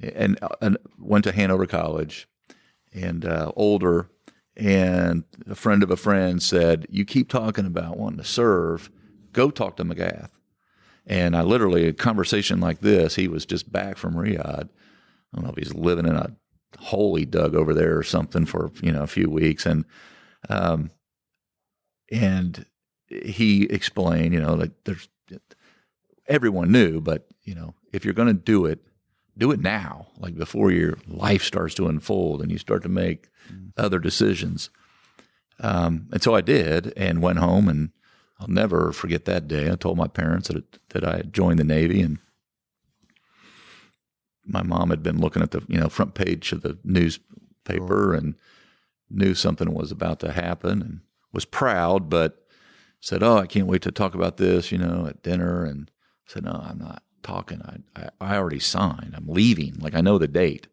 and, 0.00 0.38
and 0.60 0.76
went 0.98 1.24
to 1.24 1.32
Hanover 1.32 1.66
College, 1.66 2.28
and 2.92 3.24
uh, 3.24 3.52
older. 3.56 4.10
And 4.56 5.24
a 5.48 5.54
friend 5.54 5.82
of 5.82 5.90
a 5.90 5.96
friend 5.96 6.42
said, 6.42 6.86
"You 6.90 7.04
keep 7.04 7.30
talking 7.30 7.66
about 7.66 7.96
wanting 7.96 8.18
to 8.18 8.24
serve. 8.24 8.90
Go 9.32 9.50
talk 9.50 9.76
to 9.76 9.84
McGath." 9.84 10.30
And 11.06 11.36
I 11.36 11.42
literally 11.42 11.86
a 11.86 11.92
conversation 11.92 12.60
like 12.60 12.80
this. 12.80 13.16
He 13.16 13.28
was 13.28 13.46
just 13.46 13.72
back 13.72 13.96
from 13.96 14.14
Riyadh. 14.14 14.68
I 14.68 15.36
don't 15.36 15.44
know 15.44 15.50
if 15.50 15.56
he's 15.56 15.74
living 15.74 16.06
in 16.06 16.16
a 16.16 16.36
hole 16.78 17.14
he 17.16 17.24
dug 17.24 17.54
over 17.54 17.74
there 17.74 17.96
or 17.96 18.02
something 18.02 18.46
for 18.46 18.70
you 18.82 18.92
know 18.92 19.02
a 19.02 19.08
few 19.08 19.28
weeks, 19.28 19.66
and 19.66 19.84
um, 20.48 20.90
and 22.10 22.64
he 23.08 23.64
explained, 23.64 24.34
you 24.34 24.40
know, 24.40 24.54
like 24.54 24.72
there's 24.84 25.08
everyone 26.28 26.70
knew, 26.70 27.00
but 27.00 27.26
you 27.42 27.54
know, 27.54 27.74
if 27.92 28.04
you're 28.04 28.14
going 28.14 28.28
to 28.28 28.34
do 28.34 28.66
it, 28.66 28.80
do 29.36 29.50
it 29.50 29.60
now, 29.60 30.06
like 30.18 30.36
before 30.36 30.70
your 30.70 30.96
life 31.06 31.42
starts 31.42 31.74
to 31.74 31.88
unfold 31.88 32.42
and 32.42 32.50
you 32.50 32.58
start 32.58 32.82
to 32.82 32.88
make 32.88 33.28
other 33.76 33.98
decisions. 33.98 34.70
Um, 35.58 36.08
and 36.12 36.22
so 36.22 36.34
I 36.34 36.40
did, 36.40 36.92
and 36.96 37.22
went 37.22 37.38
home, 37.38 37.68
and 37.68 37.90
I'll 38.40 38.48
never 38.48 38.92
forget 38.92 39.26
that 39.26 39.48
day. 39.48 39.70
I 39.70 39.74
told 39.74 39.98
my 39.98 40.08
parents 40.08 40.48
that 40.48 40.78
that 40.90 41.04
I 41.04 41.18
had 41.18 41.32
joined 41.32 41.58
the 41.58 41.64
Navy, 41.64 42.00
and 42.00 42.18
my 44.44 44.62
mom 44.62 44.90
had 44.90 45.02
been 45.02 45.20
looking 45.20 45.42
at 45.42 45.50
the 45.50 45.62
you 45.68 45.78
know 45.78 45.88
front 45.88 46.14
page 46.14 46.52
of 46.52 46.62
the 46.62 46.78
newspaper 46.82 48.14
and 48.14 48.34
knew 49.10 49.34
something 49.34 49.72
was 49.74 49.92
about 49.92 50.20
to 50.20 50.32
happen, 50.32 50.80
and 50.80 51.00
was 51.32 51.44
proud, 51.44 52.08
but 52.08 52.46
said, 53.00 53.22
"Oh, 53.22 53.36
I 53.36 53.46
can't 53.46 53.66
wait 53.66 53.82
to 53.82 53.92
talk 53.92 54.14
about 54.14 54.38
this," 54.38 54.72
you 54.72 54.78
know, 54.78 55.06
at 55.06 55.22
dinner, 55.22 55.64
and 55.64 55.90
I 56.28 56.32
said, 56.32 56.44
"No, 56.44 56.52
I'm 56.52 56.78
not 56.78 57.02
talking. 57.22 57.60
I, 57.62 57.78
I 58.00 58.08
I 58.20 58.36
already 58.36 58.60
signed. 58.60 59.14
I'm 59.14 59.28
leaving. 59.28 59.74
Like 59.78 59.94
I 59.94 60.00
know 60.00 60.16
the 60.16 60.28
date. 60.28 60.66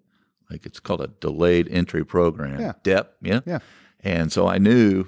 Like 0.49 0.65
it's 0.65 0.79
called 0.79 1.01
a 1.01 1.07
delayed 1.07 1.67
entry 1.69 2.05
program. 2.05 2.59
Yeah. 2.61 2.73
DEP. 2.83 3.13
Yeah. 3.21 3.39
Yeah. 3.45 3.59
And 3.99 4.31
so 4.31 4.47
I 4.47 4.57
knew 4.57 5.07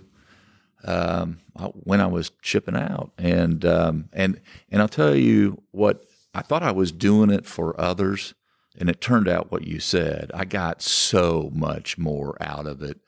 um, 0.83 1.39
when 1.55 2.01
I 2.01 2.07
was 2.07 2.31
shipping 2.41 2.75
out, 2.75 3.11
and 3.17 3.65
um, 3.65 4.09
and 4.13 4.39
and 4.69 4.81
I'll 4.81 4.87
tell 4.87 5.15
you 5.15 5.61
what 5.71 6.05
I 6.33 6.41
thought 6.41 6.63
I 6.63 6.71
was 6.71 6.91
doing 6.91 7.29
it 7.29 7.45
for 7.45 7.79
others, 7.79 8.33
and 8.77 8.89
it 8.89 9.01
turned 9.01 9.27
out 9.27 9.51
what 9.51 9.67
you 9.67 9.79
said. 9.79 10.31
I 10.33 10.45
got 10.45 10.81
so 10.81 11.49
much 11.53 11.97
more 11.97 12.37
out 12.41 12.65
of 12.65 12.81
it 12.81 12.99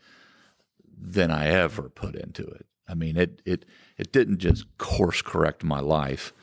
than 0.97 1.31
I 1.31 1.47
ever 1.47 1.89
put 1.89 2.15
into 2.15 2.43
it. 2.43 2.65
I 2.87 2.93
mean, 2.93 3.15
it 3.15 3.41
it 3.45 3.65
it 3.97 4.11
didn't 4.11 4.39
just 4.39 4.65
course 4.77 5.21
correct 5.21 5.63
my 5.63 5.79
life. 5.79 6.33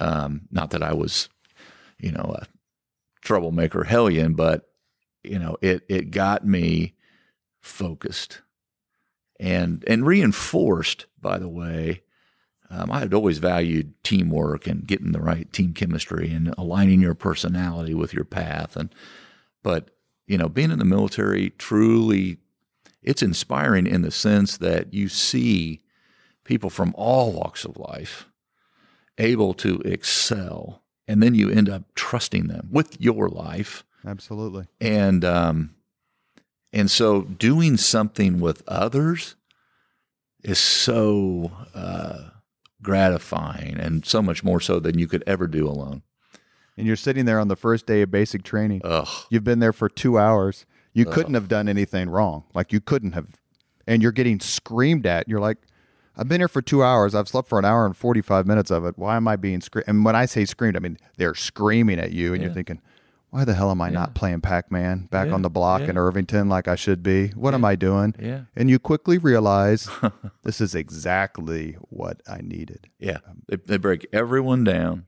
Um, 0.00 0.42
not 0.50 0.70
that 0.70 0.82
I 0.82 0.94
was, 0.94 1.28
you 1.98 2.10
know, 2.10 2.34
a 2.36 2.46
troublemaker 3.20 3.84
hellion, 3.84 4.34
but 4.34 4.68
you 5.22 5.38
know, 5.38 5.56
it 5.60 5.84
it 5.88 6.10
got 6.10 6.44
me 6.44 6.94
focused 7.60 8.42
and 9.42 9.84
and 9.88 10.06
reinforced. 10.06 11.06
By 11.20 11.38
the 11.38 11.48
way, 11.48 12.02
um, 12.70 12.90
I 12.90 13.00
had 13.00 13.12
always 13.12 13.38
valued 13.38 13.92
teamwork 14.04 14.66
and 14.66 14.86
getting 14.86 15.12
the 15.12 15.20
right 15.20 15.52
team 15.52 15.74
chemistry 15.74 16.32
and 16.32 16.54
aligning 16.56 17.00
your 17.00 17.14
personality 17.14 17.92
with 17.92 18.14
your 18.14 18.24
path. 18.24 18.76
And 18.76 18.94
but 19.62 19.90
you 20.26 20.38
know, 20.38 20.48
being 20.48 20.70
in 20.70 20.78
the 20.78 20.84
military 20.84 21.50
truly, 21.50 22.38
it's 23.02 23.22
inspiring 23.22 23.86
in 23.86 24.02
the 24.02 24.12
sense 24.12 24.56
that 24.58 24.94
you 24.94 25.08
see 25.08 25.80
people 26.44 26.70
from 26.70 26.94
all 26.96 27.32
walks 27.32 27.64
of 27.64 27.76
life 27.76 28.26
able 29.18 29.54
to 29.54 29.80
excel, 29.84 30.82
and 31.06 31.22
then 31.22 31.34
you 31.34 31.50
end 31.50 31.68
up 31.68 31.82
trusting 31.94 32.46
them 32.46 32.68
with 32.70 32.98
your 33.00 33.28
life 33.28 33.84
Absolutely. 34.06 34.66
and 34.80 35.24
um, 35.24 35.74
and 36.72 36.90
so 36.90 37.22
doing 37.22 37.76
something 37.76 38.40
with 38.40 38.62
others 38.66 39.36
is 40.42 40.58
so 40.58 41.52
uh, 41.74 42.30
gratifying 42.82 43.78
and 43.78 44.04
so 44.04 44.22
much 44.22 44.42
more 44.42 44.60
so 44.60 44.80
than 44.80 44.98
you 44.98 45.06
could 45.06 45.22
ever 45.26 45.46
do 45.46 45.68
alone. 45.68 46.02
And 46.76 46.86
you're 46.86 46.96
sitting 46.96 47.26
there 47.26 47.38
on 47.38 47.48
the 47.48 47.56
first 47.56 47.86
day 47.86 48.02
of 48.02 48.10
basic 48.10 48.42
training. 48.42 48.80
Ugh, 48.84 49.08
You've 49.30 49.44
been 49.44 49.58
there 49.60 49.72
for 49.72 49.88
two 49.88 50.18
hours. 50.18 50.66
You 50.94 51.04
couldn't 51.04 51.34
have 51.34 51.48
done 51.48 51.68
anything 51.68 52.10
wrong. 52.10 52.44
Like 52.54 52.72
you 52.72 52.80
couldn't 52.80 53.12
have. 53.12 53.28
And 53.86 54.02
you're 54.02 54.12
getting 54.12 54.40
screamed 54.40 55.06
at. 55.06 55.28
You're 55.28 55.40
like, 55.40 55.58
I've 56.16 56.28
been 56.28 56.40
here 56.40 56.48
for 56.48 56.60
two 56.62 56.82
hours. 56.82 57.14
I've 57.14 57.28
slept 57.28 57.48
for 57.48 57.58
an 57.58 57.64
hour 57.64 57.86
and 57.86 57.96
45 57.96 58.46
minutes 58.46 58.70
of 58.70 58.84
it. 58.84 58.98
Why 58.98 59.16
am 59.16 59.26
I 59.28 59.36
being 59.36 59.60
screamed? 59.60 59.88
And 59.88 60.04
when 60.04 60.14
I 60.14 60.26
say 60.26 60.44
screamed, 60.44 60.76
I 60.76 60.80
mean 60.80 60.98
they're 61.16 61.34
screaming 61.34 61.98
at 61.98 62.12
you, 62.12 62.34
and 62.34 62.42
you're 62.42 62.52
thinking, 62.52 62.80
why 63.32 63.44
the 63.44 63.54
hell 63.54 63.70
am 63.70 63.80
I 63.80 63.88
not 63.90 64.14
playing 64.14 64.42
Pac 64.42 64.70
Man 64.70 65.06
back 65.10 65.28
Yeah, 65.28 65.34
on 65.34 65.42
the 65.42 65.48
block 65.50 65.80
yeah. 65.80 65.88
in 65.90 65.98
Irvington 65.98 66.48
like 66.48 66.68
I 66.68 66.74
should 66.76 67.02
be? 67.02 67.28
What 67.28 67.54
am 67.54 67.64
I 67.64 67.76
doing? 67.76 68.14
yeah, 68.20 68.42
And 68.54 68.68
you 68.70 68.78
quickly 68.78 69.16
realize 69.18 69.88
this 70.44 70.60
is 70.60 70.74
exactly 70.74 71.72
what 71.88 72.20
I 72.28 72.42
needed. 72.42 72.88
yeah. 72.98 73.18
They, 73.48 73.56
they 73.56 73.76
break 73.78 74.06
everyone 74.12 74.64
down. 74.64 75.06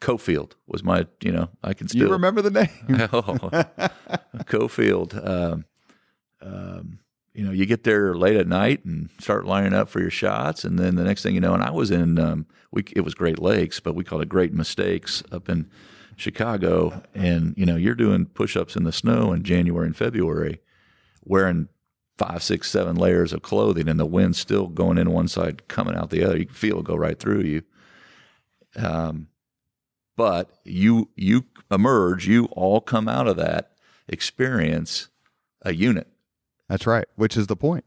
Cofield 0.00 0.52
was 0.66 0.82
my, 0.84 1.06
you 1.20 1.32
know, 1.32 1.48
I 1.62 1.74
can 1.74 1.88
still 1.88 2.02
You 2.02 2.08
remember 2.12 2.42
the 2.42 2.50
name? 2.50 2.68
oh, 3.12 3.64
Cofield. 4.44 5.26
Um, 5.26 5.64
um, 6.42 6.98
you 7.32 7.44
know, 7.44 7.50
you 7.50 7.66
get 7.66 7.84
there 7.84 8.14
late 8.14 8.36
at 8.36 8.46
night 8.46 8.84
and 8.84 9.10
start 9.18 9.44
lining 9.46 9.74
up 9.74 9.88
for 9.88 10.00
your 10.00 10.10
shots, 10.10 10.62
and 10.64 10.78
then 10.78 10.94
the 10.94 11.02
next 11.04 11.22
thing 11.22 11.34
you 11.34 11.40
know, 11.40 11.54
and 11.54 11.62
I 11.62 11.70
was 11.70 11.90
in, 11.90 12.18
um, 12.18 12.46
we 12.70 12.84
it 12.94 13.00
was 13.00 13.14
Great 13.14 13.40
Lakes, 13.40 13.80
but 13.80 13.94
we 13.94 14.04
called 14.04 14.22
it 14.22 14.28
Great 14.28 14.52
Mistakes 14.52 15.22
up 15.32 15.48
in 15.48 15.68
Chicago, 16.16 17.02
and 17.14 17.54
you 17.56 17.66
know, 17.66 17.76
you're 17.76 17.94
doing 17.94 18.26
push-ups 18.26 18.76
in 18.76 18.84
the 18.84 18.92
snow 18.92 19.32
in 19.32 19.42
January 19.42 19.86
and 19.86 19.96
February, 19.96 20.60
wearing 21.24 21.68
five, 22.16 22.42
six, 22.42 22.70
seven 22.70 22.96
layers 22.96 23.32
of 23.32 23.42
clothing, 23.42 23.88
and 23.88 23.98
the 23.98 24.06
wind's 24.06 24.38
still 24.38 24.68
going 24.68 24.98
in 24.98 25.10
one 25.10 25.28
side, 25.28 25.66
coming 25.68 25.96
out 25.96 26.10
the 26.10 26.24
other. 26.24 26.36
You 26.36 26.46
can 26.46 26.54
feel 26.54 26.78
it 26.78 26.84
go 26.84 26.96
right 26.96 27.18
through 27.18 27.42
you. 27.42 27.62
Um, 28.76 29.28
but 30.16 30.50
you 30.64 31.10
you 31.16 31.44
emerge, 31.70 32.26
you 32.26 32.46
all 32.52 32.80
come 32.80 33.08
out 33.08 33.26
of 33.26 33.36
that 33.36 33.72
experience 34.08 35.08
a 35.62 35.74
unit. 35.74 36.08
That's 36.68 36.86
right, 36.86 37.06
which 37.16 37.36
is 37.36 37.46
the 37.46 37.56
point. 37.56 37.84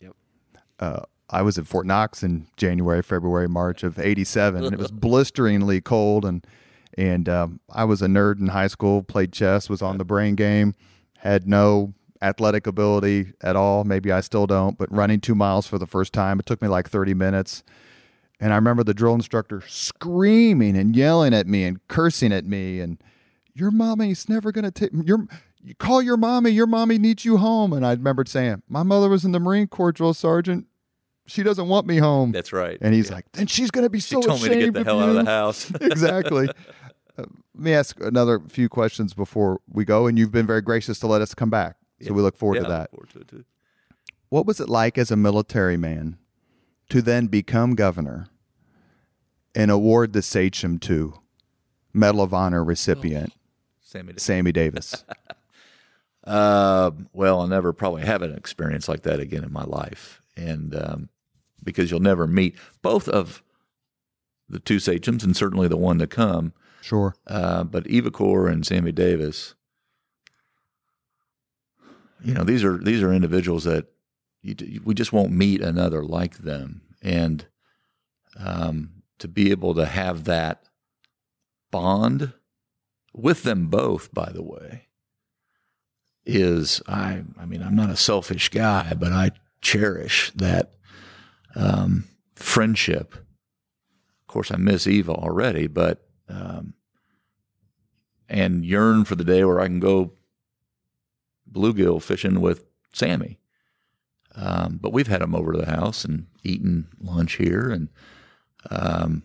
Yep. 0.00 0.12
Uh, 0.78 1.00
I 1.30 1.42
was 1.42 1.56
at 1.58 1.66
Fort 1.66 1.86
Knox 1.86 2.22
in 2.22 2.46
January, 2.56 3.02
February, 3.02 3.48
March 3.48 3.82
of 3.82 3.98
'87, 3.98 4.64
and 4.64 4.72
it 4.72 4.78
was 4.78 4.90
blisteringly 4.92 5.80
cold, 5.80 6.24
and 6.24 6.44
and 6.96 7.28
um, 7.28 7.60
I 7.70 7.84
was 7.84 8.02
a 8.02 8.06
nerd 8.06 8.40
in 8.40 8.48
high 8.48 8.66
school, 8.66 9.02
played 9.02 9.32
chess, 9.32 9.68
was 9.68 9.82
on 9.82 9.98
the 9.98 10.04
brain 10.04 10.34
game, 10.34 10.74
had 11.18 11.46
no 11.48 11.94
athletic 12.20 12.66
ability 12.66 13.32
at 13.40 13.56
all. 13.56 13.84
Maybe 13.84 14.12
I 14.12 14.20
still 14.20 14.46
don't, 14.46 14.78
but 14.78 14.92
running 14.92 15.20
two 15.20 15.34
miles 15.34 15.66
for 15.66 15.78
the 15.78 15.86
first 15.86 16.12
time, 16.12 16.38
it 16.38 16.46
took 16.46 16.62
me 16.62 16.68
like 16.68 16.88
30 16.88 17.14
minutes. 17.14 17.62
And 18.40 18.52
I 18.52 18.56
remember 18.56 18.82
the 18.84 18.94
drill 18.94 19.14
instructor 19.14 19.62
screaming 19.68 20.76
and 20.76 20.96
yelling 20.96 21.32
at 21.34 21.46
me 21.46 21.64
and 21.64 21.86
cursing 21.88 22.32
at 22.32 22.44
me 22.44 22.80
and 22.80 22.98
your 23.54 23.70
mommy's 23.70 24.28
never 24.28 24.50
going 24.50 24.64
to 24.64 24.70
take 24.70 24.90
your 25.04 25.26
you 25.64 25.74
call 25.76 26.02
your 26.02 26.16
mommy, 26.16 26.50
your 26.50 26.66
mommy 26.66 26.98
needs 26.98 27.24
you 27.24 27.36
home. 27.36 27.72
And 27.72 27.86
I 27.86 27.92
remembered 27.92 28.28
saying, 28.28 28.62
My 28.68 28.82
mother 28.82 29.08
was 29.08 29.24
in 29.24 29.32
the 29.32 29.38
Marine 29.38 29.68
Corps 29.68 29.92
drill 29.92 30.14
sergeant. 30.14 30.66
She 31.26 31.44
doesn't 31.44 31.68
want 31.68 31.86
me 31.86 31.98
home. 31.98 32.32
That's 32.32 32.52
right. 32.52 32.78
and 32.80 32.92
he's 32.92 33.10
like, 33.10 33.30
Then 33.32 33.46
she's 33.46 33.70
going 33.70 33.84
to 33.84 33.90
be 33.90 34.00
she 34.00 34.14
so 34.14 34.22
told 34.22 34.42
me 34.42 34.48
to 34.48 34.56
get 34.56 34.74
the 34.74 34.84
hell 34.84 35.00
out 35.00 35.10
of 35.10 35.14
the 35.14 35.24
house. 35.24 35.70
exactly. 35.80 36.48
Uh, 37.18 37.24
let 37.54 37.64
me 37.64 37.74
ask 37.74 38.00
another 38.00 38.40
few 38.48 38.68
questions 38.68 39.14
before 39.14 39.60
we 39.70 39.84
go. 39.84 40.06
And 40.06 40.18
you've 40.18 40.32
been 40.32 40.46
very 40.46 40.62
gracious 40.62 40.98
to 41.00 41.06
let 41.06 41.22
us 41.22 41.34
come 41.34 41.50
back. 41.50 41.76
So 42.00 42.12
we 42.12 42.22
look 42.22 42.36
forward 42.36 42.56
yeah, 42.56 42.62
to 42.62 42.68
that. 42.68 42.90
forward 42.90 43.10
to 43.10 43.20
it 43.20 43.28
too. 43.28 43.44
What 44.28 44.46
was 44.46 44.58
it 44.58 44.68
like 44.68 44.98
as 44.98 45.10
a 45.10 45.16
military 45.16 45.76
man 45.76 46.18
to 46.88 47.00
then 47.00 47.26
become 47.26 47.74
governor 47.74 48.28
and 49.54 49.70
award 49.70 50.12
the 50.12 50.22
sachem 50.22 50.78
to 50.80 51.14
Medal 51.92 52.22
of 52.22 52.34
Honor 52.34 52.64
recipient 52.64 53.32
Sammy. 53.80 54.14
Sammy 54.16 54.52
Davis? 54.52 55.04
Uh, 56.24 56.92
well, 57.12 57.40
I'll 57.40 57.48
never 57.48 57.72
probably 57.72 58.02
have 58.02 58.22
an 58.22 58.34
experience 58.34 58.88
like 58.88 59.02
that 59.02 59.18
again 59.18 59.42
in 59.42 59.52
my 59.52 59.64
life, 59.64 60.22
and 60.36 60.74
um, 60.74 61.08
because 61.62 61.90
you'll 61.90 62.00
never 62.00 62.26
meet 62.26 62.54
both 62.80 63.08
of 63.08 63.42
the 64.48 64.60
two 64.60 64.78
sachems, 64.78 65.24
and 65.24 65.36
certainly 65.36 65.66
the 65.66 65.76
one 65.76 65.98
to 65.98 66.06
come. 66.06 66.52
Sure. 66.82 67.14
Uh, 67.28 67.62
but 67.62 67.86
Eva 67.86 68.10
Kor 68.10 68.48
and 68.48 68.66
Sammy 68.66 68.90
Davis, 68.90 69.54
you 72.24 72.34
know, 72.34 72.42
these 72.42 72.64
are 72.64 72.76
these 72.76 73.02
are 73.02 73.12
individuals 73.12 73.62
that 73.64 73.86
you, 74.42 74.82
we 74.84 74.92
just 74.92 75.12
won't 75.12 75.30
meet 75.30 75.60
another 75.60 76.02
like 76.02 76.38
them. 76.38 76.82
And 77.00 77.46
um, 78.36 79.02
to 79.20 79.28
be 79.28 79.52
able 79.52 79.74
to 79.76 79.86
have 79.86 80.24
that 80.24 80.64
bond 81.70 82.32
with 83.14 83.44
them 83.44 83.68
both, 83.68 84.12
by 84.12 84.32
the 84.32 84.42
way, 84.42 84.88
is 86.26 86.82
I 86.88 87.22
I 87.38 87.46
mean, 87.46 87.62
I'm 87.62 87.76
not 87.76 87.90
a 87.90 87.96
selfish 87.96 88.48
guy, 88.48 88.94
but 88.94 89.12
I 89.12 89.30
cherish 89.60 90.32
that 90.34 90.72
um, 91.54 92.08
friendship. 92.34 93.14
Of 93.14 94.26
course, 94.26 94.50
I 94.50 94.56
miss 94.56 94.88
Eva 94.88 95.12
already, 95.12 95.68
but 95.68 96.08
um, 96.32 96.74
and 98.28 98.64
yearn 98.64 99.04
for 99.04 99.14
the 99.14 99.24
day 99.24 99.44
where 99.44 99.60
I 99.60 99.66
can 99.66 99.80
go 99.80 100.12
bluegill 101.50 102.02
fishing 102.02 102.40
with 102.40 102.64
Sammy. 102.92 103.38
Um, 104.34 104.78
but 104.80 104.92
we've 104.92 105.08
had 105.08 105.20
him 105.20 105.34
over 105.34 105.52
to 105.52 105.58
the 105.58 105.70
house 105.70 106.04
and 106.04 106.26
eaten 106.42 106.88
lunch 106.98 107.34
here, 107.34 107.70
and 107.70 107.88
um, 108.70 109.24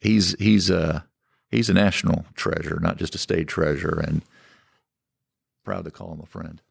he's 0.00 0.36
he's 0.38 0.70
a 0.70 1.04
he's 1.50 1.68
a 1.68 1.74
national 1.74 2.24
treasure, 2.34 2.78
not 2.80 2.98
just 2.98 3.16
a 3.16 3.18
state 3.18 3.48
treasure, 3.48 3.98
and 3.98 4.22
proud 5.64 5.84
to 5.86 5.90
call 5.90 6.12
him 6.12 6.20
a 6.20 6.26
friend. 6.26 6.62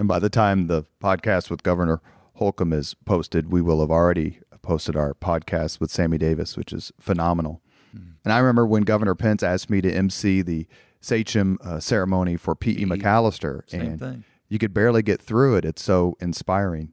And 0.00 0.08
by 0.08 0.18
the 0.18 0.30
time 0.30 0.66
the 0.66 0.84
podcast 1.00 1.48
with 1.48 1.62
Governor 1.62 2.00
Holcomb 2.34 2.72
is 2.72 2.94
posted, 3.04 3.52
we 3.52 3.62
will 3.62 3.80
have 3.80 3.90
already 3.90 4.40
posted 4.62 4.96
our 4.96 5.14
podcast 5.14 5.78
with 5.78 5.92
Sammy 5.92 6.18
Davis, 6.18 6.56
which 6.56 6.72
is 6.72 6.92
phenomenal. 6.98 7.60
And 7.92 8.32
I 8.32 8.38
remember 8.38 8.66
when 8.66 8.82
Governor 8.82 9.14
Pence 9.14 9.42
asked 9.42 9.68
me 9.70 9.80
to 9.80 9.90
MC 9.92 10.42
the 10.42 10.66
Sachem 11.00 11.58
uh, 11.62 11.80
ceremony 11.80 12.36
for 12.36 12.54
P.E. 12.54 12.84
MacAllister, 12.84 13.68
Same 13.68 13.80
and 13.80 13.98
thing. 13.98 14.24
you 14.48 14.58
could 14.58 14.72
barely 14.72 15.02
get 15.02 15.20
through 15.20 15.56
it. 15.56 15.64
It's 15.64 15.82
so 15.82 16.16
inspiring. 16.20 16.92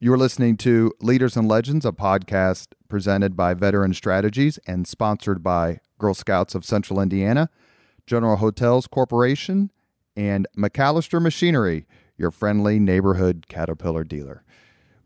You 0.00 0.12
are 0.12 0.18
listening 0.18 0.56
to 0.58 0.92
Leaders 1.00 1.36
and 1.36 1.46
Legends, 1.48 1.84
a 1.86 1.92
podcast 1.92 2.68
presented 2.88 3.36
by 3.36 3.54
Veteran 3.54 3.94
Strategies 3.94 4.58
and 4.66 4.86
sponsored 4.86 5.42
by 5.42 5.80
Girl 5.98 6.14
Scouts 6.14 6.54
of 6.54 6.64
Central 6.64 7.00
Indiana, 7.00 7.48
General 8.06 8.36
Hotels 8.36 8.86
Corporation, 8.86 9.70
and 10.16 10.46
MacAllister 10.56 11.20
Machinery, 11.22 11.86
your 12.18 12.30
friendly 12.30 12.78
neighborhood 12.78 13.46
Caterpillar 13.48 14.04
dealer. 14.04 14.44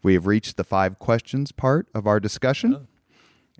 We 0.02 0.14
have 0.14 0.26
reached 0.26 0.56
the 0.56 0.64
five 0.64 0.98
questions 0.98 1.52
part 1.52 1.88
of 1.94 2.06
our 2.06 2.20
discussion. 2.20 2.87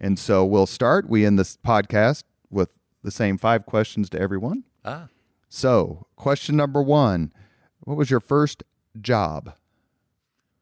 And 0.00 0.18
so 0.18 0.44
we'll 0.44 0.66
start. 0.66 1.08
We 1.08 1.24
end 1.26 1.38
this 1.38 1.56
podcast 1.56 2.22
with 2.50 2.78
the 3.02 3.10
same 3.10 3.36
five 3.38 3.66
questions 3.66 4.08
to 4.10 4.20
everyone. 4.20 4.64
Ah, 4.84 5.08
So, 5.48 6.06
question 6.16 6.56
number 6.56 6.82
one 6.82 7.32
What 7.80 7.96
was 7.96 8.10
your 8.10 8.20
first 8.20 8.62
job? 9.00 9.54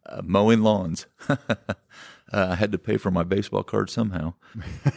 uh, 0.09 0.23
mowing 0.25 0.61
lawns. 0.63 1.07
uh, 1.29 1.37
I 2.33 2.55
had 2.55 2.71
to 2.73 2.79
pay 2.79 2.97
for 2.97 3.11
my 3.11 3.25
baseball 3.25 3.65
card 3.65 3.91
somehow, 3.91 4.35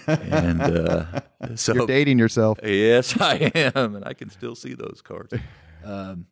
and 0.05 0.61
uh, 0.61 1.05
so 1.55 1.73
You're 1.73 1.87
dating 1.87 2.19
yourself. 2.19 2.59
Yes, 2.63 3.15
I 3.21 3.51
am, 3.55 3.95
and 3.95 4.05
I 4.05 4.13
can 4.13 4.29
still 4.29 4.55
see 4.55 4.73
those 4.75 5.01
cards. 5.03 5.33
Um, 5.83 6.27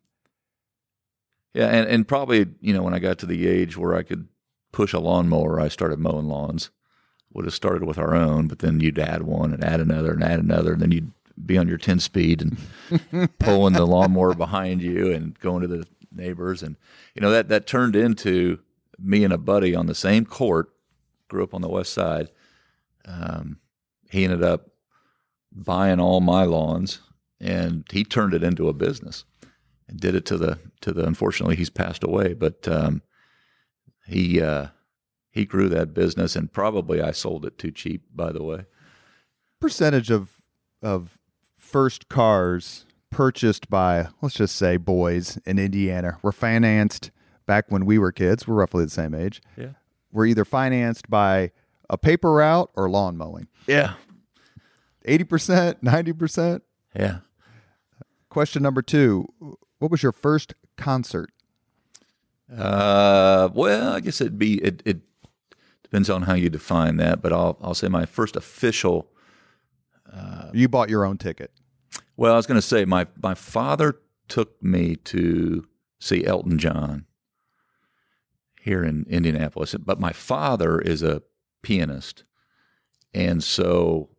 yeah, 1.54 1.66
and, 1.66 1.88
and 1.88 2.06
probably 2.06 2.46
you 2.60 2.72
know 2.72 2.82
when 2.82 2.94
I 2.94 3.00
got 3.00 3.18
to 3.18 3.26
the 3.26 3.48
age 3.48 3.76
where 3.76 3.94
I 3.96 4.02
could 4.04 4.28
push 4.70 4.92
a 4.92 5.00
lawnmower, 5.00 5.60
I 5.60 5.68
started 5.68 5.98
mowing 5.98 6.26
lawns. 6.26 6.70
Would 7.32 7.44
have 7.44 7.54
started 7.54 7.84
with 7.84 7.98
our 7.98 8.14
own, 8.14 8.48
but 8.48 8.60
then 8.60 8.80
you'd 8.80 8.98
add 8.98 9.22
one 9.22 9.52
and 9.52 9.62
add 9.62 9.80
another 9.80 10.12
and 10.12 10.24
add 10.24 10.40
another, 10.40 10.72
and 10.72 10.82
then 10.82 10.92
you'd 10.92 11.12
be 11.44 11.58
on 11.58 11.68
your 11.68 11.78
ten 11.78 12.00
speed 12.00 12.42
and 12.42 13.30
pulling 13.38 13.74
the 13.74 13.86
lawnmower 13.86 14.34
behind 14.34 14.82
you 14.82 15.12
and 15.12 15.38
going 15.38 15.62
to 15.62 15.68
the 15.68 15.86
neighbors, 16.10 16.62
and 16.62 16.76
you 17.14 17.20
know 17.20 17.30
that 17.30 17.48
that 17.48 17.66
turned 17.66 17.94
into 17.94 18.58
me 18.98 19.24
and 19.24 19.32
a 19.32 19.38
buddy 19.38 19.74
on 19.74 19.86
the 19.86 19.94
same 19.94 20.24
court. 20.24 20.70
Grew 21.28 21.44
up 21.44 21.52
on 21.52 21.60
the 21.60 21.68
west 21.68 21.92
side. 21.92 22.30
Um, 23.04 23.58
he 24.10 24.24
ended 24.24 24.42
up 24.42 24.70
buying 25.52 26.00
all 26.00 26.20
my 26.20 26.44
lawns 26.44 27.00
and 27.40 27.84
he 27.90 28.04
turned 28.04 28.34
it 28.34 28.42
into 28.42 28.68
a 28.68 28.72
business 28.72 29.24
and 29.88 29.98
did 29.98 30.14
it 30.14 30.24
to 30.26 30.36
the 30.36 30.58
to 30.80 30.92
the 30.92 31.04
unfortunately 31.04 31.56
he's 31.56 31.70
passed 31.70 32.04
away 32.04 32.34
but 32.34 32.66
um, 32.68 33.02
he 34.06 34.40
uh, 34.40 34.66
he 35.30 35.44
grew 35.44 35.68
that 35.68 35.94
business 35.94 36.34
and 36.36 36.52
probably 36.52 37.00
I 37.00 37.10
sold 37.12 37.44
it 37.44 37.58
too 37.58 37.70
cheap 37.70 38.02
by 38.14 38.32
the 38.32 38.42
way 38.42 38.64
Percentage 39.60 40.10
of 40.10 40.30
of 40.82 41.18
first 41.56 42.08
cars 42.08 42.84
purchased 43.10 43.68
by 43.68 44.08
let's 44.22 44.36
just 44.36 44.56
say 44.56 44.76
boys 44.76 45.38
in 45.44 45.58
Indiana 45.58 46.18
were 46.22 46.32
financed 46.32 47.10
back 47.46 47.64
when 47.70 47.84
we 47.86 47.98
were 47.98 48.12
kids. 48.12 48.46
We're 48.46 48.54
roughly 48.56 48.84
the 48.84 48.90
same 48.90 49.14
age. 49.14 49.40
yeah 49.56 49.70
Were 50.12 50.26
either 50.26 50.44
financed 50.44 51.08
by 51.10 51.50
a 51.90 51.96
paper 51.98 52.32
route 52.34 52.70
or 52.76 52.88
lawn 52.90 53.16
mowing. 53.16 53.48
yeah 53.66 53.94
Eighty 55.04 55.24
percent, 55.24 55.82
ninety 55.82 56.12
percent. 56.12 56.62
yeah 56.94 57.18
Question 58.28 58.62
number 58.62 58.82
two: 58.82 59.26
What 59.78 59.90
was 59.90 60.02
your 60.02 60.12
first 60.12 60.52
concert? 60.76 61.30
uh, 62.54 63.48
well 63.54 63.92
I 63.94 64.00
guess 64.00 64.20
it'd 64.20 64.38
be 64.38 64.62
it, 64.62 64.82
it 64.84 64.98
depends 65.90 66.10
on 66.10 66.22
how 66.22 66.34
you 66.34 66.50
define 66.50 66.96
that 66.96 67.20
but 67.22 67.32
I'll 67.32 67.58
I'll 67.60 67.74
say 67.74 67.88
my 67.88 68.06
first 68.06 68.36
official 68.36 69.10
You 70.54 70.68
bought 70.68 70.88
your 70.90 71.04
own 71.04 71.18
ticket. 71.18 71.52
Well, 72.16 72.32
I 72.32 72.36
was 72.36 72.46
going 72.46 72.60
to 72.60 72.66
say 72.66 72.84
my 72.84 73.06
my 73.22 73.34
father 73.34 74.00
took 74.28 74.62
me 74.62 74.96
to 74.96 75.66
see 76.00 76.24
Elton 76.24 76.58
John 76.58 77.06
here 78.60 78.84
in 78.84 79.06
Indianapolis, 79.08 79.74
but 79.74 80.00
my 80.00 80.12
father 80.12 80.78
is 80.80 81.02
a 81.02 81.22
pianist, 81.62 82.24
and 83.14 83.42
so 83.42 84.10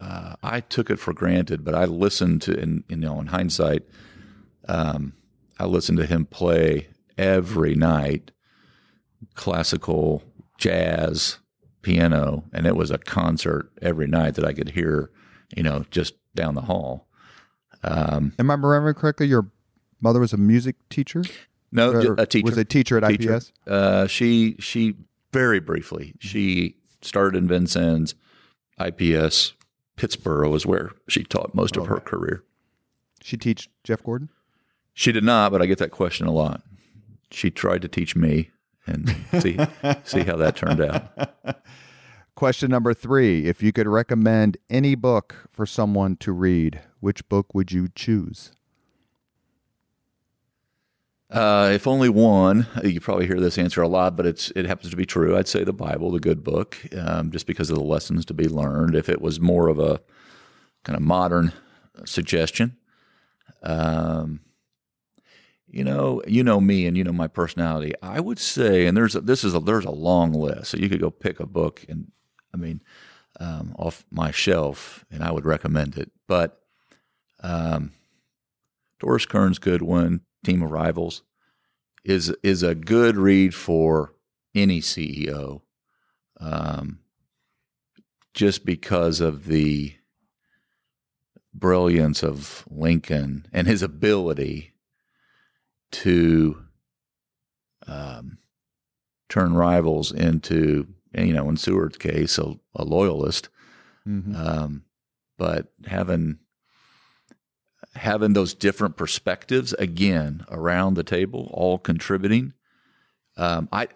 uh, 0.00 0.36
I 0.42 0.60
took 0.60 0.90
it 0.90 0.98
for 0.98 1.12
granted. 1.12 1.64
But 1.64 1.74
I 1.74 1.84
listened 1.84 2.42
to, 2.42 2.58
and 2.58 2.84
you 2.88 2.96
know, 2.96 3.20
in 3.20 3.26
hindsight, 3.26 3.82
um, 4.68 5.14
I 5.58 5.64
listened 5.64 5.98
to 5.98 6.06
him 6.06 6.24
play 6.26 6.88
every 7.18 7.74
night, 7.74 8.30
classical, 9.34 10.22
jazz, 10.60 11.38
piano, 11.82 12.44
and 12.52 12.66
it 12.66 12.76
was 12.76 12.90
a 12.92 12.98
concert 12.98 13.70
every 13.82 14.06
night 14.06 14.34
that 14.36 14.44
I 14.44 14.52
could 14.52 14.68
hear, 14.70 15.10
you 15.56 15.62
know, 15.64 15.84
just 15.90 16.14
down 16.36 16.54
the 16.54 16.60
hall. 16.60 17.08
Um, 17.82 18.32
Am 18.38 18.50
I 18.50 18.54
remembering 18.54 18.94
correctly? 18.94 19.26
Your 19.26 19.50
mother 20.00 20.20
was 20.20 20.32
a 20.32 20.36
music 20.36 20.76
teacher. 20.90 21.22
no, 21.72 21.90
Or 21.90 22.14
a 22.18 22.26
teacher. 22.26 22.44
was 22.44 22.58
a 22.58 22.64
teacher 22.64 22.98
at 23.02 23.08
Teacher. 23.08 23.36
IPS. 23.36 23.52
Uh, 23.66 24.06
she 24.06 24.54
she 24.60 24.94
very 25.32 25.60
briefly. 25.60 26.14
She 26.20 26.76
started 27.02 27.36
in 27.38 27.48
Vincennes, 27.48 28.14
IPS. 28.78 29.54
Pittsboro 29.96 30.50
was 30.50 30.64
where 30.66 30.90
she 31.08 31.24
taught 31.24 31.54
most 31.54 31.76
of 31.76 31.86
her 31.86 32.00
career. 32.00 32.42
She 33.22 33.36
teach 33.36 33.68
Jeff 33.84 34.02
Gordon. 34.02 34.28
She 34.94 35.12
did 35.12 35.24
not, 35.24 35.52
but 35.52 35.60
I 35.62 35.66
get 35.66 35.78
that 35.78 35.90
question 35.90 36.26
a 36.26 36.32
lot. 36.32 36.62
She 37.30 37.50
tried 37.50 37.82
to 37.82 37.88
teach 37.88 38.16
me, 38.16 38.50
and 38.90 39.42
see 39.42 39.58
see 40.04 40.20
how 40.20 40.36
that 40.36 40.56
turned 40.56 40.80
out. 40.80 41.62
Question 42.34 42.70
number 42.70 42.94
three: 42.94 43.46
If 43.46 43.62
you 43.62 43.72
could 43.72 43.86
recommend 43.86 44.56
any 44.68 44.94
book 44.94 45.48
for 45.50 45.66
someone 45.66 46.16
to 46.16 46.32
read, 46.32 46.80
which 47.00 47.28
book 47.28 47.54
would 47.54 47.72
you 47.72 47.88
choose? 47.94 48.52
Uh, 51.30 51.70
if 51.72 51.86
only 51.86 52.08
one, 52.08 52.66
you 52.82 53.00
probably 53.00 53.26
hear 53.26 53.38
this 53.38 53.56
answer 53.56 53.82
a 53.82 53.88
lot, 53.88 54.16
but 54.16 54.26
it's 54.26 54.50
it 54.56 54.66
happens 54.66 54.90
to 54.90 54.96
be 54.96 55.06
true. 55.06 55.36
I'd 55.36 55.46
say 55.46 55.62
the 55.62 55.72
Bible, 55.72 56.10
the 56.10 56.18
good 56.18 56.42
book, 56.42 56.76
um, 56.96 57.30
just 57.30 57.46
because 57.46 57.70
of 57.70 57.76
the 57.76 57.84
lessons 57.84 58.24
to 58.26 58.34
be 58.34 58.48
learned. 58.48 58.96
If 58.96 59.08
it 59.08 59.20
was 59.20 59.40
more 59.40 59.68
of 59.68 59.78
a 59.78 60.00
kind 60.82 60.96
of 60.96 61.02
modern 61.02 61.52
suggestion, 62.04 62.76
um, 63.62 64.40
you 65.70 65.84
know, 65.84 66.22
you 66.26 66.42
know 66.42 66.60
me, 66.60 66.86
and 66.86 66.96
you 66.96 67.04
know 67.04 67.12
my 67.12 67.28
personality. 67.28 67.92
I 68.02 68.20
would 68.20 68.38
say, 68.38 68.86
and 68.86 68.96
there's 68.96 69.14
a, 69.14 69.20
this 69.20 69.44
is 69.44 69.54
a 69.54 69.60
there's 69.60 69.84
a 69.84 69.90
long 69.90 70.32
list, 70.32 70.72
so 70.72 70.76
you 70.76 70.88
could 70.88 71.00
go 71.00 71.10
pick 71.10 71.38
a 71.40 71.46
book, 71.46 71.84
and 71.88 72.10
I 72.52 72.56
mean, 72.56 72.80
um, 73.38 73.74
off 73.78 74.04
my 74.10 74.30
shelf, 74.32 75.04
and 75.10 75.22
I 75.22 75.30
would 75.30 75.44
recommend 75.44 75.96
it. 75.96 76.10
But 76.26 76.60
um, 77.42 77.92
Doris 78.98 79.26
Kearns 79.26 79.58
Goodwin, 79.58 80.22
Team 80.44 80.62
of 80.62 80.72
Rivals, 80.72 81.22
is 82.04 82.34
is 82.42 82.62
a 82.62 82.74
good 82.74 83.16
read 83.16 83.54
for 83.54 84.14
any 84.54 84.80
CEO, 84.80 85.62
um, 86.40 86.98
just 88.34 88.64
because 88.64 89.20
of 89.20 89.46
the 89.46 89.94
brilliance 91.54 92.22
of 92.22 92.64
Lincoln 92.68 93.46
and 93.52 93.66
his 93.66 93.82
ability 93.82 94.69
to 95.92 96.62
um, 97.86 98.38
turn 99.28 99.54
rivals 99.54 100.12
into, 100.12 100.86
you 101.14 101.32
know, 101.32 101.48
in 101.48 101.56
Seward's 101.56 101.98
case, 101.98 102.38
a, 102.38 102.54
a 102.74 102.84
loyalist 102.84 103.48
Mm-hmm. 104.08 104.34
um, 104.34 104.84
but 105.38 105.72
having 105.86 106.38
having 107.94 108.32
those 108.32 108.54
different 108.54 108.96
perspectives 108.96 109.72
again 109.74 110.44
around 110.50 110.94
the 110.94 111.02
table, 111.04 111.50
all 111.52 111.78
contributing. 111.78 112.54
Um, 113.36 113.68
I 113.72 113.88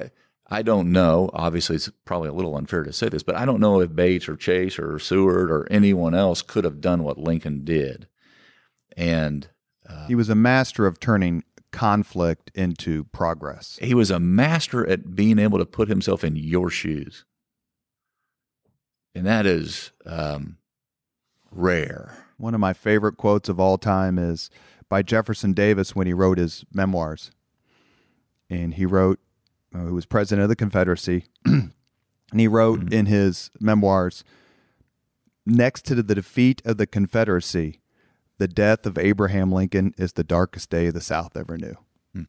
I 0.48 0.62
don't 0.62 0.92
know. 0.92 1.30
Obviously, 1.32 1.76
it's 1.76 1.90
probably 2.04 2.28
a 2.28 2.34
little 2.34 2.56
unfair 2.56 2.82
to 2.82 2.92
say 2.92 3.08
this, 3.08 3.22
but 3.22 3.34
I 3.34 3.44
don't 3.44 3.60
know 3.60 3.80
if 3.80 3.94
Bates 3.94 4.28
or 4.28 4.36
Chase 4.36 4.78
or 4.78 4.98
Seward 4.98 5.50
or 5.50 5.66
anyone 5.70 6.14
else 6.14 6.42
could 6.42 6.64
have 6.64 6.80
done 6.80 7.02
what 7.02 7.18
Lincoln 7.18 7.64
did. 7.64 8.06
And 8.96 9.48
uh, 9.88 10.06
he 10.06 10.14
was 10.14 10.28
a 10.28 10.34
master 10.34 10.86
of 10.86 11.00
turning 11.00 11.44
conflict 11.74 12.52
into 12.54 13.02
progress. 13.06 13.80
He 13.82 13.94
was 13.94 14.08
a 14.08 14.20
master 14.20 14.88
at 14.88 15.16
being 15.16 15.40
able 15.40 15.58
to 15.58 15.66
put 15.66 15.88
himself 15.88 16.22
in 16.22 16.36
your 16.36 16.70
shoes. 16.70 17.24
And 19.12 19.26
that 19.26 19.44
is 19.44 19.90
um, 20.06 20.58
rare. 21.50 22.16
One 22.36 22.54
of 22.54 22.60
my 22.60 22.74
favorite 22.74 23.16
quotes 23.16 23.48
of 23.48 23.58
all 23.58 23.76
time 23.76 24.20
is 24.20 24.50
by 24.88 25.02
Jefferson 25.02 25.52
Davis 25.52 25.96
when 25.96 26.06
he 26.06 26.12
wrote 26.12 26.38
his 26.38 26.64
memoirs. 26.72 27.32
And 28.48 28.74
he 28.74 28.86
wrote, 28.86 29.18
uh, 29.74 29.78
who 29.78 29.94
was 29.94 30.06
president 30.06 30.44
of 30.44 30.48
the 30.48 30.56
Confederacy, 30.56 31.24
and 31.44 31.72
he 32.32 32.46
wrote 32.46 32.80
mm-hmm. 32.80 32.94
in 32.94 33.06
his 33.06 33.50
memoirs, 33.58 34.22
next 35.44 35.84
to 35.86 35.96
the 35.96 36.14
defeat 36.14 36.62
of 36.64 36.76
the 36.76 36.86
Confederacy, 36.86 37.80
the 38.38 38.48
death 38.48 38.86
of 38.86 38.98
Abraham 38.98 39.52
Lincoln 39.52 39.94
is 39.96 40.14
the 40.14 40.24
darkest 40.24 40.70
day 40.70 40.90
the 40.90 41.00
South 41.00 41.36
ever 41.36 41.56
knew. 41.56 41.76
Hmm. 42.14 42.22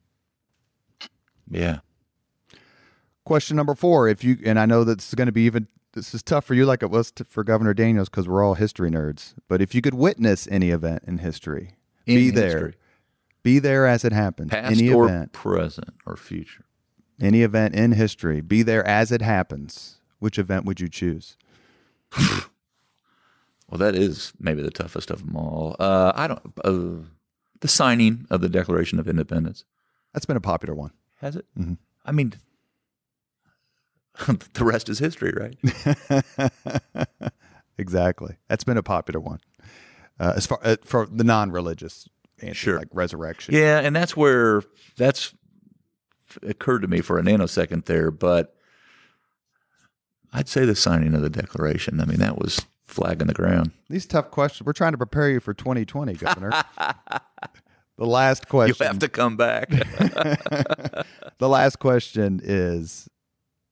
Yeah. 1.50 1.80
Question 3.24 3.58
number 3.58 3.76
four: 3.76 4.08
If 4.08 4.24
you 4.24 4.38
and 4.46 4.60
I 4.60 4.66
know 4.66 4.84
that 4.84 5.00
this 5.00 5.08
is 5.08 5.16
going 5.16 5.28
to 5.28 5.32
be 5.32 5.46
even 5.46 5.68
this 5.94 6.14
is 6.14 6.22
tough 6.22 6.46
for 6.46 6.54
you, 6.54 6.66
like 6.66 6.84
it 6.84 6.92
was 6.92 7.12
to, 7.14 7.24
for 7.24 7.44
Governor 7.44 7.74
Daniels, 7.74 8.10
because 8.10 8.28
we're 8.28 8.44
all 8.44 8.54
history 8.54 8.92
nerds. 8.92 9.34
But 9.48 9.62
if 9.62 9.74
you 9.74 9.82
could 9.82 9.96
witness 9.96 10.48
any 10.52 10.70
event 10.70 11.04
in 11.08 11.18
history, 11.20 11.76
in 12.06 12.16
be 12.16 12.30
there, 12.30 12.74
be 13.42 13.60
there 13.60 13.88
as 13.88 14.06
it 14.06 14.14
happens. 14.14 14.52
Past 14.52 14.80
any 14.80 14.94
or 14.94 15.06
event, 15.06 15.32
present 15.32 15.96
or 16.06 16.16
future, 16.18 16.66
any 17.20 17.42
event 17.42 17.74
in 17.74 17.94
history, 17.94 18.42
be 18.42 18.62
there 18.62 18.86
as 18.86 19.12
it 19.12 19.22
happens. 19.22 20.00
Which 20.20 20.38
event 20.38 20.66
would 20.66 20.80
you 20.80 20.90
choose? 20.90 21.38
Well, 23.76 23.92
that 23.92 24.00
is 24.00 24.32
maybe 24.40 24.62
the 24.62 24.72
toughest 24.72 25.12
of 25.12 25.20
them 25.20 25.36
all. 25.36 25.76
Uh, 25.78 26.14
I 26.16 26.28
don't. 26.28 26.42
Uh, 26.64 27.06
the 27.60 27.68
signing 27.68 28.26
of 28.30 28.40
the 28.40 28.48
Declaration 28.48 29.00
of 29.00 29.08
Independence. 29.10 29.66
That's 30.14 30.26
been 30.26 30.38
a 30.38 30.42
popular 30.42 30.74
one. 30.74 30.92
Has 31.16 31.36
it? 31.36 31.46
Mm-hmm. 31.60 31.74
I 32.06 32.12
mean, 32.14 32.36
the 34.54 34.64
rest 34.64 34.88
is 34.88 35.00
history, 35.00 35.34
right? 35.36 35.58
exactly. 37.78 38.38
That's 38.48 38.64
been 38.64 38.78
a 38.78 38.84
popular 38.84 39.20
one. 39.20 39.40
Uh, 40.22 40.32
as 40.38 40.48
far 40.48 40.60
uh, 40.64 40.78
for 40.86 41.06
the 41.06 41.26
non-religious 41.26 42.08
answer, 42.42 42.56
sure. 42.56 42.80
like 42.80 42.88
resurrection. 42.94 43.56
Yeah, 43.56 43.82
and 43.82 43.94
that's 43.94 44.16
where 44.16 44.64
that's 44.96 45.34
occurred 46.44 46.84
to 46.84 46.88
me 46.88 47.02
for 47.02 47.20
a 47.20 47.22
nanosecond 47.22 47.88
there, 47.88 48.10
but 48.10 48.56
I'd 50.32 50.48
say 50.48 50.64
the 50.64 50.76
signing 50.76 51.14
of 51.14 51.22
the 51.22 51.30
Declaration. 51.30 52.00
I 52.00 52.06
mean, 52.06 52.20
that 52.20 52.38
was 52.38 52.66
flag 52.86 53.22
in 53.22 53.28
the 53.28 53.34
ground. 53.34 53.72
These 53.90 54.06
tough 54.06 54.32
questions. 54.32 54.66
We're 54.66 54.74
trying 54.74 54.94
to 54.94 54.98
prepare 54.98 55.30
you 55.30 55.40
for 55.40 55.54
2020, 55.54 56.14
Governor. 56.14 56.52
the 57.98 58.06
last 58.06 58.48
question. 58.48 58.76
You 58.80 58.88
have 58.88 59.00
to 59.00 59.10
come 59.10 59.38
back. 59.38 59.70
the 59.70 61.50
last 61.50 61.80
question 61.80 62.40
is 62.44 63.10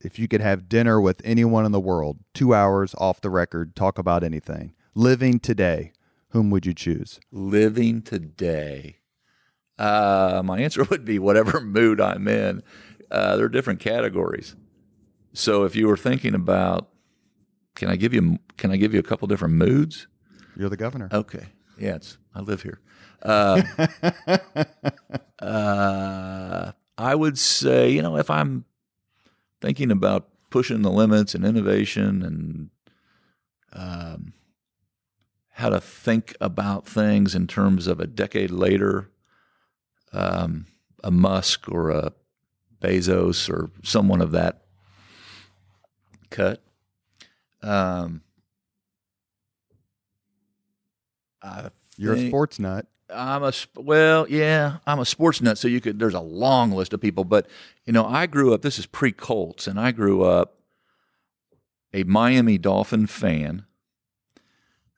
if 0.00 0.18
you 0.18 0.28
could 0.28 0.40
have 0.40 0.68
dinner 0.68 1.00
with 1.00 1.20
anyone 1.24 1.64
in 1.64 1.72
the 1.72 1.80
world, 1.80 2.18
two 2.34 2.54
hours 2.54 2.94
off 2.98 3.20
the 3.20 3.30
record, 3.30 3.74
talk 3.74 3.98
about 3.98 4.22
anything, 4.22 4.74
living 4.94 5.40
today, 5.40 5.92
whom 6.30 6.50
would 6.50 6.66
you 6.66 6.74
choose? 6.74 7.20
Living 7.32 8.02
today. 8.02 8.98
Uh, 9.78 10.42
my 10.44 10.58
answer 10.58 10.84
would 10.90 11.04
be 11.04 11.18
whatever 11.18 11.60
mood 11.60 12.00
I'm 12.00 12.28
in. 12.28 12.62
Uh, 13.10 13.36
there 13.36 13.46
are 13.46 13.50
different 13.50 13.80
categories. 13.80 14.56
So 15.32 15.64
if 15.64 15.74
you 15.74 15.88
were 15.88 15.96
thinking 15.96 16.34
about 16.34 16.88
can 17.74 17.88
I 17.88 17.96
give 17.96 18.14
you 18.14 18.38
Can 18.56 18.70
I 18.70 18.76
give 18.76 18.94
you 18.94 19.00
a 19.00 19.04
couple 19.04 19.28
different 19.28 19.54
moods? 19.54 20.06
You're 20.56 20.68
the 20.68 20.76
governor. 20.76 21.08
Okay. 21.12 21.46
Yeah, 21.78 21.96
it's 21.96 22.18
I 22.34 22.40
live 22.40 22.62
here. 22.62 22.80
Uh, 23.22 23.62
uh, 25.40 26.72
I 26.96 27.14
would 27.14 27.38
say, 27.38 27.90
you 27.90 28.02
know, 28.02 28.16
if 28.16 28.30
I'm 28.30 28.64
thinking 29.60 29.90
about 29.90 30.28
pushing 30.50 30.82
the 30.82 30.90
limits 30.90 31.34
and 31.34 31.44
innovation 31.44 32.22
and 32.22 32.70
um, 33.72 34.34
how 35.50 35.70
to 35.70 35.80
think 35.80 36.36
about 36.40 36.86
things 36.86 37.34
in 37.34 37.46
terms 37.46 37.86
of 37.86 37.98
a 37.98 38.06
decade 38.06 38.50
later, 38.50 39.10
um, 40.12 40.66
a 41.02 41.10
Musk 41.10 41.68
or 41.68 41.90
a 41.90 42.12
Bezos 42.80 43.48
or 43.48 43.70
someone 43.82 44.20
of 44.20 44.32
that 44.32 44.64
cut. 46.30 46.62
Um, 47.64 48.20
I 51.42 51.70
You're 51.96 52.14
a 52.14 52.28
sports 52.28 52.58
nut. 52.58 52.86
I'm 53.10 53.42
a 53.42 53.52
well, 53.76 54.26
yeah, 54.28 54.78
I'm 54.86 54.98
a 54.98 55.04
sports 55.04 55.40
nut. 55.40 55.58
So 55.58 55.68
you 55.68 55.80
could. 55.80 55.98
There's 55.98 56.14
a 56.14 56.20
long 56.20 56.72
list 56.72 56.92
of 56.92 57.00
people, 57.00 57.24
but 57.24 57.46
you 57.86 57.92
know, 57.92 58.06
I 58.06 58.26
grew 58.26 58.52
up. 58.54 58.62
This 58.62 58.78
is 58.78 58.86
pre 58.86 59.12
Colts, 59.12 59.66
and 59.66 59.78
I 59.78 59.92
grew 59.92 60.22
up 60.22 60.58
a 61.92 62.04
Miami 62.04 62.58
Dolphin 62.58 63.06
fan 63.06 63.64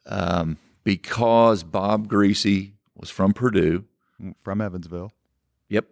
um, 0.06 0.56
because 0.82 1.62
Bob 1.62 2.08
Griese 2.08 2.72
was 2.94 3.10
from 3.10 3.32
Purdue, 3.32 3.84
mm, 4.20 4.34
from 4.42 4.60
Evansville. 4.60 5.12
Yep, 5.68 5.86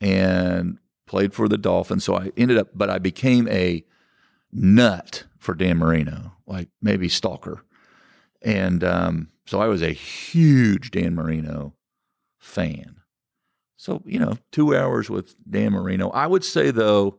and 0.00 0.78
played 1.06 1.34
for 1.34 1.48
the 1.48 1.58
Dolphins. 1.58 2.04
So 2.04 2.16
I 2.16 2.32
ended 2.36 2.58
up, 2.58 2.68
but 2.74 2.90
I 2.90 2.98
became 2.98 3.48
a 3.48 3.84
nut 4.52 5.24
for 5.46 5.54
Dan 5.54 5.78
Marino, 5.78 6.32
like 6.44 6.68
maybe 6.82 7.08
stalker. 7.08 7.62
And 8.42 8.82
um, 8.82 9.28
so 9.46 9.60
I 9.60 9.68
was 9.68 9.80
a 9.80 9.92
huge 9.92 10.90
Dan 10.90 11.14
Marino 11.14 11.74
fan. 12.38 12.96
So, 13.76 14.02
you 14.04 14.18
know, 14.18 14.38
two 14.50 14.76
hours 14.76 15.08
with 15.08 15.36
Dan 15.48 15.72
Marino. 15.72 16.10
I 16.10 16.26
would 16.26 16.44
say 16.44 16.72
though, 16.72 17.18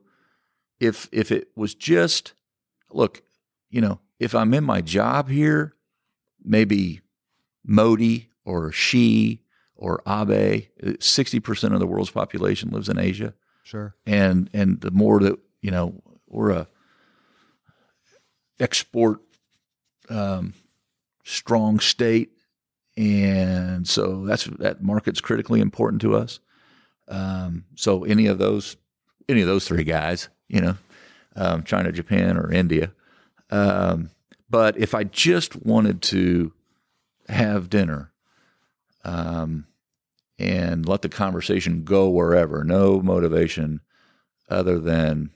if 0.79 1.07
if 1.13 1.31
it 1.31 1.47
was 1.55 1.73
just 1.73 2.33
look, 2.91 3.23
you 3.69 3.79
know, 3.79 4.01
if 4.19 4.35
I'm 4.35 4.53
in 4.53 4.65
my 4.65 4.81
job 4.81 5.29
here, 5.29 5.73
maybe 6.43 6.99
Modi 7.65 8.29
or 8.43 8.73
Xi 8.73 9.41
or 9.75 10.01
Abe, 10.05 10.65
sixty 10.99 11.39
percent 11.39 11.73
of 11.73 11.79
the 11.79 11.87
world's 11.87 12.11
population 12.11 12.71
lives 12.71 12.89
in 12.89 12.99
Asia. 12.99 13.33
Sure. 13.63 13.95
And 14.05 14.49
and 14.53 14.81
the 14.81 14.91
more 14.91 15.21
that 15.21 15.39
you 15.61 15.71
know, 15.71 16.03
we're 16.27 16.51
a 16.51 16.67
export 18.59 19.19
um, 20.09 20.53
strong 21.23 21.79
state, 21.79 22.31
and 22.95 23.87
so 23.87 24.25
that's 24.25 24.45
that 24.45 24.81
market's 24.81 25.21
critically 25.21 25.61
important 25.61 26.01
to 26.01 26.15
us. 26.15 26.39
Um, 27.07 27.65
so 27.75 28.03
any 28.03 28.27
of 28.27 28.37
those, 28.37 28.77
any 29.29 29.41
of 29.41 29.47
those 29.47 29.67
three 29.67 29.83
guys, 29.83 30.29
you 30.47 30.61
know, 30.61 30.77
um, 31.35 31.63
China, 31.63 31.91
Japan, 31.91 32.37
or 32.37 32.51
India. 32.51 32.91
Um, 33.49 34.09
but 34.49 34.77
if 34.77 34.93
I 34.93 35.03
just 35.03 35.55
wanted 35.65 36.01
to 36.03 36.53
have 37.29 37.69
dinner 37.69 38.11
um, 39.03 39.67
and 40.39 40.87
let 40.87 41.01
the 41.01 41.09
conversation 41.09 41.83
go 41.83 42.09
wherever, 42.09 42.63
no 42.63 43.01
motivation 43.01 43.81
other 44.49 44.79
than 44.79 45.31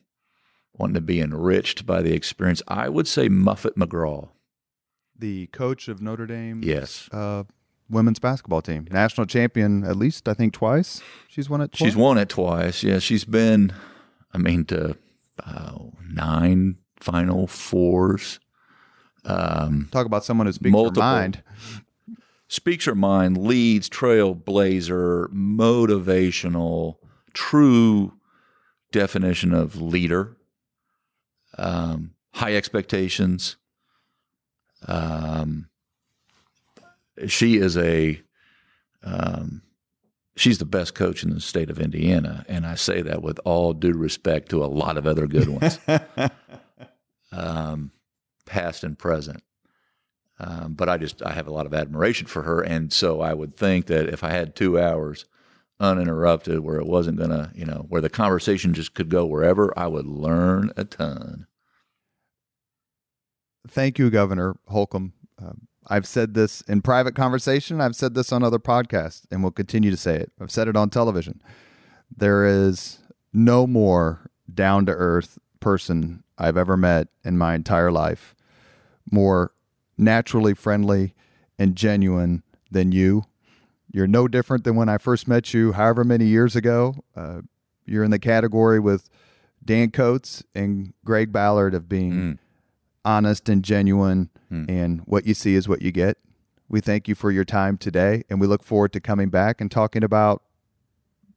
wanting 0.77 0.95
to 0.95 1.01
be 1.01 1.19
enriched 1.19 1.85
by 1.85 2.01
the 2.01 2.13
experience, 2.13 2.61
I 2.67 2.89
would 2.89 3.07
say 3.07 3.29
Muffet 3.29 3.75
McGraw. 3.75 4.29
The 5.17 5.47
coach 5.47 5.87
of 5.87 6.01
Notre 6.01 6.25
Dame. 6.25 6.61
Yes. 6.63 7.09
Uh, 7.11 7.43
women's 7.89 8.19
basketball 8.19 8.61
team, 8.61 8.87
national 8.89 9.27
champion 9.27 9.83
at 9.83 9.95
least 9.95 10.27
I 10.27 10.33
think 10.33 10.53
twice. 10.53 11.01
She's 11.27 11.49
won 11.49 11.61
it. 11.61 11.73
Twice? 11.73 11.89
She's 11.89 11.95
won 11.95 12.17
it 12.17 12.29
twice. 12.29 12.83
Yeah, 12.83 12.99
she's 12.99 13.25
been, 13.25 13.73
I 14.33 14.37
mean, 14.37 14.65
to 14.65 14.97
uh, 15.45 15.77
nine 16.09 16.77
Final 16.99 17.47
Fours. 17.47 18.39
Um, 19.25 19.89
Talk 19.91 20.05
about 20.05 20.25
someone 20.25 20.47
who 20.47 20.53
speaks 20.53 20.71
multiple, 20.71 21.03
her 21.03 21.07
mind. 21.07 21.43
Speaks 22.47 22.85
her 22.85 22.95
mind, 22.95 23.37
leads, 23.37 23.89
trailblazer, 23.89 25.27
motivational, 25.27 26.95
true 27.33 28.13
definition 28.91 29.53
of 29.53 29.79
leader 29.79 30.35
um, 31.57 32.11
high 32.33 32.55
expectations. 32.55 33.57
Um, 34.87 35.69
she 37.27 37.57
is 37.57 37.77
a 37.77 38.21
um, 39.03 39.61
she's 40.35 40.57
the 40.57 40.65
best 40.65 40.95
coach 40.95 41.23
in 41.23 41.33
the 41.33 41.41
state 41.41 41.69
of 41.69 41.79
Indiana, 41.79 42.45
and 42.47 42.65
I 42.65 42.75
say 42.75 43.01
that 43.01 43.21
with 43.21 43.39
all 43.45 43.73
due 43.73 43.93
respect 43.93 44.49
to 44.49 44.63
a 44.63 44.67
lot 44.67 44.97
of 44.97 45.05
other 45.05 45.27
good 45.27 45.49
ones, 45.49 45.79
um, 47.31 47.91
past 48.45 48.83
and 48.83 48.97
present. 48.97 49.43
Um, 50.39 50.73
but 50.73 50.89
I 50.89 50.97
just 50.97 51.21
I 51.21 51.33
have 51.33 51.47
a 51.47 51.53
lot 51.53 51.67
of 51.67 51.73
admiration 51.73 52.27
for 52.27 52.41
her, 52.43 52.61
and 52.61 52.91
so 52.91 53.21
I 53.21 53.33
would 53.33 53.55
think 53.55 53.87
that 53.87 54.09
if 54.09 54.23
I 54.23 54.31
had 54.31 54.55
two 54.55 54.79
hours 54.79 55.25
uninterrupted, 55.81 56.59
where 56.59 56.77
it 56.77 56.85
wasn't 56.85 57.17
going 57.17 57.31
to, 57.31 57.51
you 57.53 57.65
know, 57.65 57.85
where 57.89 58.01
the 58.01 58.09
conversation 58.09 58.73
just 58.73 58.93
could 58.93 59.09
go 59.09 59.25
wherever, 59.25 59.77
I 59.77 59.87
would 59.87 60.05
learn 60.05 60.71
a 60.77 60.85
ton. 60.85 61.47
Thank 63.67 63.99
you, 63.99 64.09
Governor 64.09 64.55
Holcomb. 64.67 65.13
Um, 65.41 65.67
I've 65.87 66.07
said 66.07 66.35
this 66.35 66.61
in 66.61 66.81
private 66.81 67.15
conversation. 67.15 67.81
I've 67.81 67.95
said 67.95 68.13
this 68.13 68.31
on 68.31 68.43
other 68.43 68.59
podcasts, 68.59 69.23
and 69.31 69.43
will 69.43 69.51
continue 69.51 69.91
to 69.91 69.97
say 69.97 70.15
it. 70.15 70.31
I've 70.39 70.51
said 70.51 70.67
it 70.67 70.77
on 70.77 70.89
television. 70.89 71.41
There 72.15 72.45
is 72.45 72.99
no 73.33 73.65
more 73.65 74.29
down 74.53 74.85
to 74.85 74.91
earth 74.93 75.39
person 75.59 76.23
I've 76.37 76.57
ever 76.57 76.77
met 76.77 77.07
in 77.23 77.37
my 77.37 77.55
entire 77.55 77.91
life, 77.91 78.35
more 79.11 79.53
naturally 79.97 80.53
friendly 80.53 81.15
and 81.57 81.75
genuine 81.75 82.43
than 82.69 82.91
you. 82.91 83.25
You're 83.91 84.07
no 84.07 84.27
different 84.27 84.63
than 84.63 84.75
when 84.75 84.89
I 84.89 84.97
first 84.97 85.27
met 85.27 85.53
you, 85.53 85.73
however 85.73 86.03
many 86.03 86.25
years 86.25 86.55
ago. 86.55 86.95
Uh, 87.15 87.41
you're 87.85 88.03
in 88.03 88.11
the 88.11 88.19
category 88.19 88.79
with 88.79 89.09
Dan 89.63 89.91
Coats 89.91 90.43
and 90.55 90.93
Greg 91.03 91.31
Ballard 91.31 91.73
of 91.73 91.89
being 91.89 92.13
mm. 92.13 92.37
honest 93.03 93.49
and 93.49 93.63
genuine, 93.63 94.29
mm. 94.51 94.69
and 94.69 95.01
what 95.01 95.25
you 95.25 95.33
see 95.33 95.55
is 95.55 95.67
what 95.67 95.81
you 95.81 95.91
get. 95.91 96.17
We 96.69 96.79
thank 96.79 97.07
you 97.09 97.15
for 97.15 97.31
your 97.31 97.43
time 97.43 97.77
today, 97.77 98.23
and 98.29 98.39
we 98.39 98.47
look 98.47 98.63
forward 98.63 98.93
to 98.93 99.01
coming 99.01 99.29
back 99.29 99.59
and 99.59 99.69
talking 99.69 100.03
about 100.03 100.43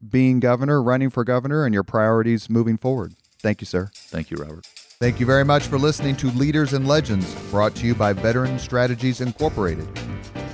being 0.08 0.38
governor, 0.38 0.80
running 0.80 1.10
for 1.10 1.24
governor, 1.24 1.64
and 1.64 1.74
your 1.74 1.82
priorities 1.82 2.48
moving 2.48 2.76
forward. 2.76 3.14
Thank 3.40 3.60
you, 3.60 3.66
sir. 3.66 3.90
Thank 3.94 4.30
you, 4.30 4.36
Robert. 4.36 4.64
Thank 5.00 5.18
you 5.18 5.26
very 5.26 5.44
much 5.44 5.66
for 5.66 5.76
listening 5.76 6.14
to 6.16 6.30
Leaders 6.30 6.72
and 6.72 6.86
Legends, 6.86 7.34
brought 7.50 7.74
to 7.76 7.86
you 7.86 7.94
by 7.96 8.12
Veteran 8.12 8.60
Strategies 8.60 9.20
Incorporated. 9.20 9.88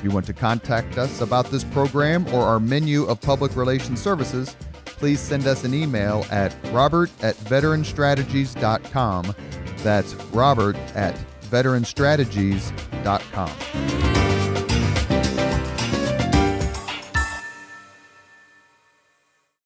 If 0.00 0.04
you 0.04 0.10
want 0.12 0.24
to 0.28 0.32
contact 0.32 0.96
us 0.96 1.20
about 1.20 1.50
this 1.50 1.62
program 1.62 2.26
or 2.28 2.42
our 2.42 2.58
menu 2.58 3.04
of 3.04 3.20
public 3.20 3.54
relations 3.54 4.00
services, 4.00 4.56
please 4.86 5.20
send 5.20 5.46
us 5.46 5.64
an 5.64 5.74
email 5.74 6.24
at 6.30 6.56
robert 6.72 7.10
at 7.20 7.36
veteranstrategies.com. 7.36 9.34
That's 9.82 10.14
robert 10.14 10.76
at 10.94 11.14
veteranstrategies.com. 11.42 14.09